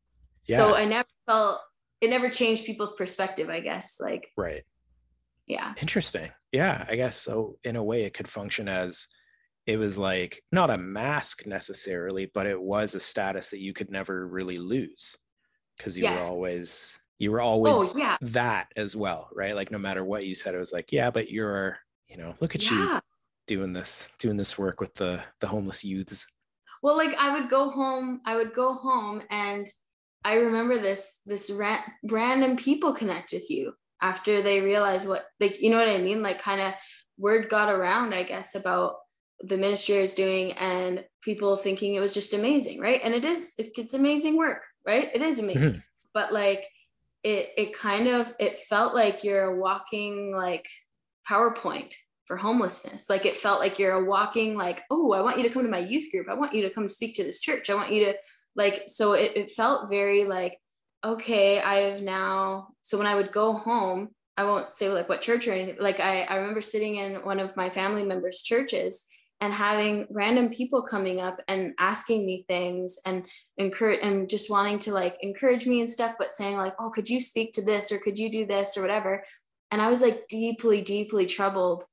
Yeah. 0.46 0.56
So 0.56 0.74
I 0.74 0.86
never 0.86 1.08
felt 1.26 1.60
it 2.00 2.08
never 2.08 2.30
changed 2.30 2.64
people's 2.64 2.96
perspective, 2.96 3.50
I 3.50 3.60
guess. 3.60 3.98
Like 4.00 4.30
right. 4.38 4.62
Yeah. 5.46 5.74
Interesting. 5.82 6.30
Yeah. 6.50 6.86
I 6.88 6.96
guess 6.96 7.18
so 7.18 7.58
in 7.62 7.76
a 7.76 7.84
way 7.84 8.04
it 8.04 8.14
could 8.14 8.26
function 8.26 8.66
as 8.66 9.06
it 9.66 9.76
was 9.76 9.98
like 9.98 10.42
not 10.50 10.70
a 10.70 10.78
mask 10.78 11.46
necessarily, 11.46 12.30
but 12.32 12.46
it 12.46 12.58
was 12.58 12.94
a 12.94 13.00
status 13.00 13.50
that 13.50 13.60
you 13.60 13.74
could 13.74 13.90
never 13.90 14.26
really 14.26 14.56
lose 14.56 15.14
because 15.76 15.94
you 15.98 16.04
yes. 16.04 16.30
were 16.30 16.36
always 16.36 16.98
you 17.20 17.30
were 17.30 17.40
always 17.40 17.76
oh, 17.76 17.92
yeah. 17.94 18.16
that 18.22 18.72
as 18.76 18.96
well 18.96 19.28
right 19.32 19.54
like 19.54 19.70
no 19.70 19.78
matter 19.78 20.02
what 20.02 20.26
you 20.26 20.34
said 20.34 20.54
it 20.54 20.58
was 20.58 20.72
like 20.72 20.90
yeah 20.90 21.10
but 21.10 21.30
you're 21.30 21.78
you 22.08 22.16
know 22.16 22.34
look 22.40 22.54
at 22.54 22.64
yeah. 22.64 22.94
you 22.94 23.00
doing 23.46 23.72
this 23.72 24.10
doing 24.18 24.36
this 24.36 24.58
work 24.58 24.80
with 24.80 24.94
the 24.94 25.22
the 25.40 25.46
homeless 25.46 25.84
youths 25.84 26.26
well 26.82 26.96
like 26.96 27.14
i 27.18 27.38
would 27.38 27.48
go 27.48 27.68
home 27.68 28.20
i 28.24 28.34
would 28.34 28.54
go 28.54 28.74
home 28.74 29.22
and 29.30 29.66
i 30.24 30.36
remember 30.36 30.78
this 30.78 31.20
this 31.26 31.50
ran, 31.50 31.80
random 32.04 32.56
people 32.56 32.92
connect 32.92 33.32
with 33.32 33.48
you 33.50 33.72
after 34.00 34.40
they 34.40 34.60
realize 34.60 35.06
what 35.06 35.26
like 35.40 35.60
you 35.60 35.70
know 35.70 35.78
what 35.78 35.88
i 35.88 35.98
mean 35.98 36.22
like 36.22 36.40
kind 36.40 36.60
of 36.60 36.72
word 37.18 37.48
got 37.48 37.72
around 37.72 38.14
i 38.14 38.22
guess 38.22 38.54
about 38.54 38.94
the 39.40 39.56
ministry 39.56 39.96
is 39.96 40.14
doing 40.14 40.52
and 40.52 41.04
people 41.22 41.56
thinking 41.56 41.94
it 41.94 42.00
was 42.00 42.14
just 42.14 42.34
amazing 42.34 42.80
right 42.80 43.00
and 43.04 43.14
it 43.14 43.24
is 43.24 43.54
it's 43.58 43.94
amazing 43.94 44.36
work 44.36 44.62
right 44.86 45.10
it 45.14 45.22
is 45.22 45.38
amazing 45.38 45.62
mm-hmm. 45.62 45.78
but 46.14 46.32
like 46.32 46.64
it 47.22 47.50
it 47.56 47.74
kind 47.74 48.08
of 48.08 48.34
it 48.38 48.56
felt 48.56 48.94
like 48.94 49.24
you're 49.24 49.56
walking 49.56 50.32
like 50.32 50.68
PowerPoint 51.28 51.94
for 52.26 52.36
homelessness. 52.36 53.10
Like 53.10 53.26
it 53.26 53.36
felt 53.36 53.60
like 53.60 53.78
you're 53.78 53.92
a 53.92 54.04
walking 54.04 54.56
like, 54.56 54.82
oh, 54.90 55.12
I 55.12 55.20
want 55.20 55.38
you 55.38 55.42
to 55.42 55.50
come 55.50 55.64
to 55.64 55.70
my 55.70 55.78
youth 55.78 56.10
group. 56.12 56.28
I 56.30 56.34
want 56.34 56.54
you 56.54 56.62
to 56.62 56.70
come 56.70 56.88
speak 56.88 57.16
to 57.16 57.24
this 57.24 57.40
church. 57.40 57.68
I 57.68 57.74
want 57.74 57.92
you 57.92 58.06
to 58.06 58.14
like 58.56 58.84
so 58.86 59.12
it, 59.14 59.32
it 59.36 59.50
felt 59.50 59.90
very 59.90 60.24
like 60.24 60.58
okay, 61.02 61.60
I 61.60 61.74
have 61.76 62.02
now 62.02 62.68
so 62.82 62.98
when 62.98 63.06
I 63.06 63.14
would 63.14 63.32
go 63.32 63.52
home, 63.52 64.10
I 64.36 64.44
won't 64.44 64.70
say 64.70 64.90
like 64.90 65.08
what 65.08 65.22
church 65.22 65.48
or 65.48 65.52
anything. 65.52 65.76
Like 65.80 66.00
I, 66.00 66.22
I 66.22 66.36
remember 66.36 66.62
sitting 66.62 66.96
in 66.96 67.16
one 67.16 67.40
of 67.40 67.56
my 67.56 67.68
family 67.70 68.04
members' 68.04 68.42
churches 68.42 69.06
and 69.40 69.52
having 69.52 70.06
random 70.10 70.50
people 70.50 70.82
coming 70.82 71.20
up 71.20 71.40
and 71.48 71.72
asking 71.78 72.26
me 72.26 72.44
things 72.46 72.98
and 73.06 73.24
encourage 73.56 74.00
and 74.02 74.28
just 74.28 74.50
wanting 74.50 74.78
to 74.80 74.92
like 74.92 75.16
encourage 75.22 75.66
me 75.66 75.80
and 75.80 75.90
stuff 75.90 76.14
but 76.18 76.32
saying 76.32 76.56
like 76.56 76.74
oh 76.78 76.90
could 76.90 77.08
you 77.08 77.20
speak 77.20 77.52
to 77.54 77.64
this 77.64 77.90
or 77.90 77.98
could 77.98 78.18
you 78.18 78.30
do 78.30 78.46
this 78.46 78.76
or 78.76 78.82
whatever? 78.82 79.24
And 79.70 79.80
i 79.80 79.88
was 79.88 80.02
like 80.02 80.26
deeply 80.28 80.80
deeply 80.82 81.26
troubled 81.26 81.84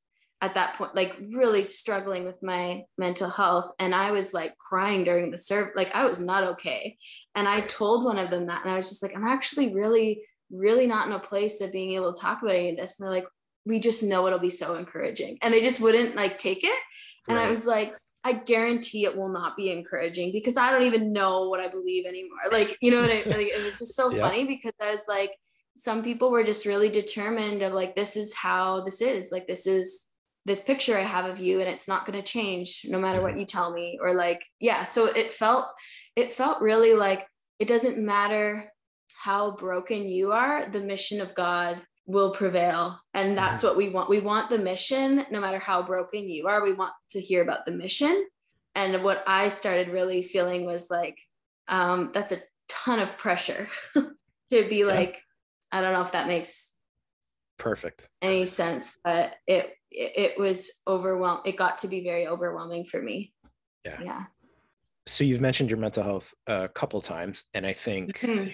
at 0.41 0.53
that 0.53 0.75
point 0.75 0.95
like 0.95 1.17
really 1.33 1.63
struggling 1.63 2.25
with 2.25 2.43
my 2.43 2.83
mental 2.97 3.29
health. 3.29 3.71
And 3.79 3.95
i 3.95 4.11
was 4.11 4.33
like 4.33 4.57
crying 4.57 5.03
during 5.03 5.31
the 5.31 5.37
serve 5.37 5.69
like 5.75 5.93
i 5.95 6.05
was 6.05 6.19
not 6.19 6.43
okay. 6.43 6.97
And 7.35 7.47
i 7.47 7.61
told 7.61 8.03
one 8.03 8.19
of 8.19 8.29
them 8.29 8.47
that 8.47 8.63
and 8.63 8.71
i 8.71 8.75
was 8.75 8.89
just 8.89 9.03
like 9.03 9.15
i'm 9.15 9.27
actually 9.27 9.73
really 9.73 10.23
really 10.49 10.87
not 10.87 11.07
in 11.07 11.13
a 11.13 11.19
place 11.19 11.59
of 11.59 11.73
being 11.73 11.91
able 11.91 12.13
to 12.13 12.21
talk 12.21 12.41
about 12.41 12.55
any 12.55 12.71
of 12.71 12.77
this. 12.77 12.99
And 12.99 13.05
they're 13.05 13.15
like 13.15 13.27
we 13.65 13.79
just 13.81 14.01
know 14.01 14.25
it'll 14.25 14.39
be 14.39 14.49
so 14.49 14.75
encouraging. 14.75 15.37
And 15.41 15.53
they 15.53 15.59
just 15.59 15.81
wouldn't 15.81 16.15
like 16.15 16.37
take 16.37 16.63
it 16.63 16.79
and 17.27 17.37
right. 17.37 17.47
I 17.47 17.49
was 17.49 17.67
like, 17.67 17.95
I 18.23 18.33
guarantee 18.33 19.05
it 19.05 19.15
will 19.15 19.29
not 19.29 19.55
be 19.55 19.71
encouraging 19.71 20.31
because 20.31 20.57
I 20.57 20.71
don't 20.71 20.83
even 20.83 21.13
know 21.13 21.47
what 21.49 21.59
I 21.59 21.69
believe 21.69 22.05
anymore. 22.05 22.37
Like, 22.51 22.77
you 22.81 22.91
know 22.91 23.01
what 23.01 23.09
I 23.09 23.23
like, 23.25 23.47
it 23.47 23.63
was 23.63 23.79
just 23.79 23.95
so 23.95 24.11
yeah. 24.11 24.21
funny 24.27 24.45
because 24.45 24.73
I 24.81 24.91
was 24.91 25.03
like, 25.07 25.31
some 25.77 26.03
people 26.03 26.31
were 26.31 26.43
just 26.43 26.65
really 26.65 26.89
determined 26.89 27.61
of 27.61 27.71
like, 27.73 27.95
this 27.95 28.17
is 28.17 28.35
how 28.35 28.83
this 28.83 29.01
is. 29.01 29.31
Like, 29.31 29.47
this 29.47 29.65
is 29.67 30.11
this 30.45 30.63
picture 30.63 30.97
I 30.97 31.01
have 31.01 31.25
of 31.25 31.39
you, 31.39 31.59
and 31.59 31.69
it's 31.69 31.87
not 31.87 32.05
going 32.05 32.19
to 32.19 32.25
change 32.25 32.85
no 32.85 32.99
matter 32.99 33.21
what 33.21 33.31
mm-hmm. 33.31 33.41
you 33.41 33.45
tell 33.45 33.71
me. 33.71 33.97
Or 34.01 34.13
like, 34.13 34.41
yeah. 34.59 34.83
So 34.83 35.05
it 35.05 35.33
felt, 35.33 35.67
it 36.15 36.33
felt 36.33 36.61
really 36.61 36.95
like 36.95 37.27
it 37.59 37.67
doesn't 37.67 38.03
matter 38.03 38.71
how 39.23 39.55
broken 39.55 40.03
you 40.03 40.31
are, 40.31 40.67
the 40.69 40.81
mission 40.81 41.21
of 41.21 41.33
God 41.35 41.81
will 42.07 42.31
prevail. 42.31 42.99
And 43.13 43.37
that's 43.37 43.61
what 43.61 43.77
we 43.77 43.89
want. 43.89 44.09
We 44.09 44.19
want 44.19 44.49
the 44.49 44.57
mission 44.57 45.25
no 45.29 45.41
matter 45.41 45.59
how 45.59 45.83
broken 45.83 46.29
you 46.29 46.47
are 46.47 46.63
we 46.63 46.73
want 46.73 46.93
to 47.11 47.21
hear 47.21 47.43
about 47.43 47.65
the 47.65 47.71
mission. 47.71 48.25
And 48.73 49.03
what 49.03 49.23
i 49.27 49.47
started 49.49 49.89
really 49.89 50.21
feeling 50.21 50.65
was 50.65 50.89
like 50.89 51.19
um, 51.67 52.11
that's 52.13 52.31
a 52.31 52.37
ton 52.69 52.99
of 52.99 53.17
pressure 53.17 53.67
to 53.95 54.69
be 54.69 54.77
yeah. 54.77 54.85
like 54.85 55.21
i 55.71 55.81
don't 55.81 55.93
know 55.93 56.01
if 56.01 56.13
that 56.13 56.27
makes 56.27 56.75
perfect. 57.57 58.09
any 58.21 58.45
sense 58.45 58.97
but 59.03 59.35
it 59.47 59.73
it 59.89 60.37
was 60.37 60.81
overwhelmed 60.87 61.41
it 61.45 61.57
got 61.57 61.79
to 61.79 61.87
be 61.87 62.03
very 62.03 62.27
overwhelming 62.27 62.85
for 62.85 63.01
me. 63.01 63.33
Yeah. 63.85 63.99
Yeah. 64.03 64.23
So 65.05 65.23
you've 65.23 65.41
mentioned 65.41 65.69
your 65.69 65.79
mental 65.79 66.03
health 66.03 66.33
a 66.45 66.67
couple 66.67 67.01
times 67.01 67.45
and 67.53 67.65
i 67.65 67.73
think 67.73 68.19
mm-hmm. 68.19 68.53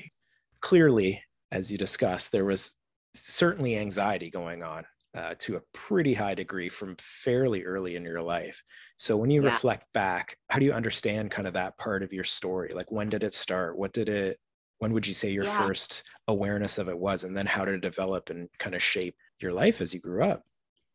clearly 0.61 1.21
as 1.51 1.71
you 1.71 1.77
discussed 1.77 2.31
there 2.31 2.45
was 2.45 2.77
certainly 3.15 3.77
anxiety 3.77 4.29
going 4.29 4.63
on 4.63 4.85
uh, 5.15 5.35
to 5.39 5.57
a 5.57 5.61
pretty 5.73 6.13
high 6.13 6.33
degree 6.33 6.69
from 6.69 6.95
fairly 6.97 7.63
early 7.63 7.95
in 7.95 8.03
your 8.03 8.21
life. 8.21 8.63
So 8.97 9.15
when 9.15 9.29
you 9.29 9.43
yeah. 9.43 9.49
reflect 9.49 9.85
back, 9.93 10.37
how 10.49 10.59
do 10.59 10.65
you 10.65 10.73
understand 10.73 11.31
kind 11.31 11.47
of 11.47 11.53
that 11.53 11.77
part 11.77 12.03
of 12.03 12.13
your 12.13 12.23
story? 12.23 12.73
Like 12.73 12.91
when 12.91 13.09
did 13.09 13.23
it 13.23 13.33
start? 13.33 13.77
What 13.77 13.93
did 13.93 14.09
it 14.09 14.39
when 14.79 14.91
would 14.91 15.07
you 15.07 15.13
say 15.13 15.31
your 15.31 15.45
yeah. 15.45 15.57
first 15.59 16.03
awareness 16.27 16.77
of 16.77 16.89
it 16.89 16.97
was 16.97 17.23
and 17.23 17.37
then 17.37 17.45
how 17.45 17.63
did 17.63 17.75
it 17.75 17.81
develop 17.81 18.29
and 18.29 18.49
kind 18.59 18.75
of 18.75 18.83
shape 18.83 19.15
your 19.39 19.53
life 19.53 19.79
as 19.81 19.93
you 19.93 19.99
grew 19.99 20.23
up? 20.23 20.43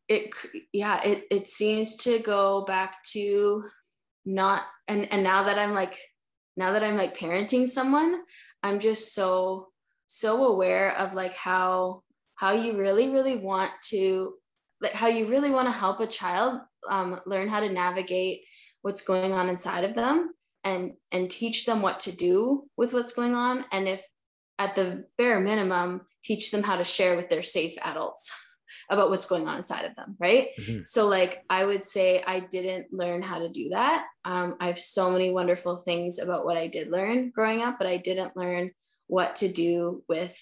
It 0.09 0.31
yeah, 0.73 1.01
it 1.05 1.25
it 1.31 1.49
seems 1.49 1.97
to 1.99 2.19
go 2.19 2.65
back 2.65 3.03
to 3.13 3.65
not 4.25 4.65
and 4.89 5.11
and 5.13 5.23
now 5.23 5.45
that 5.45 5.59
I'm 5.59 5.73
like 5.73 5.97
now 6.57 6.73
that 6.73 6.83
I'm 6.83 6.97
like 6.97 7.17
parenting 7.17 7.67
someone, 7.67 8.21
I'm 8.63 8.81
just 8.81 9.15
so 9.15 9.69
so 10.07 10.47
aware 10.47 10.97
of 10.97 11.15
like 11.15 11.35
how 11.35 12.03
how 12.39 12.53
you 12.53 12.77
really, 12.77 13.11
really 13.11 13.37
want 13.37 13.71
to, 13.91 14.35
like 14.81 14.93
how 14.93 15.09
you 15.09 15.27
really 15.27 15.51
want 15.51 15.67
to 15.67 15.73
help 15.73 16.01
a 16.01 16.07
child 16.07 16.61
um, 16.89 17.21
learn 17.27 17.49
how 17.49 17.61
to 17.61 17.69
navigate 17.69 18.43
what's 18.83 19.05
going 19.05 19.33
on 19.33 19.49
inside 19.49 19.85
of 19.85 19.95
them 19.95 20.33
and 20.65 20.93
and 21.13 21.31
teach 21.31 21.67
them 21.67 21.83
what 21.83 22.01
to 22.01 22.17
do 22.17 22.65
with 22.77 22.93
what's 22.93 23.15
going 23.15 23.35
on 23.35 23.65
and 23.73 23.89
if 23.89 24.07
at 24.59 24.75
the 24.75 25.05
bare 25.17 25.41
minimum 25.41 26.03
teach 26.25 26.51
them 26.51 26.63
how 26.63 26.77
to 26.77 26.85
share 26.85 27.17
with 27.17 27.29
their 27.29 27.43
safe 27.43 27.75
adults 27.83 28.33
about 28.91 29.11
what's 29.11 29.29
going 29.29 29.47
on 29.47 29.57
inside 29.57 29.85
of 29.85 29.95
them 29.95 30.17
right 30.19 30.49
mm-hmm. 30.61 30.81
so 30.85 31.07
like 31.07 31.45
i 31.49 31.65
would 31.65 31.85
say 31.85 32.23
i 32.27 32.41
didn't 32.41 32.93
learn 32.93 33.23
how 33.23 33.39
to 33.39 33.49
do 33.49 33.69
that 33.71 34.05
um, 34.25 34.57
i 34.61 34.67
have 34.67 34.79
so 34.79 35.11
many 35.11 35.31
wonderful 35.31 35.77
things 35.77 36.19
about 36.19 36.45
what 36.45 36.57
i 36.57 36.67
did 36.67 36.91
learn 36.91 37.31
growing 37.31 37.63
up 37.63 37.79
but 37.79 37.87
i 37.87 37.97
didn't 37.97 38.37
learn 38.37 38.71
what 39.07 39.37
to 39.37 39.51
do 39.51 40.03
with 40.09 40.37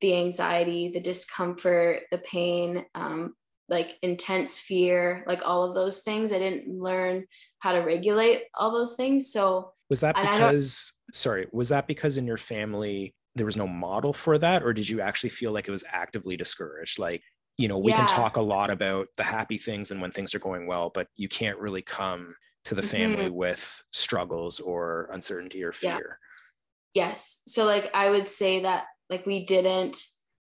the 0.00 0.16
anxiety, 0.16 0.88
the 0.88 1.00
discomfort, 1.00 2.02
the 2.10 2.18
pain, 2.18 2.84
um, 2.94 3.34
like 3.68 3.98
intense 4.02 4.60
fear, 4.60 5.24
like 5.26 5.46
all 5.46 5.64
of 5.64 5.74
those 5.74 6.02
things. 6.02 6.32
I 6.32 6.38
didn't 6.38 6.68
learn 6.80 7.24
how 7.58 7.72
to 7.72 7.80
regulate 7.80 8.42
all 8.54 8.72
those 8.72 8.96
things. 8.96 9.32
So 9.32 9.72
was 9.90 10.00
that 10.00 10.14
because 10.14 10.92
sorry, 11.12 11.46
was 11.52 11.68
that 11.70 11.86
because 11.86 12.18
in 12.18 12.26
your 12.26 12.36
family 12.36 13.14
there 13.34 13.46
was 13.46 13.56
no 13.56 13.66
model 13.66 14.12
for 14.12 14.38
that, 14.38 14.62
or 14.62 14.72
did 14.72 14.88
you 14.88 15.00
actually 15.00 15.30
feel 15.30 15.52
like 15.52 15.68
it 15.68 15.72
was 15.72 15.84
actively 15.90 16.36
discouraged? 16.36 16.98
Like, 16.98 17.22
you 17.58 17.68
know, 17.68 17.78
we 17.78 17.90
yeah. 17.90 17.98
can 17.98 18.06
talk 18.08 18.36
a 18.36 18.42
lot 18.42 18.70
about 18.70 19.08
the 19.16 19.22
happy 19.22 19.58
things 19.58 19.90
and 19.90 20.00
when 20.00 20.10
things 20.10 20.34
are 20.34 20.38
going 20.38 20.66
well, 20.66 20.90
but 20.94 21.08
you 21.16 21.28
can't 21.28 21.58
really 21.58 21.82
come 21.82 22.34
to 22.64 22.74
the 22.74 22.82
family 22.82 23.26
mm-hmm. 23.26 23.34
with 23.34 23.82
struggles 23.92 24.58
or 24.58 25.08
uncertainty 25.12 25.62
or 25.62 25.72
fear. 25.72 26.18
Yeah. 26.94 27.08
Yes. 27.08 27.42
So 27.46 27.64
like 27.64 27.90
I 27.94 28.10
would 28.10 28.28
say 28.28 28.62
that 28.62 28.84
like 29.10 29.26
we 29.26 29.44
didn't 29.44 29.98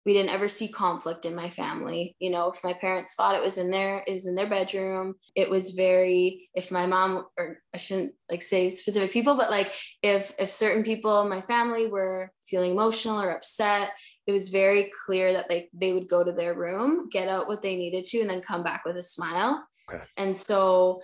we 0.07 0.13
didn't 0.13 0.31
ever 0.31 0.47
see 0.47 0.69
conflict 0.69 1.25
in 1.25 1.35
my 1.35 1.49
family. 1.49 2.15
You 2.19 2.29
know 2.29 2.49
if 2.49 2.63
my 2.63 2.71
parents 2.71 3.13
fought 3.13 3.35
it 3.35 3.43
was 3.43 3.57
in 3.57 3.69
their 3.69 4.05
it 4.07 4.13
was 4.13 4.25
in 4.25 4.35
their 4.35 4.49
bedroom 4.49 5.15
it 5.35 5.49
was 5.49 5.71
very 5.71 6.49
if 6.55 6.71
my 6.71 6.85
mom 6.85 7.25
or 7.37 7.59
i 7.73 7.77
shouldn't 7.77 8.13
like 8.31 8.41
say 8.41 8.69
specific 8.69 9.11
people 9.11 9.35
but 9.35 9.51
like 9.51 9.73
if 10.01 10.33
if 10.39 10.49
certain 10.49 10.83
people 10.83 11.21
in 11.21 11.29
my 11.29 11.41
family 11.41 11.87
were 11.87 12.31
feeling 12.45 12.71
emotional 12.71 13.21
or 13.21 13.31
upset 13.31 13.89
it 14.25 14.31
was 14.31 14.47
very 14.47 14.89
clear 15.05 15.33
that 15.33 15.49
like 15.49 15.69
they 15.73 15.91
would 15.91 16.07
go 16.07 16.23
to 16.23 16.31
their 16.31 16.53
room 16.53 17.09
get 17.09 17.27
out 17.27 17.49
what 17.49 17.61
they 17.61 17.75
needed 17.75 18.05
to 18.05 18.21
and 18.21 18.29
then 18.29 18.39
come 18.41 18.63
back 18.63 18.83
with 18.85 18.95
a 18.95 19.03
smile. 19.03 19.67
Okay. 19.91 20.03
and 20.15 20.35
so 20.35 21.01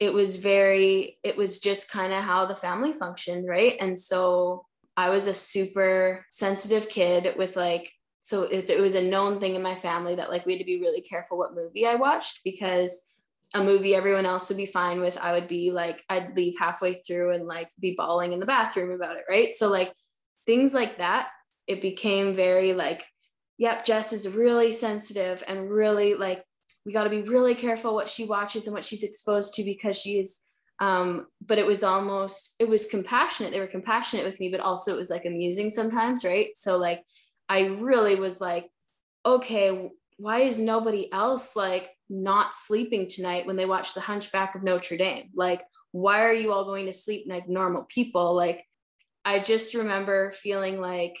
it 0.00 0.12
was 0.12 0.38
very 0.38 1.18
it 1.22 1.36
was 1.36 1.60
just 1.60 1.90
kind 1.90 2.12
of 2.12 2.24
how 2.24 2.46
the 2.46 2.54
family 2.54 2.92
functioned 2.92 3.46
right? 3.48 3.76
And 3.80 3.96
so 3.96 4.66
I 4.96 5.10
was 5.10 5.26
a 5.26 5.34
super 5.34 6.24
sensitive 6.30 6.88
kid 6.88 7.34
with 7.36 7.56
like 7.56 7.92
so 8.22 8.44
it, 8.44 8.70
it 8.70 8.80
was 8.80 8.94
a 8.94 9.02
known 9.02 9.38
thing 9.38 9.54
in 9.54 9.62
my 9.62 9.74
family 9.74 10.14
that 10.14 10.30
like 10.30 10.46
we 10.46 10.52
had 10.52 10.60
to 10.60 10.64
be 10.64 10.80
really 10.80 11.02
careful 11.02 11.36
what 11.36 11.54
movie 11.54 11.86
I 11.86 11.96
watched 11.96 12.40
because 12.44 13.12
a 13.54 13.62
movie 13.62 13.94
everyone 13.94 14.26
else 14.26 14.48
would 14.48 14.56
be 14.56 14.66
fine 14.66 15.00
with 15.00 15.18
I 15.18 15.32
would 15.32 15.48
be 15.48 15.72
like 15.72 16.02
I'd 16.08 16.36
leave 16.36 16.54
halfway 16.58 16.94
through 16.94 17.32
and 17.34 17.44
like 17.44 17.68
be 17.78 17.94
bawling 17.96 18.32
in 18.32 18.40
the 18.40 18.46
bathroom 18.46 18.92
about 18.92 19.16
it 19.16 19.24
right? 19.28 19.52
So 19.52 19.70
like 19.70 19.92
things 20.46 20.74
like 20.74 20.98
that 20.98 21.28
it 21.66 21.80
became 21.80 22.34
very 22.34 22.72
like 22.72 23.04
yep 23.58 23.84
Jess 23.84 24.12
is 24.12 24.34
really 24.34 24.72
sensitive 24.72 25.42
and 25.46 25.70
really 25.70 26.14
like 26.14 26.42
we 26.86 26.92
got 26.92 27.04
to 27.04 27.10
be 27.10 27.22
really 27.22 27.54
careful 27.54 27.94
what 27.94 28.08
she 28.08 28.26
watches 28.26 28.66
and 28.66 28.74
what 28.74 28.84
she's 28.84 29.02
exposed 29.02 29.54
to 29.54 29.64
because 29.64 29.98
she 29.98 30.18
is 30.18 30.42
um, 30.80 31.26
but 31.44 31.58
it 31.58 31.66
was 31.66 31.84
almost 31.84 32.56
it 32.58 32.68
was 32.68 32.88
compassionate. 32.88 33.52
They 33.52 33.60
were 33.60 33.66
compassionate 33.66 34.24
with 34.24 34.40
me 34.40 34.50
but 34.50 34.60
also 34.60 34.94
it 34.94 34.98
was 34.98 35.10
like 35.10 35.24
amusing 35.24 35.70
sometimes 35.70 36.24
right? 36.24 36.48
So 36.56 36.78
like 36.78 37.02
i 37.46 37.66
really 37.66 38.14
was 38.14 38.40
like 38.40 38.70
okay 39.26 39.90
why 40.16 40.40
is 40.40 40.58
nobody 40.58 41.12
else 41.12 41.56
like 41.56 41.90
not 42.08 42.54
sleeping 42.54 43.06
tonight 43.08 43.46
when 43.46 43.56
they 43.56 43.66
watch 43.66 43.92
the 43.94 44.00
hunchback 44.00 44.54
of 44.54 44.62
notre 44.62 44.96
dame? 44.96 45.30
Like 45.34 45.62
why 45.92 46.22
are 46.22 46.32
you 46.32 46.52
all 46.52 46.64
going 46.64 46.86
to 46.86 46.92
sleep 46.92 47.26
like 47.28 47.48
normal 47.48 47.84
people? 47.88 48.34
Like 48.34 48.64
i 49.24 49.38
just 49.38 49.74
remember 49.74 50.30
feeling 50.30 50.80
like 50.80 51.16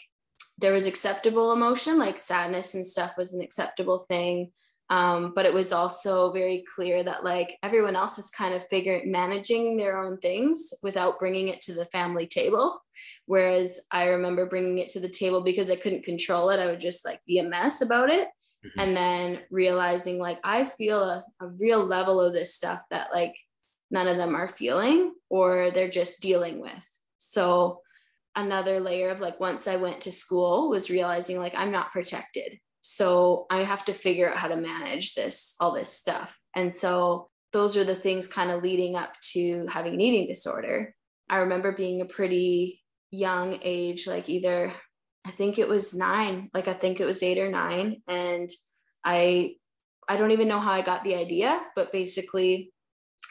there 0.58 0.72
was 0.72 0.86
acceptable 0.86 1.52
emotion 1.52 1.98
like 1.98 2.18
sadness 2.18 2.74
and 2.74 2.86
stuff 2.86 3.16
was 3.16 3.34
an 3.34 3.42
acceptable 3.42 3.98
thing 3.98 4.52
um, 4.90 5.32
but 5.34 5.46
it 5.46 5.54
was 5.54 5.72
also 5.72 6.30
very 6.32 6.64
clear 6.74 7.02
that 7.02 7.24
like 7.24 7.56
everyone 7.62 7.96
else 7.96 8.18
is 8.18 8.30
kind 8.30 8.54
of 8.54 8.66
figuring 8.66 9.10
managing 9.10 9.76
their 9.76 10.02
own 10.02 10.18
things 10.18 10.74
without 10.82 11.18
bringing 11.18 11.48
it 11.48 11.60
to 11.62 11.74
the 11.74 11.86
family 11.86 12.26
table. 12.26 12.80
Whereas 13.26 13.80
i 13.90 14.08
remember 14.08 14.46
bringing 14.46 14.78
it 14.78 14.90
to 14.90 15.00
the 15.00 15.08
table 15.08 15.40
because 15.40 15.70
i 15.70 15.76
couldn't 15.76 16.04
control 16.04 16.50
it. 16.50 16.60
I 16.60 16.66
would 16.66 16.80
just 16.80 17.04
like 17.04 17.20
be 17.26 17.38
a 17.38 17.44
mess 17.48 17.80
about 17.80 18.10
it. 18.10 18.28
Mm-hmm. 18.64 18.80
and 18.80 18.96
then 18.96 19.40
realizing 19.50 20.18
like 20.18 20.38
i 20.42 20.64
feel 20.64 21.02
a, 21.02 21.22
a 21.42 21.48
real 21.48 21.84
level 21.84 22.18
of 22.18 22.32
this 22.32 22.54
stuff 22.54 22.80
that 22.90 23.08
like 23.12 23.34
none 23.90 24.08
of 24.08 24.16
them 24.16 24.34
are 24.34 24.48
feeling 24.48 25.12
or 25.28 25.70
they're 25.70 25.88
just 25.88 26.22
dealing 26.22 26.60
with. 26.60 27.02
So 27.18 27.80
another 28.36 28.80
layer 28.80 29.10
of 29.10 29.20
like 29.20 29.38
once 29.38 29.68
i 29.68 29.76
went 29.76 30.00
to 30.00 30.10
school 30.10 30.68
was 30.68 30.90
realizing 30.90 31.38
like 31.38 31.54
i'm 31.56 31.70
not 31.70 31.92
protected 31.92 32.58
so 32.86 33.46
I 33.48 33.60
have 33.60 33.86
to 33.86 33.94
figure 33.94 34.30
out 34.30 34.36
how 34.36 34.48
to 34.48 34.58
manage 34.58 35.14
this, 35.14 35.56
all 35.58 35.72
this 35.72 35.88
stuff. 35.88 36.38
And 36.54 36.72
so 36.72 37.30
those 37.50 37.78
are 37.78 37.84
the 37.84 37.94
things 37.94 38.30
kind 38.30 38.50
of 38.50 38.62
leading 38.62 38.94
up 38.94 39.14
to 39.32 39.66
having 39.68 39.94
an 39.94 40.02
eating 40.02 40.26
disorder. 40.28 40.94
I 41.30 41.38
remember 41.38 41.72
being 41.72 42.02
a 42.02 42.04
pretty 42.04 42.82
young 43.10 43.58
age, 43.62 44.06
like 44.06 44.28
either 44.28 44.70
I 45.26 45.30
think 45.30 45.58
it 45.58 45.66
was 45.66 45.94
nine, 45.94 46.50
like 46.52 46.68
I 46.68 46.74
think 46.74 47.00
it 47.00 47.06
was 47.06 47.22
eight 47.22 47.38
or 47.38 47.50
nine. 47.50 48.02
And 48.06 48.50
I 49.02 49.54
I 50.06 50.18
don't 50.18 50.32
even 50.32 50.48
know 50.48 50.60
how 50.60 50.72
I 50.72 50.82
got 50.82 51.04
the 51.04 51.14
idea, 51.14 51.58
but 51.74 51.90
basically 51.90 52.70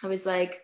I 0.04 0.08
was 0.08 0.26
like, 0.26 0.60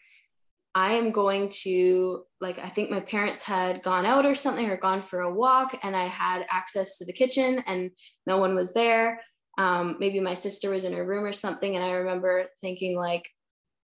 I 0.75 0.93
am 0.93 1.11
going 1.11 1.49
to 1.63 2.23
like 2.39 2.59
I 2.59 2.69
think 2.69 2.91
my 2.91 2.99
parents 2.99 3.43
had 3.43 3.81
gone 3.83 4.05
out 4.05 4.25
or 4.25 4.35
something 4.35 4.69
or 4.69 4.77
gone 4.77 5.01
for 5.01 5.21
a 5.21 5.33
walk 5.33 5.77
and 5.83 5.95
I 5.95 6.03
had 6.03 6.45
access 6.49 6.97
to 6.97 7.05
the 7.05 7.13
kitchen 7.13 7.63
and 7.65 7.91
no 8.27 8.37
one 8.37 8.55
was 8.55 8.73
there. 8.73 9.21
Um, 9.57 9.97
maybe 9.99 10.19
my 10.19 10.35
sister 10.35 10.69
was 10.69 10.85
in 10.85 10.93
her 10.93 11.05
room 11.05 11.25
or 11.25 11.33
something 11.33 11.75
and 11.75 11.83
I 11.83 11.91
remember 11.91 12.45
thinking 12.61 12.95
like 12.95 13.27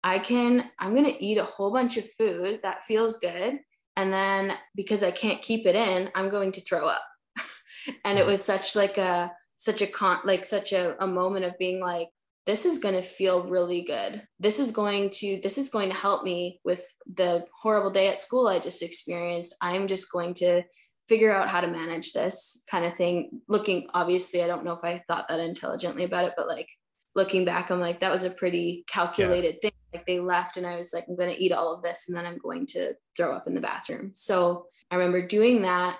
I 0.03 0.19
can 0.19 0.69
I'm 0.79 0.93
going 0.93 1.05
to 1.05 1.23
eat 1.23 1.37
a 1.37 1.45
whole 1.45 1.71
bunch 1.71 1.97
of 1.97 2.11
food 2.17 2.59
that 2.63 2.83
feels 2.83 3.19
good 3.19 3.59
and 3.95 4.11
then 4.11 4.53
because 4.75 5.03
I 5.03 5.11
can't 5.11 5.41
keep 5.41 5.67
it 5.67 5.75
in 5.75 6.09
I'm 6.15 6.29
going 6.29 6.51
to 6.53 6.61
throw 6.61 6.87
up. 6.87 7.05
and 8.05 8.17
it 8.17 8.25
was 8.25 8.43
such 8.43 8.75
like 8.75 8.97
a 8.97 9.31
such 9.57 9.83
a 9.83 9.87
con 9.87 10.19
like 10.23 10.45
such 10.45 10.73
a, 10.73 11.01
a 11.01 11.07
moment 11.07 11.45
of 11.45 11.57
being 11.59 11.79
like 11.79 12.09
this 12.45 12.65
is 12.65 12.79
going 12.79 12.95
to 12.95 13.01
feel 13.01 13.43
really 13.43 13.81
good. 13.81 14.23
This 14.39 14.59
is 14.59 14.71
going 14.71 15.09
to 15.15 15.39
this 15.43 15.57
is 15.57 15.69
going 15.69 15.89
to 15.89 15.95
help 15.95 16.23
me 16.23 16.59
with 16.63 16.83
the 17.11 17.45
horrible 17.61 17.91
day 17.91 18.07
at 18.07 18.19
school 18.19 18.47
i 18.47 18.59
just 18.59 18.81
experienced. 18.81 19.55
I'm 19.61 19.87
just 19.87 20.11
going 20.11 20.33
to 20.35 20.63
figure 21.07 21.33
out 21.33 21.49
how 21.49 21.61
to 21.61 21.67
manage 21.67 22.13
this 22.13 22.63
kind 22.69 22.85
of 22.85 22.93
thing. 22.95 23.41
Looking 23.47 23.87
obviously 23.93 24.43
i 24.43 24.47
don't 24.47 24.65
know 24.65 24.73
if 24.73 24.83
i 24.83 25.01
thought 25.07 25.27
that 25.27 25.39
intelligently 25.39 26.03
about 26.03 26.25
it 26.25 26.33
but 26.35 26.47
like 26.47 26.69
looking 27.13 27.45
back 27.45 27.69
i'm 27.69 27.79
like 27.79 27.99
that 27.99 28.11
was 28.11 28.23
a 28.23 28.31
pretty 28.31 28.83
calculated 28.87 29.57
yeah. 29.61 29.69
thing. 29.69 29.77
Like 29.93 30.05
they 30.05 30.19
left 30.19 30.55
and 30.57 30.65
i 30.65 30.77
was 30.77 30.93
like 30.93 31.03
i'm 31.07 31.17
going 31.17 31.33
to 31.33 31.43
eat 31.43 31.51
all 31.51 31.73
of 31.73 31.83
this 31.83 32.07
and 32.07 32.17
then 32.17 32.25
i'm 32.25 32.37
going 32.37 32.65
to 32.67 32.95
throw 33.15 33.33
up 33.33 33.45
in 33.45 33.53
the 33.53 33.61
bathroom. 33.61 34.11
So 34.15 34.65
i 34.89 34.95
remember 34.95 35.21
doing 35.21 35.61
that 35.61 35.97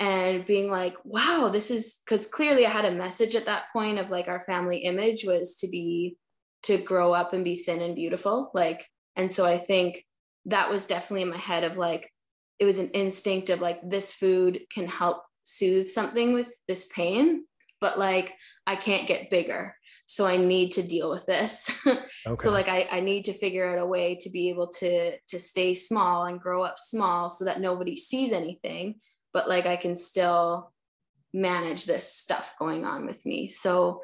and 0.00 0.44
being 0.44 0.70
like, 0.70 0.96
wow, 1.04 1.48
this 1.52 1.70
is 1.70 2.02
because 2.04 2.28
clearly 2.28 2.66
I 2.66 2.70
had 2.70 2.84
a 2.84 2.90
message 2.90 3.34
at 3.34 3.46
that 3.46 3.64
point 3.72 3.98
of 3.98 4.10
like 4.10 4.28
our 4.28 4.40
family 4.40 4.78
image 4.78 5.24
was 5.24 5.56
to 5.56 5.68
be 5.68 6.16
to 6.64 6.78
grow 6.78 7.12
up 7.12 7.32
and 7.32 7.44
be 7.44 7.56
thin 7.56 7.82
and 7.82 7.94
beautiful. 7.94 8.50
Like, 8.54 8.86
and 9.16 9.32
so 9.32 9.44
I 9.44 9.58
think 9.58 10.04
that 10.46 10.70
was 10.70 10.86
definitely 10.86 11.22
in 11.22 11.30
my 11.30 11.36
head 11.38 11.62
of 11.62 11.76
like, 11.76 12.10
it 12.58 12.64
was 12.64 12.80
an 12.80 12.90
instinct 12.94 13.50
of 13.50 13.60
like, 13.60 13.78
this 13.82 14.14
food 14.14 14.60
can 14.72 14.86
help 14.86 15.22
soothe 15.42 15.88
something 15.88 16.32
with 16.32 16.48
this 16.66 16.90
pain, 16.94 17.44
but 17.80 17.98
like, 17.98 18.32
I 18.66 18.76
can't 18.76 19.06
get 19.06 19.30
bigger. 19.30 19.76
So 20.06 20.26
I 20.26 20.36
need 20.36 20.72
to 20.72 20.86
deal 20.86 21.10
with 21.10 21.26
this. 21.26 21.70
Okay. 22.26 22.36
so 22.38 22.52
like 22.52 22.68
I, 22.68 22.88
I 22.90 23.00
need 23.00 23.26
to 23.26 23.34
figure 23.34 23.66
out 23.66 23.78
a 23.78 23.84
way 23.84 24.16
to 24.22 24.30
be 24.30 24.48
able 24.48 24.68
to 24.78 25.18
to 25.28 25.38
stay 25.38 25.74
small 25.74 26.24
and 26.24 26.40
grow 26.40 26.62
up 26.62 26.78
small 26.78 27.28
so 27.28 27.44
that 27.44 27.60
nobody 27.60 27.96
sees 27.96 28.32
anything 28.32 28.94
but 29.34 29.48
like 29.48 29.66
I 29.66 29.76
can 29.76 29.96
still 29.96 30.72
manage 31.34 31.84
this 31.84 32.10
stuff 32.10 32.54
going 32.58 32.86
on 32.86 33.04
with 33.04 33.26
me. 33.26 33.48
So 33.48 34.00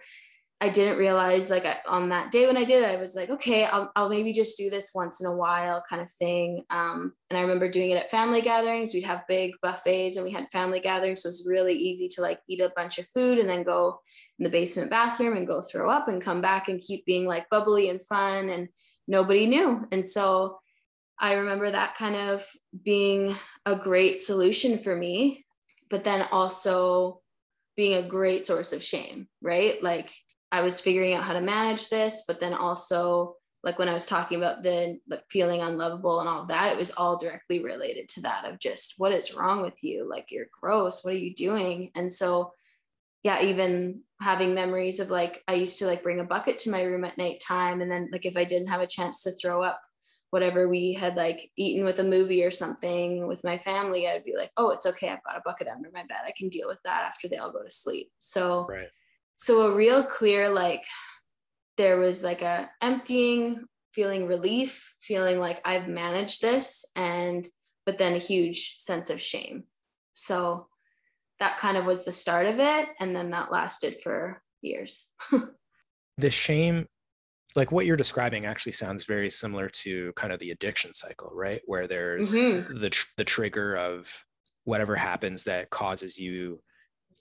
I 0.63 0.69
didn't 0.69 0.99
realize 0.99 1.49
like 1.49 1.65
on 1.89 2.11
that 2.11 2.31
day 2.31 2.47
when 2.47 2.59
I 2.59 2.65
did 2.65 2.83
it, 2.83 2.91
I 2.91 2.97
was 2.97 3.17
like, 3.17 3.31
okay, 3.31 3.65
I'll, 3.65 3.91
I'll 3.97 4.11
maybe 4.11 4.35
just 4.35 4.59
do 4.59 4.69
this 4.69 4.91
once 4.95 5.23
in 5.23 5.27
a 5.27 5.35
while 5.35 5.83
kind 5.89 6.03
of 6.03 6.11
thing. 6.11 6.65
Um, 6.69 7.15
and 7.31 7.39
I 7.39 7.43
remember 7.43 7.67
doing 7.67 7.93
it 7.93 7.97
at 7.97 8.11
family 8.11 8.43
gatherings. 8.43 8.93
We'd 8.93 9.05
have 9.05 9.27
big 9.27 9.53
buffets 9.63 10.17
and 10.17 10.25
we 10.25 10.33
had 10.33 10.51
family 10.51 10.81
gatherings. 10.81 11.23
So 11.23 11.29
it 11.29 11.31
was 11.31 11.47
really 11.49 11.75
easy 11.75 12.09
to 12.09 12.21
like 12.21 12.41
eat 12.47 12.61
a 12.61 12.73
bunch 12.77 12.99
of 12.99 13.07
food 13.07 13.39
and 13.39 13.49
then 13.49 13.63
go 13.63 14.01
in 14.39 14.45
the 14.45 14.51
basement 14.51 14.91
bathroom 14.91 15.35
and 15.35 15.47
go 15.47 15.63
throw 15.63 15.89
up 15.89 16.09
and 16.09 16.21
come 16.21 16.43
back 16.43 16.69
and 16.69 16.79
keep 16.79 17.07
being 17.07 17.25
like 17.25 17.49
bubbly 17.49 17.89
and 17.89 18.05
fun. 18.05 18.51
And 18.51 18.69
nobody 19.09 19.47
knew. 19.47 19.87
And 19.91 20.07
so 20.07 20.59
I 21.21 21.35
remember 21.35 21.71
that 21.71 21.97
kind 21.97 22.17
of 22.17 22.47
being 22.83 23.37
a 23.67 23.77
great 23.77 24.21
solution 24.21 24.79
for 24.79 24.97
me, 24.97 25.45
but 25.91 26.03
then 26.03 26.27
also 26.33 27.21
being 27.77 28.03
a 28.03 28.09
great 28.09 28.47
source 28.47 28.73
of 28.73 28.83
shame, 28.83 29.29
right? 29.43 29.83
Like 29.83 30.11
I 30.51 30.63
was 30.63 30.81
figuring 30.81 31.13
out 31.13 31.25
how 31.25 31.35
to 31.35 31.41
manage 31.43 31.91
this, 31.91 32.25
but 32.27 32.41
then 32.41 32.55
also 32.55 33.37
like 33.63 33.79
when 33.79 33.91
I 33.91 33.93
was 33.93 34.07
talking 34.07 34.39
about 34.39 34.63
the, 34.63 34.99
the 35.07 35.23
feeling 35.31 35.61
unlovable 35.61 36.21
and 36.21 36.29
all 36.29 36.47
that, 36.47 36.73
it 36.73 36.79
was 36.79 36.93
all 36.93 37.19
directly 37.19 37.63
related 37.63 38.09
to 38.11 38.23
that 38.23 38.47
of 38.47 38.59
just 38.59 38.95
what 38.97 39.13
is 39.13 39.35
wrong 39.35 39.61
with 39.61 39.79
you? 39.83 40.09
Like 40.09 40.31
you're 40.31 40.47
gross. 40.61 41.05
What 41.05 41.13
are 41.13 41.19
you 41.19 41.35
doing? 41.35 41.91
And 41.95 42.11
so, 42.11 42.53
yeah, 43.23 43.43
even 43.43 44.01
having 44.23 44.55
memories 44.55 44.99
of 44.99 45.11
like 45.11 45.45
I 45.47 45.55
used 45.55 45.79
to 45.81 45.87
like 45.87 46.03
bring 46.03 46.21
a 46.21 46.25
bucket 46.25 46.59
to 46.61 46.71
my 46.71 46.83
room 46.85 47.05
at 47.05 47.19
nighttime, 47.19 47.83
and 47.83 47.93
then 47.93 48.09
like 48.11 48.25
if 48.25 48.39
I 48.39 48.45
didn't 48.45 48.69
have 48.69 48.81
a 48.81 48.87
chance 48.87 49.23
to 49.25 49.33
throw 49.33 49.63
up 49.63 49.79
whatever 50.31 50.69
we 50.69 50.93
had 50.93 51.17
like 51.17 51.51
eaten 51.57 51.85
with 51.85 51.99
a 51.99 52.05
movie 52.05 52.45
or 52.45 52.51
something 52.51 53.27
with 53.27 53.45
my 53.45 53.59
family, 53.59 54.09
I'd 54.09 54.25
be 54.25 54.37
like, 54.37 54.51
oh, 54.57 54.71
it's 54.71 54.87
okay. 54.87 55.09
I've 55.09 55.25
got 55.25 55.37
a 55.37 55.43
bucket 55.45 55.69
under 55.69 55.91
my 55.93 56.03
bed. 56.03 56.19
I 56.27 56.33
can 56.37 56.49
deal 56.49 56.69
with 56.69 56.79
that 56.85 57.05
after 57.05 57.29
they 57.29 57.37
all 57.37 57.53
go 57.53 57.63
to 57.63 57.71
sleep. 57.71 58.11
So, 58.19 58.67
Right. 58.69 58.89
so 59.37 59.71
a 59.71 59.75
real 59.75 60.03
clear, 60.05 60.49
like, 60.49 60.85
there 61.77 61.99
was 61.99 62.23
like 62.23 62.43
a 62.43 62.71
emptying, 62.81 63.65
feeling 63.93 64.27
relief, 64.27 64.95
feeling 65.01 65.41
like 65.41 65.61
I've 65.65 65.89
managed 65.89 66.43
this, 66.43 66.85
and 66.95 67.49
but 67.87 67.99
then 67.99 68.15
a 68.15 68.19
huge 68.19 68.77
sense 68.77 69.11
of 69.11 69.21
shame. 69.21 69.65
So 70.15 70.69
that 71.41 71.59
kind 71.59 71.77
of 71.77 71.87
was 71.87 72.05
the 72.05 72.13
start 72.13 72.47
of 72.47 72.61
it. 72.61 72.89
And 73.01 73.17
then 73.17 73.31
that 73.31 73.51
lasted 73.51 73.97
for 74.03 74.43
years. 74.61 75.11
The 76.19 76.31
shame, 76.31 76.87
like 77.57 77.73
what 77.73 77.87
you're 77.87 77.97
describing, 77.97 78.47
actually 78.47 78.73
sounds 78.73 79.05
very 79.05 79.31
similar 79.31 79.69
to 79.69 80.13
kind 80.15 80.33
of 80.33 80.39
the 80.41 80.51
addiction 80.51 80.95
cycle, 80.95 81.31
right? 81.33 81.61
Where 81.67 81.87
there's 81.87 82.33
Mhm. 82.33 82.81
the 82.81 82.91
tr- 82.91 83.09
the 83.17 83.25
trigger 83.25 83.77
of 83.77 84.09
whatever 84.65 84.95
happens 84.97 85.45
that 85.45 85.71
causes 85.71 86.19
you 86.19 86.63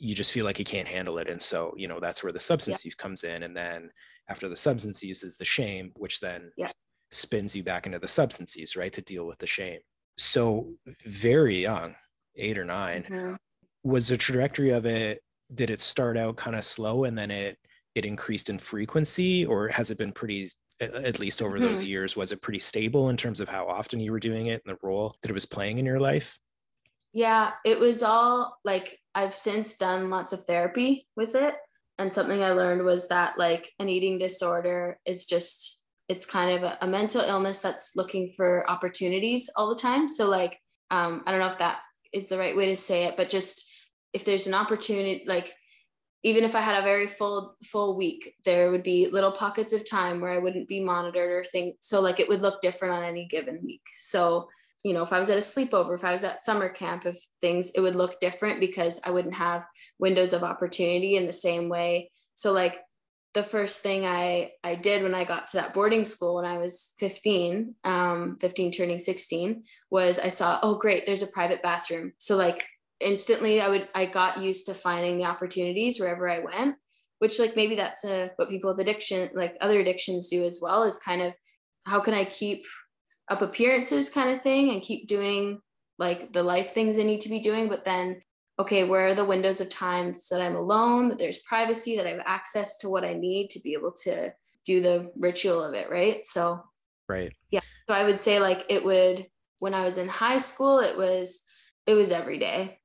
you 0.01 0.15
just 0.15 0.32
feel 0.32 0.45
like 0.45 0.57
you 0.59 0.63
can't 0.65 0.88
handle 0.88 1.17
it 1.17 1.27
and 1.30 1.41
so 1.41 1.73
you 1.75 1.86
know 1.88 1.99
that's 1.99 2.23
where 2.23 2.32
the 2.32 2.39
substance 2.39 2.86
use 2.86 2.95
comes 2.95 3.23
in 3.25 3.43
and 3.43 3.55
then 3.57 3.91
after 4.30 4.47
the 4.47 4.55
substance 4.55 5.03
use 5.03 5.23
is 5.23 5.36
the 5.36 5.43
shame 5.43 5.91
which 5.97 6.21
then 6.21 6.51
Yeah. 6.55 6.69
spins 7.11 7.53
you 7.53 7.63
back 7.63 7.86
into 7.86 7.99
the 7.99 8.07
substance 8.07 8.55
use 8.55 8.77
right 8.77 8.93
to 8.93 9.01
deal 9.01 9.25
with 9.27 9.39
the 9.39 9.47
shame 9.47 9.82
so 10.17 10.73
very 11.05 11.57
young 11.63 11.95
eight 12.36 12.57
or 12.57 12.63
9 12.63 13.03
Mhm. 13.03 13.38
was 13.84 14.07
the 14.07 14.17
trajectory 14.17 14.69
of 14.69 14.86
it 14.86 15.21
did 15.53 15.69
it 15.69 15.82
start 15.82 16.15
out 16.17 16.38
kind 16.38 16.55
of 16.55 16.63
slow 16.63 17.03
and 17.03 17.17
then 17.17 17.30
it 17.32 17.57
it 17.96 18.06
increased 18.06 18.50
in 18.50 18.58
frequency 18.58 19.46
or 19.46 19.68
has 19.70 19.92
it 19.92 19.98
been 19.98 20.12
pretty 20.12 20.48
at 20.80 21.20
least 21.20 21.42
over 21.42 21.60
those 21.60 21.84
years 21.84 22.16
was 22.16 22.32
it 22.32 22.42
pretty 22.42 22.60
stable 22.60 23.10
in 23.10 23.18
terms 23.18 23.42
of 23.42 23.50
how 23.50 23.68
often 23.68 24.00
you 24.00 24.12
were 24.12 24.20
doing 24.20 24.46
it 24.46 24.62
and 24.66 24.74
the 24.74 24.88
role 24.88 25.16
that 25.22 25.30
it 25.30 25.34
was 25.34 25.46
playing 25.46 25.78
in 25.78 25.86
your 25.86 26.00
life 26.00 26.38
Yeah, 27.12 27.54
it 27.66 27.80
was 27.80 28.04
all 28.04 28.58
like 28.64 29.00
I've 29.16 29.36
since 29.36 29.78
done 29.78 30.10
lots 30.10 30.34
of 30.34 30.44
therapy 30.46 31.08
with 31.16 31.36
it. 31.36 31.56
And 31.98 32.14
something 32.14 32.44
I 32.44 32.52
learned 32.52 32.84
was 32.84 33.10
that 33.10 33.38
like 33.38 33.72
an 33.80 33.90
eating 33.90 34.20
disorder 34.20 34.98
is 35.06 35.26
just, 35.26 35.86
it's 36.08 36.26
kind 36.26 36.52
of 36.52 36.64
a, 36.64 36.78
a 36.82 36.88
mental 36.88 37.22
illness 37.22 37.60
that's 37.60 37.94
looking 37.96 38.30
for 38.30 38.70
opportunities 38.70 39.50
all 39.56 39.70
the 39.70 39.82
time. 39.82 40.08
So, 40.08 40.30
like, 40.30 40.60
um, 40.92 41.24
I 41.26 41.32
don't 41.32 41.42
know 41.42 41.48
if 41.48 41.58
that 41.60 41.80
is 42.14 42.30
the 42.30 42.38
right 42.38 42.56
way 42.56 42.68
to 42.68 42.78
say 42.78 43.06
it, 43.06 43.18
but 43.18 43.30
just 43.30 43.70
if 44.14 44.24
there's 44.24 44.48
an 44.48 44.54
opportunity, 44.54 45.26
like, 45.28 45.54
even 46.24 46.43
if 46.43 46.55
I 46.55 46.61
had 46.61 46.78
a 46.78 46.84
very 46.84 47.07
full 47.07 47.55
full 47.63 47.95
week, 47.95 48.36
there 48.45 48.72
would 48.72 48.84
be 48.84 49.07
little 49.07 49.32
pockets 49.32 49.74
of 49.74 49.89
time 49.89 50.20
where 50.20 50.32
I 50.32 50.38
wouldn't 50.38 50.67
be 50.67 50.84
monitored 50.84 51.32
or 51.32 51.43
think 51.43 51.78
so 51.80 52.01
like 52.01 52.20
it 52.20 52.28
would 52.28 52.41
look 52.41 52.61
different 52.61 52.93
on 52.95 53.03
any 53.03 53.26
given 53.26 53.61
week. 53.63 53.84
So 53.97 54.49
you 54.84 54.93
know, 54.93 55.03
if 55.03 55.11
I 55.11 55.20
was 55.20 55.30
at 55.30 55.38
a 55.38 55.41
sleepover, 55.41 55.93
if 55.93 56.05
I 56.05 56.13
was 56.13 56.24
at 56.24 56.41
summer 56.41 56.70
camp, 56.70 57.05
if 57.05 57.17
things, 57.41 57.72
it 57.76 57.82
would 57.82 57.95
look 57.95 58.20
different 58.20 58.59
because 58.59 59.01
I 59.05 59.11
wouldn't 59.11 59.36
have 59.36 59.65
windows 59.97 60.34
of 60.34 60.43
opportunity 60.43 61.17
in 61.17 61.26
the 61.26 61.34
same 61.34 61.67
way. 61.67 62.11
So 62.36 62.53
like 62.53 62.80
the 63.34 63.43
first 63.43 63.84
thing 63.84 64.05
I, 64.05 64.51
I 64.63 64.76
did 64.76 65.03
when 65.03 65.13
I 65.13 65.26
got 65.26 65.47
to 65.47 65.57
that 65.57 65.74
boarding 65.74 66.05
school 66.05 66.36
when 66.36 66.45
I 66.45 66.57
was 66.57 66.93
15, 66.99 67.76
um, 67.84 68.38
15 68.39 68.72
turning 68.72 68.99
16 68.99 69.63
was 69.89 70.20
I 70.20 70.30
saw, 70.30 70.59
oh, 70.63 70.76
great, 70.76 71.05
there's 71.05 71.24
a 71.24 71.28
private 71.28 71.61
bathroom. 71.61 72.13
So 72.17 72.38
like 72.38 72.63
instantly 73.00 73.62
I 73.62 73.70
would, 73.70 73.88
I 73.95 74.06
got 74.06 74.41
used 74.41 74.66
to 74.68 74.74
finding 74.74 75.18
the 75.18 75.26
opportunities 75.26 76.00
wherever 76.00 76.30
I 76.30 76.39
went, 76.39 76.76
which 77.20 77.39
like 77.39 77.56
maybe 77.56 77.76
that's 77.76 78.06
a, 78.06 78.32
what 78.36 78.50
people 78.50 78.72
with 78.72 78.82
addiction, 78.82 79.30
like 79.34 79.58
other 79.62 79.80
addictions 79.80 80.30
do 80.30 80.45
as 80.45 80.60
well 80.62 80.84
is 80.84 81.00
kind 81.00 81.22
of 81.22 81.34
how 81.86 82.00
can 82.00 82.14
I 82.14 82.26
keep 82.26 82.66
up 83.30 83.41
appearances 83.41 84.10
kind 84.10 84.30
of 84.32 84.41
thing 84.41 84.72
and 84.72 84.82
keep 84.82 85.08
doing 85.08 85.60
like 85.97 86.34
the 86.34 86.43
life 86.43 86.72
things 86.72 86.97
I 86.97 87.04
need 87.04 87.22
to 87.22 87.30
be 87.30 87.41
doing. 87.41 87.68
But 87.70 87.86
then, 87.86 88.22
okay, 88.58 88.84
where 88.84 89.08
are 89.08 89.16
the 89.16 89.26
windows 89.26 89.62
of 89.62 89.70
time 89.70 90.14
that 90.32 90.41
I'm 90.41 90.56
alone, 90.56 91.10
that 91.10 91.20
there's 91.20 91.41
privacy, 91.43 91.97
that 91.97 92.08
I 92.08 92.12
have 92.12 92.24
access 92.26 92.78
to 92.80 92.89
what 92.89 93.06
I 93.06 93.14
need 93.14 93.50
to 93.52 93.60
be 93.62 93.74
able 93.74 93.93
to 94.04 94.34
do 94.66 94.82
the 94.82 95.12
ritual 95.16 95.64
of 95.64 95.74
it, 95.74 95.89
right? 95.89 96.26
So, 96.26 96.62
right 97.08 97.34
Yeah. 97.52 97.62
so 97.88 97.95
I 97.95 98.04
would 98.04 98.20
say 98.20 98.39
like 98.39 98.66
it 98.70 98.84
would 98.84 99.28
when 99.60 99.74
I 99.74 99.84
was 99.84 99.97
in 99.97 100.08
high 100.08 100.38
school, 100.39 100.80
it 100.80 100.97
was 100.97 101.41
it 101.86 101.93
was 101.93 102.12
every 102.12 102.38
day. 102.38 102.78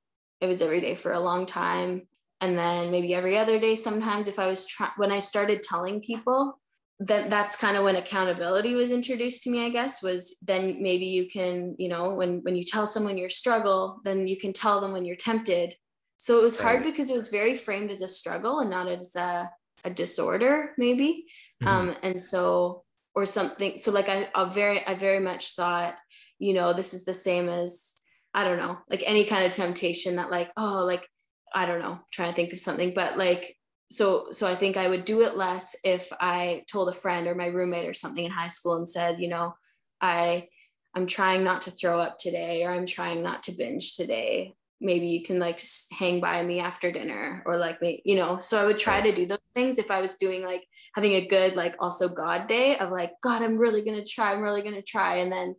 It 0.45 0.49
was 0.49 0.63
every 0.63 0.81
day 0.81 0.95
for 0.95 1.13
a 1.13 1.21
long 1.21 1.47
time. 1.47 2.07
And 2.41 2.59
then 2.59 2.91
maybe 2.91 3.15
every 3.15 3.39
other 3.39 3.59
day 3.59 3.75
sometimes 3.75 4.29
if 4.29 4.39
I 4.39 4.47
was 4.47 4.67
trying 4.67 4.91
when 4.97 5.11
I 5.11 5.19
started 5.19 5.63
telling 5.63 6.01
people 6.01 6.61
that 7.01 7.29
that's 7.31 7.61
kind 7.61 7.77
of 7.77 7.85
when 7.85 7.97
accountability 7.97 8.75
was 8.75 8.93
introduced 8.93 9.43
to 9.43 9.51
me 9.51 9.67
i 9.67 9.69
guess 9.69 10.01
was 10.01 10.37
then 10.43 10.81
maybe 10.81 11.07
you 11.07 11.29
can 11.29 11.75
you 11.77 11.89
know 11.89 12.15
when 12.15 12.39
when 12.45 12.55
you 12.55 12.65
tell 12.65 12.87
someone 12.87 13.19
your 13.19 13.29
struggle 13.29 14.01
then 14.05 14.29
you 14.29 14.37
can 14.37 14.53
tell 14.53 14.81
them 14.81 14.93
when 14.93 15.05
you're 15.05 15.17
tempted 15.17 15.75
so 16.19 16.39
it 16.39 16.43
was 16.45 16.61
hard 16.61 16.77
Right. 16.83 16.85
because 16.85 17.11
it 17.11 17.17
was 17.17 17.29
very 17.31 17.57
framed 17.57 17.91
as 17.91 18.01
a 18.01 18.07
struggle 18.07 18.61
and 18.61 18.71
not 18.71 18.87
as 18.87 19.17
a, 19.17 19.51
a 19.85 19.91
disorder 19.91 20.73
maybe 20.79 21.27
Mhm. 21.65 21.69
um 21.69 21.97
and 22.05 22.23
so 22.23 22.85
or 23.17 23.27
something 23.27 23.77
so 23.77 23.91
like 23.91 24.09
I, 24.09 24.29
I 24.33 24.45
very 24.45 24.87
i 24.87 24.95
very 24.95 25.19
much 25.21 25.57
thought 25.57 25.97
you 26.39 26.55
know 26.55 26.73
this 26.73 26.95
is 26.95 27.05
the 27.05 27.15
same 27.15 27.49
as 27.49 27.97
i 28.35 28.45
don't 28.45 28.59
know 28.59 28.79
like 28.91 29.03
any 29.07 29.25
kind 29.25 29.45
of 29.45 29.53
temptation 29.53 30.17
that 30.17 30.31
like 30.31 30.51
oh 30.57 30.85
like 30.87 31.07
i 31.55 31.67
don't 31.67 31.81
know 31.81 31.99
trying 32.13 32.31
to 32.31 32.37
think 32.37 32.53
of 32.53 32.59
something 32.59 32.93
but 32.95 33.17
like 33.17 33.57
so 33.91 34.27
so 34.31 34.49
i 34.49 34.55
think 34.55 34.77
i 34.77 34.89
would 34.89 35.05
do 35.05 35.23
it 35.23 35.37
less 35.37 35.77
if 35.85 36.13
i 36.21 36.65
told 36.71 36.89
a 36.89 36.93
friend 36.93 37.27
or 37.27 37.35
my 37.35 37.47
roommate 37.47 37.89
or 37.89 37.95
something 37.95 38.25
in 38.25 38.31
high 38.31 38.49
school 38.49 38.75
and 38.75 38.89
said 38.89 39.21
you 39.21 39.29
know 39.29 39.55
i 40.01 40.47
i'm 40.95 41.07
trying 41.07 41.45
not 41.45 41.63
to 41.63 41.71
throw 41.71 42.01
up 42.01 42.17
today 42.19 42.65
or 42.65 42.73
i'm 42.73 42.87
trying 42.87 43.23
not 43.23 43.43
to 43.43 43.53
binge 43.57 43.97
today. 43.97 44.55
Maybe 44.81 45.07
you 45.07 45.23
can 45.23 45.39
like 45.39 45.63
hang 45.99 46.21
by 46.21 46.43
me 46.43 46.61
after 46.61 46.93
dinner 46.93 47.43
or 47.47 47.57
like 47.57 47.81
me 47.81 48.03
you 48.05 48.17
know 48.17 48.39
so 48.39 48.61
i 48.61 48.67
would 48.67 48.77
try 48.77 49.01
to 49.01 49.15
do 49.15 49.25
those 49.25 49.39
things 49.55 49.79
if 49.79 49.91
i 49.91 50.03
was 50.03 50.19
doing 50.19 50.43
like 50.43 50.63
having 50.95 51.13
a 51.13 51.27
good 51.27 51.57
like 51.57 51.77
also 51.79 52.07
god 52.09 52.49
day 52.49 52.77
of 52.77 52.91
like 52.91 53.13
god 53.23 53.41
i'm 53.41 53.57
really 53.57 53.83
going 53.83 53.97
to 53.97 54.05
try 54.05 54.33
i'm 54.33 54.43
really 54.43 54.61
going 54.61 54.75
to 54.75 54.83
try 54.83 55.17
and 55.17 55.33
then 55.33 55.55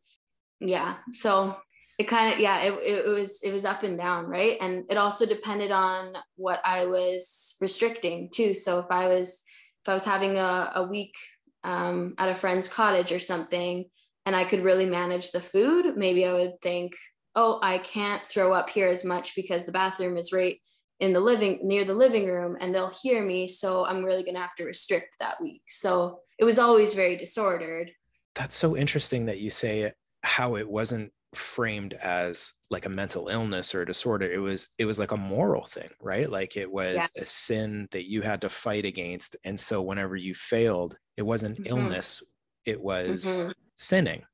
yeah 0.60 0.96
so 1.12 1.56
it 1.98 2.06
kind 2.06 2.34
of 2.34 2.40
yeah 2.40 2.62
it, 2.62 2.74
it, 2.84 3.08
was 3.08 3.42
it 3.44 3.54
was 3.54 3.66
up 3.66 3.84
and 3.84 3.98
down 3.98 4.26
right? 4.26 4.58
And 4.62 4.86
it 4.90 4.98
also 4.98 5.26
depended 5.26 5.72
on 5.72 6.14
what 6.36 6.62
i 6.66 6.86
was 6.86 7.56
restricting 7.62 8.30
too. 8.34 8.54
So 8.54 8.80
if 8.80 8.88
i 8.90 9.08
was 9.08 9.44
if 9.84 9.90
i 9.90 9.94
was 9.94 10.06
having 10.06 10.38
a, 10.38 10.72
a 10.76 10.88
week 10.88 11.16
um, 11.64 12.14
at 12.18 12.30
a 12.30 12.36
friend's 12.36 12.72
cottage 12.72 13.12
or 13.12 13.20
something 13.20 13.86
and 14.26 14.36
i 14.36 14.44
could 14.44 14.64
really 14.64 14.86
manage 14.86 15.32
the 15.32 15.40
food 15.40 15.98
maybe 15.98 16.26
i 16.26 16.34
would 16.34 16.62
think 16.62 16.94
oh 17.34 17.60
i 17.64 17.80
can't 17.80 18.24
throw 18.24 18.54
up 18.54 18.70
here 18.70 18.88
as 18.88 19.04
much 19.04 19.36
because 19.36 19.66
the 19.66 19.72
bathroom 19.72 20.16
is 20.16 20.32
right 20.32 20.60
in 21.00 21.14
the 21.14 21.20
living 21.20 21.60
near 21.64 21.84
the 21.84 21.94
living 21.94 22.28
room 22.28 22.56
and 22.60 22.74
they'll 22.74 22.94
hear 23.02 23.24
me. 23.24 23.48
So 23.48 23.86
i'm 23.86 24.04
really 24.04 24.24
going 24.24 24.36
to 24.36 24.42
have 24.42 24.56
to 24.58 24.66
restrict 24.66 25.16
that 25.20 25.42
week. 25.42 25.64
So 25.68 26.20
it 26.40 26.46
was 26.46 26.60
always 26.60 26.94
very 26.94 27.16
disordered. 27.16 27.92
That's 28.36 28.56
so 28.56 28.76
interesting 28.76 29.26
that 29.26 29.40
you 29.40 29.50
say 29.50 29.94
how 30.24 30.56
it 30.56 30.68
wasn't 30.68 31.12
framed 31.38 31.94
as 31.96 32.54
like 32.70 32.86
a 32.86 32.90
mental 32.90 33.28
illness 33.28 33.74
or 33.76 33.82
a 33.82 33.86
disorder 33.86 34.32
it 34.32 34.38
was 34.40 34.70
it 34.80 34.86
was 34.86 34.98
like 35.00 35.12
a 35.12 35.18
moral 35.18 35.66
thing 35.66 35.90
right 36.02 36.30
like 36.30 36.58
it 36.58 36.72
was 36.72 36.96
Yeah. 36.96 37.22
a 37.22 37.26
sin 37.26 37.88
that 37.92 38.10
you 38.10 38.22
had 38.22 38.42
to 38.42 38.50
fight 38.50 38.86
against 38.86 39.36
and 39.44 39.60
so 39.60 39.82
whenever 39.82 40.16
you 40.16 40.34
failed 40.34 40.98
it 41.18 41.22
wasn't 41.24 41.60
Mhm. 41.60 41.68
illness 41.70 42.24
it 42.66 42.82
was 42.82 43.24
Mhm. 43.26 43.54
sinning 43.76 44.26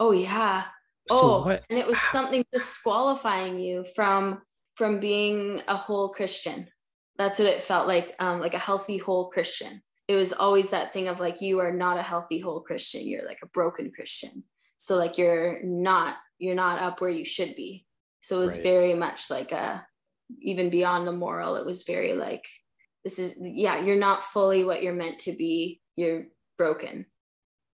oh 0.00 0.12
yeah 0.12 0.64
so 1.08 1.16
oh 1.20 1.44
what 1.44 1.64
and 1.70 1.78
it 1.78 1.86
was 1.86 2.00
something 2.02 2.44
disqualifying 2.52 3.58
you 3.58 3.84
from 3.94 4.42
from 4.76 4.98
being 5.00 5.62
a 5.68 5.76
whole 5.76 6.08
christian 6.10 6.68
that's 7.16 7.38
what 7.38 7.48
it 7.48 7.62
felt 7.62 7.86
like 7.86 8.14
um 8.18 8.40
like 8.40 8.54
a 8.54 8.58
healthy 8.58 8.98
whole 8.98 9.30
christian 9.30 9.82
it 10.08 10.16
was 10.16 10.32
always 10.32 10.70
that 10.70 10.92
thing 10.92 11.08
of 11.08 11.20
like 11.20 11.40
you 11.40 11.60
are 11.60 11.72
not 11.72 11.96
a 11.96 12.02
healthy 12.02 12.38
whole 12.38 12.60
christian 12.60 13.06
you're 13.06 13.24
like 13.24 13.38
a 13.42 13.46
broken 13.48 13.90
christian 13.92 14.44
so 14.84 14.96
like 14.96 15.16
you're 15.16 15.62
not 15.62 16.16
you're 16.38 16.54
not 16.54 16.78
up 16.78 17.00
where 17.00 17.10
you 17.10 17.24
should 17.24 17.56
be 17.56 17.86
so 18.20 18.38
it 18.38 18.44
was 18.44 18.54
Right. 18.56 18.62
very 18.62 18.94
much 18.94 19.30
like 19.30 19.50
a 19.50 19.86
even 20.42 20.68
beyond 20.68 21.06
the 21.06 21.12
moral 21.12 21.56
it 21.56 21.64
was 21.64 21.84
very 21.84 22.12
like 22.12 22.46
this 23.04 23.18
is 23.18 23.36
yeah 23.40 23.80
you're 23.80 23.96
not 23.96 24.22
fully 24.22 24.64
what 24.64 24.82
you're 24.82 24.92
meant 24.92 25.18
to 25.20 25.32
be 25.32 25.80
you're 25.96 26.24
broken 26.58 27.06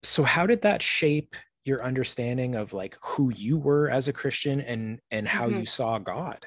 so 0.02 0.22
how 0.22 0.46
did 0.46 0.62
that 0.62 0.82
shape 0.82 1.34
your 1.64 1.82
understanding 1.84 2.54
of 2.54 2.72
like 2.72 2.96
who 3.02 3.32
you 3.34 3.56
were 3.58 3.90
as 3.90 4.06
a 4.08 4.12
christian 4.12 4.60
and 4.60 5.00
and 5.10 5.26
how 5.26 5.48
Mhm. 5.48 5.60
you 5.60 5.66
saw 5.66 5.98
god 5.98 6.46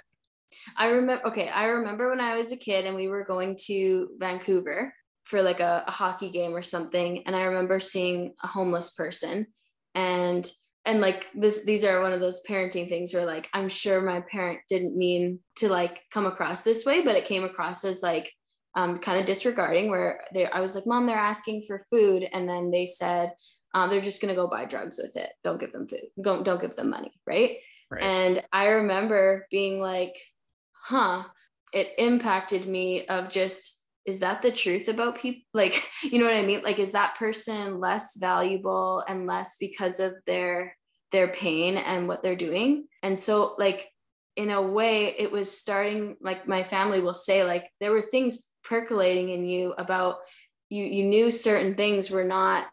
I 0.77 0.89
remember, 0.91 1.27
okay, 1.27 1.49
I 1.49 1.65
remember 1.65 2.09
when 2.09 2.21
I 2.21 2.37
was 2.37 2.51
a 2.51 2.57
kid 2.57 2.85
and 2.85 2.95
we 2.95 3.07
were 3.07 3.25
going 3.25 3.57
to 3.65 4.09
Vancouver 4.19 4.93
for 5.25 5.41
like 5.41 5.59
a, 5.59 5.83
a 5.87 5.91
hockey 5.91 6.29
game 6.29 6.55
or 6.55 6.61
something. 6.61 7.23
And 7.25 7.35
I 7.35 7.43
remember 7.43 7.79
seeing 7.79 8.33
a 8.41 8.47
homeless 8.47 8.93
person 8.93 9.47
and 9.95 10.49
and 10.85 10.99
like 10.99 11.29
this 11.33 11.65
these 11.65 11.83
are 11.83 12.01
one 12.01 12.13
of 12.13 12.19
those 12.19 12.43
parenting 12.49 12.89
things 12.89 13.13
where 13.13 13.25
like 13.25 13.49
i'm 13.53 13.69
sure 13.69 14.01
my 14.01 14.21
parent 14.31 14.59
didn't 14.67 14.97
mean 14.97 15.39
to 15.55 15.69
like 15.69 16.01
come 16.11 16.25
across 16.25 16.63
this 16.63 16.85
way 16.85 17.01
but 17.01 17.15
it 17.15 17.25
came 17.25 17.43
across 17.43 17.83
as 17.85 18.01
like 18.01 18.31
um, 18.75 18.97
kind 18.97 19.19
of 19.19 19.25
disregarding 19.25 19.89
where 19.89 20.21
they 20.33 20.47
i 20.47 20.59
was 20.59 20.75
like 20.75 20.87
mom 20.87 21.05
they're 21.05 21.17
asking 21.17 21.63
for 21.67 21.79
food. 21.91 22.27
And 22.33 22.49
then 22.49 22.71
they 22.71 22.85
said 22.85 23.33
um, 23.75 23.89
they're 23.89 24.01
just 24.01 24.21
going 24.21 24.33
to 24.33 24.39
go 24.39 24.47
buy 24.47 24.65
drugs 24.65 24.99
with 25.01 25.17
it. 25.17 25.31
Don't 25.43 25.59
give 25.59 25.71
them 25.71 25.87
food. 25.87 26.03
Don't, 26.21 26.45
don't 26.45 26.61
give 26.61 26.75
them 26.75 26.91
money. 26.91 27.11
Right? 27.25 27.57
Right. 27.91 28.03
and 28.03 28.43
i 28.51 28.67
remember 28.67 29.47
being 29.51 29.79
like 29.79 30.17
huh. 30.73 31.23
It 31.73 31.91
impacted 31.97 32.67
me 32.67 33.07
of 33.07 33.31
just 33.31 33.82
is 34.05 34.19
that 34.19 34.41
the 34.41 34.51
truth 34.51 34.87
about 34.87 35.17
people 35.17 35.43
like 35.53 35.81
you 36.03 36.19
know 36.19 36.25
what 36.25 36.35
i 36.35 36.45
mean? 36.45 36.61
Like 36.63 36.79
is 36.79 36.91
that 36.91 37.15
person 37.15 37.79
less 37.79 38.17
valuable 38.17 39.03
and 39.07 39.25
less 39.25 39.57
because 39.59 39.99
of 39.99 40.13
their 40.25 40.75
their 41.11 41.27
pain 41.27 41.77
and 41.77 42.07
what 42.07 42.23
they're 42.23 42.35
doing? 42.35 42.87
And 43.03 43.19
so 43.19 43.55
like 43.57 43.87
in 44.35 44.49
a 44.49 44.61
way 44.61 45.15
it 45.17 45.31
was 45.31 45.55
starting 45.55 46.17
like 46.21 46.47
my 46.47 46.63
family 46.63 46.99
will 46.99 47.13
say 47.13 47.43
like 47.43 47.69
there 47.79 47.91
were 47.91 48.01
things 48.01 48.49
percolating 48.63 49.29
in 49.29 49.45
you 49.45 49.73
about 49.77 50.17
you 50.69 50.83
you 50.85 51.03
knew 51.03 51.29
certain 51.29 51.75
things 51.75 52.09
were 52.09 52.23
not 52.23 52.65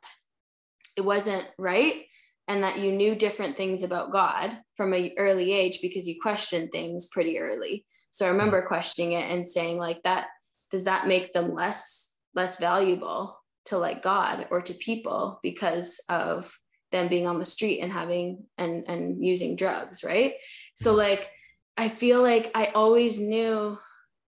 it 0.96 1.02
wasn't 1.02 1.46
right 1.58 2.04
and 2.48 2.62
that 2.62 2.78
you 2.78 2.92
knew 2.92 3.14
different 3.14 3.56
things 3.56 3.82
about 3.82 4.10
god 4.10 4.56
from 4.74 4.92
an 4.94 5.10
early 5.18 5.52
age 5.52 5.80
because 5.82 6.08
you 6.08 6.16
questioned 6.20 6.72
things 6.72 7.08
pretty 7.08 7.38
early. 7.38 7.84
So 8.10 8.26
i 8.26 8.30
remember 8.30 8.60
mm-hmm. 8.60 8.68
questioning 8.68 9.12
it 9.12 9.30
and 9.30 9.46
saying 9.46 9.78
like 9.78 10.02
that 10.04 10.28
does 10.70 10.84
that 10.84 11.06
make 11.08 11.32
them 11.32 11.54
less 11.54 12.16
less 12.34 12.60
valuable 12.60 13.36
to 13.66 13.78
like 13.78 14.02
god 14.02 14.46
or 14.50 14.60
to 14.60 14.74
people 14.74 15.40
because 15.42 16.02
of 16.08 16.52
them 16.92 17.08
being 17.08 17.26
on 17.26 17.38
the 17.38 17.44
street 17.44 17.80
and 17.80 17.92
having 17.92 18.44
and 18.58 18.84
and 18.88 19.24
using 19.24 19.56
drugs 19.56 20.02
right? 20.04 20.34
So 20.74 20.90
mm-hmm. 20.90 20.98
like 20.98 21.30
i 21.76 21.88
feel 21.88 22.22
like 22.22 22.50
i 22.54 22.66
always 22.74 23.20
knew 23.20 23.78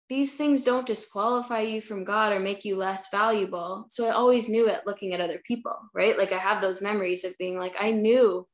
these 0.09 0.37
things 0.37 0.63
don't 0.63 0.87
disqualify 0.87 1.61
you 1.61 1.81
from 1.81 2.05
god 2.05 2.33
or 2.33 2.39
make 2.39 2.65
you 2.65 2.77
less 2.77 3.11
valuable. 3.11 3.87
So 3.89 4.07
i 4.07 4.11
always 4.11 4.49
knew 4.49 4.69
it 4.69 4.87
looking 4.87 5.13
at 5.13 5.21
other 5.21 5.41
people 5.45 5.77
right? 5.95 6.17
Like 6.17 6.33
i 6.33 6.39
have 6.39 6.61
those 6.61 6.83
memories 6.83 7.25
of 7.25 7.39
being 7.39 7.59
like 7.59 7.75
i 7.81 7.91
knew 7.91 8.47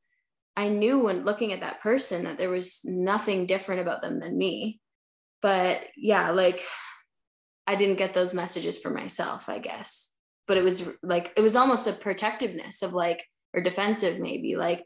i 0.57 0.69
knew 0.69 0.99
when 1.01 1.25
looking 1.25 1.53
at 1.53 1.61
that 1.61 1.83
person 1.83 2.25
that 2.25 2.39
there 2.39 2.51
was 2.51 2.81
nothing 2.85 3.47
different 3.47 3.81
about 3.81 4.03
them 4.03 4.21
than 4.21 4.39
me. 4.39 4.81
But 5.43 5.83
yeah 5.97 6.31
like 6.31 6.63
i 7.69 7.75
didn't 7.77 7.99
get 8.03 8.15
those 8.15 8.35
messages 8.35 8.79
for 8.79 8.91
myself 8.91 9.49
i 9.49 9.59
guess. 9.59 10.15
But 10.49 10.57
it 10.57 10.65
was 10.65 10.99
like 11.03 11.27
it 11.37 11.43
was 11.43 11.57
almost 11.57 11.87
a 11.87 11.93
protectiveness 11.93 12.83
of 12.83 12.93
like 13.05 13.21
or 13.55 13.61
defensive 13.63 14.19
maybe 14.19 14.57
like 14.57 14.81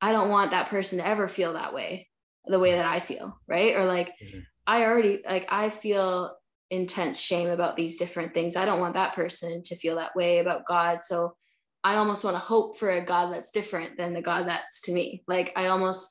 i 0.00 0.10
don't 0.14 0.30
want 0.36 0.50
that 0.52 0.68
person 0.68 0.98
to 0.98 1.06
ever 1.06 1.28
feel 1.28 1.52
that 1.52 1.74
way 1.74 2.08
the 2.46 2.58
way 2.64 2.72
that 2.72 2.86
i 2.86 2.98
feel 3.00 3.38
right? 3.46 3.72
Or 3.76 3.84
like 3.84 4.08
Mhm. 4.22 4.42
i 4.66 4.84
already 4.84 5.14
like 5.34 5.46
i 5.62 5.68
feel 5.70 6.36
intense 6.70 7.20
shame 7.20 7.48
about 7.50 7.76
these 7.76 7.96
different 7.98 8.34
things. 8.34 8.56
I 8.56 8.64
don't 8.64 8.80
want 8.80 8.94
that 8.94 9.14
person 9.14 9.62
to 9.66 9.76
feel 9.76 9.96
that 9.96 10.16
way 10.16 10.38
about 10.40 10.66
god. 10.74 11.02
So 11.02 11.36
i 11.84 11.92
almost 11.96 12.24
want 12.24 12.36
to 12.36 12.48
hope 12.52 12.76
for 12.78 12.90
a 12.90 13.04
god 13.12 13.26
that's 13.32 13.52
different 13.58 13.96
than 13.98 14.14
the 14.14 14.22
god 14.30 14.42
that's 14.48 14.80
to 14.86 14.92
me. 14.92 15.06
Like 15.34 15.52
i 15.56 15.66
almost 15.74 16.10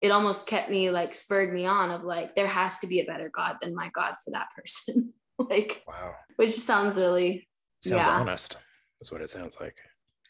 it 0.00 0.12
almost 0.12 0.46
kept 0.52 0.70
me 0.70 0.90
like 0.90 1.14
spurred 1.14 1.52
me 1.52 1.64
on 1.66 1.90
of 1.90 2.02
like 2.04 2.34
there 2.36 2.46
has 2.60 2.78
to 2.80 2.86
be 2.92 3.00
a 3.00 3.04
better 3.12 3.30
god 3.40 3.56
than 3.60 3.74
my 3.74 3.88
god 3.98 4.14
for 4.24 4.30
that 4.32 4.48
person 4.56 5.12
like 5.50 5.82
wow. 5.86 6.12
which 6.36 6.52
sounds 6.52 6.96
really 6.98 7.48
Sounds 7.82 8.06
Yeah. 8.06 8.20
honest. 8.20 8.58
That's 9.00 9.10
what 9.10 9.22
it 9.22 9.30
sounds 9.30 9.56
like. 9.60 9.76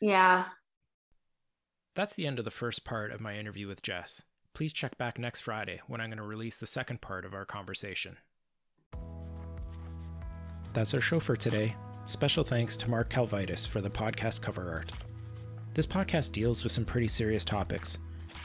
yeah 0.00 0.44
That's 1.96 2.14
the 2.14 2.26
end 2.26 2.38
of 2.38 2.44
the 2.44 2.50
first 2.50 2.84
part 2.84 3.10
of 3.10 3.20
my 3.20 3.36
interview 3.36 3.66
with 3.66 3.82
Jess. 3.82 4.22
Please 4.54 4.72
check 4.72 4.96
back 4.98 5.18
next 5.18 5.40
Friday 5.40 5.80
when 5.88 6.00
I'm 6.00 6.10
going 6.10 6.18
to 6.18 6.24
release 6.24 6.58
the 6.60 6.66
second 6.66 7.00
part 7.00 7.24
of 7.24 7.34
our 7.34 7.44
conversation. 7.44 8.16
That's 10.72 10.94
our 10.94 11.00
show 11.00 11.18
for 11.20 11.36
today. 11.36 11.74
Special 12.06 12.44
thanks 12.44 12.76
to 12.78 12.90
Mark 12.90 13.10
Calvitis 13.10 13.66
for 13.66 13.80
the 13.80 13.90
podcast 13.90 14.40
cover 14.40 14.70
art. 14.72 14.92
This 15.74 15.86
podcast 15.86 16.32
deals 16.32 16.62
with 16.62 16.72
some 16.72 16.84
pretty 16.84 17.08
serious 17.08 17.44
topics. 17.44 17.98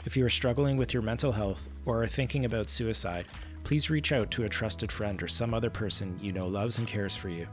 If 0.04 0.16
you 0.16 0.24
are 0.24 0.28
struggling 0.30 0.76
with 0.76 0.92
your 0.92 1.02
mental 1.02 1.32
health 1.32 1.68
or 1.84 2.02
are 2.02 2.06
thinking 2.08 2.44
about 2.44 2.68
suicide, 2.70 3.26
please 3.66 3.90
reach 3.90 4.12
out 4.12 4.30
to 4.30 4.44
a 4.44 4.48
trusted 4.48 4.92
friend 4.92 5.20
or 5.20 5.26
some 5.26 5.52
other 5.52 5.68
person 5.68 6.16
you 6.22 6.30
know 6.30 6.46
loves 6.46 6.78
and 6.78 6.86
cares 6.86 7.16
for 7.16 7.28
you. 7.28 7.48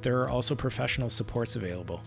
There 0.00 0.20
are 0.20 0.28
also 0.28 0.54
professional 0.54 1.10
supports 1.10 1.56
available. 1.56 2.00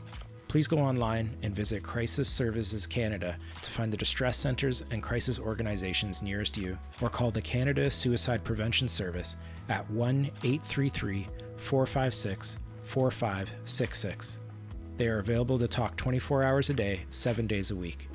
Please 0.48 0.66
go 0.66 0.80
online 0.80 1.36
and 1.44 1.54
visit 1.54 1.84
Crisis 1.84 2.30
Services 2.30 2.88
Canada 2.88 3.36
to 3.62 3.70
find 3.70 3.92
the 3.92 3.98
distress 3.98 4.38
centres 4.38 4.86
and 4.92 5.04
crisis 5.04 5.40
organisations 5.40 6.22
nearest 6.22 6.56
you, 6.56 6.78
or 7.02 7.10
call 7.10 7.32
the 7.32 7.42
Canada 7.42 7.92
Suicide 7.92 8.46
Prevention 8.46 8.88
Service 8.88 9.36
at 9.68 9.88
1 9.92 10.32
833 10.42 11.28
456 11.58 12.60
4566. 12.84 14.40
They 14.96 15.08
are 15.08 15.20
available 15.20 15.60
to 15.60 15.68
talk 15.68 15.98
24 15.98 16.46
hours 16.46 16.70
a 16.70 16.74
day, 16.74 17.02
7 17.10 17.46
days 17.46 17.72
a 17.72 17.76
week. 17.76 18.08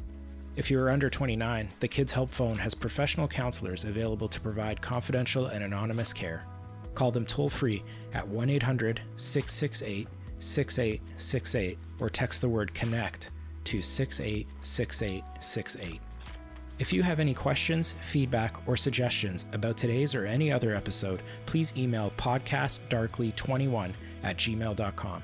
If 0.57 0.71
you 0.71 0.79
are 0.79 0.91
under 0.91 1.11
29, 1.11 1.69
the 1.81 1.89
Kids 1.89 2.13
Help 2.13 2.31
Phone 2.31 2.59
has 2.59 2.75
professional 2.75 3.27
counselors 3.27 3.83
available 3.83 4.29
to 4.29 4.41
provide 4.41 4.81
confidential 4.81 5.47
and 5.47 5.65
anonymous 5.65 6.13
care. 6.13 6.47
Call 6.95 7.11
them 7.11 7.27
toll 7.27 7.51
free 7.51 7.83
at 8.13 8.29
1 8.29 8.51
800 8.51 9.01
668 9.17 10.07
6868 10.39 11.77
or 11.99 12.09
text 12.09 12.41
the 12.41 12.49
word 12.49 12.73
connect 12.73 13.33
to 13.65 13.83
686868. 13.83 16.01
If 16.79 16.93
you 16.93 17.03
have 17.03 17.19
any 17.21 17.35
questions, 17.35 17.95
feedback, 18.03 18.57
or 18.67 18.77
suggestions 18.77 19.47
about 19.53 19.77
today's 19.77 20.15
or 20.15 20.27
any 20.27 20.53
other 20.53 20.75
episode, 20.75 21.23
please 21.47 21.73
email 21.77 22.13
podcastdarkly21 22.17 23.93
at 24.23 24.37
gmail.com. 24.37 25.23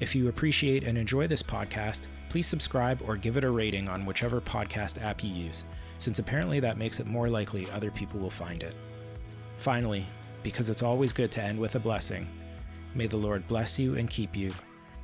If 0.00 0.14
you 0.14 0.28
appreciate 0.28 0.84
and 0.84 0.98
enjoy 0.98 1.26
this 1.26 1.42
podcast, 1.42 2.02
please 2.28 2.46
subscribe 2.46 3.00
or 3.06 3.16
give 3.16 3.36
it 3.36 3.44
a 3.44 3.50
rating 3.50 3.88
on 3.88 4.04
whichever 4.04 4.40
podcast 4.40 5.02
app 5.02 5.22
you 5.22 5.30
use, 5.30 5.64
since 5.98 6.18
apparently 6.18 6.60
that 6.60 6.78
makes 6.78 7.00
it 7.00 7.06
more 7.06 7.28
likely 7.28 7.70
other 7.70 7.90
people 7.90 8.20
will 8.20 8.30
find 8.30 8.62
it. 8.62 8.74
Finally, 9.58 10.06
because 10.42 10.70
it's 10.70 10.82
always 10.82 11.12
good 11.12 11.32
to 11.32 11.42
end 11.42 11.58
with 11.58 11.74
a 11.74 11.80
blessing, 11.80 12.26
may 12.94 13.06
the 13.06 13.16
Lord 13.16 13.46
bless 13.48 13.78
you 13.78 13.96
and 13.96 14.08
keep 14.08 14.36
you. 14.36 14.52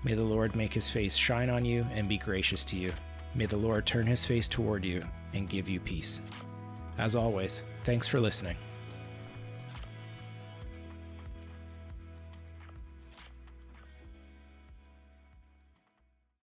May 0.04 0.14
the 0.14 0.22
Lord 0.22 0.54
make 0.54 0.72
his 0.72 0.88
face 0.88 1.16
shine 1.16 1.50
on 1.50 1.64
you 1.64 1.86
and 1.94 2.08
be 2.08 2.18
gracious 2.18 2.64
to 2.66 2.76
you. 2.76 2.92
May 3.34 3.46
the 3.46 3.56
Lord 3.56 3.86
turn 3.86 4.06
his 4.06 4.24
face 4.24 4.48
toward 4.48 4.84
you 4.84 5.02
and 5.32 5.48
give 5.48 5.68
you 5.68 5.80
peace. 5.80 6.20
As 6.98 7.16
always, 7.16 7.62
thanks 7.84 8.06
for 8.06 8.20
listening. 8.20 8.56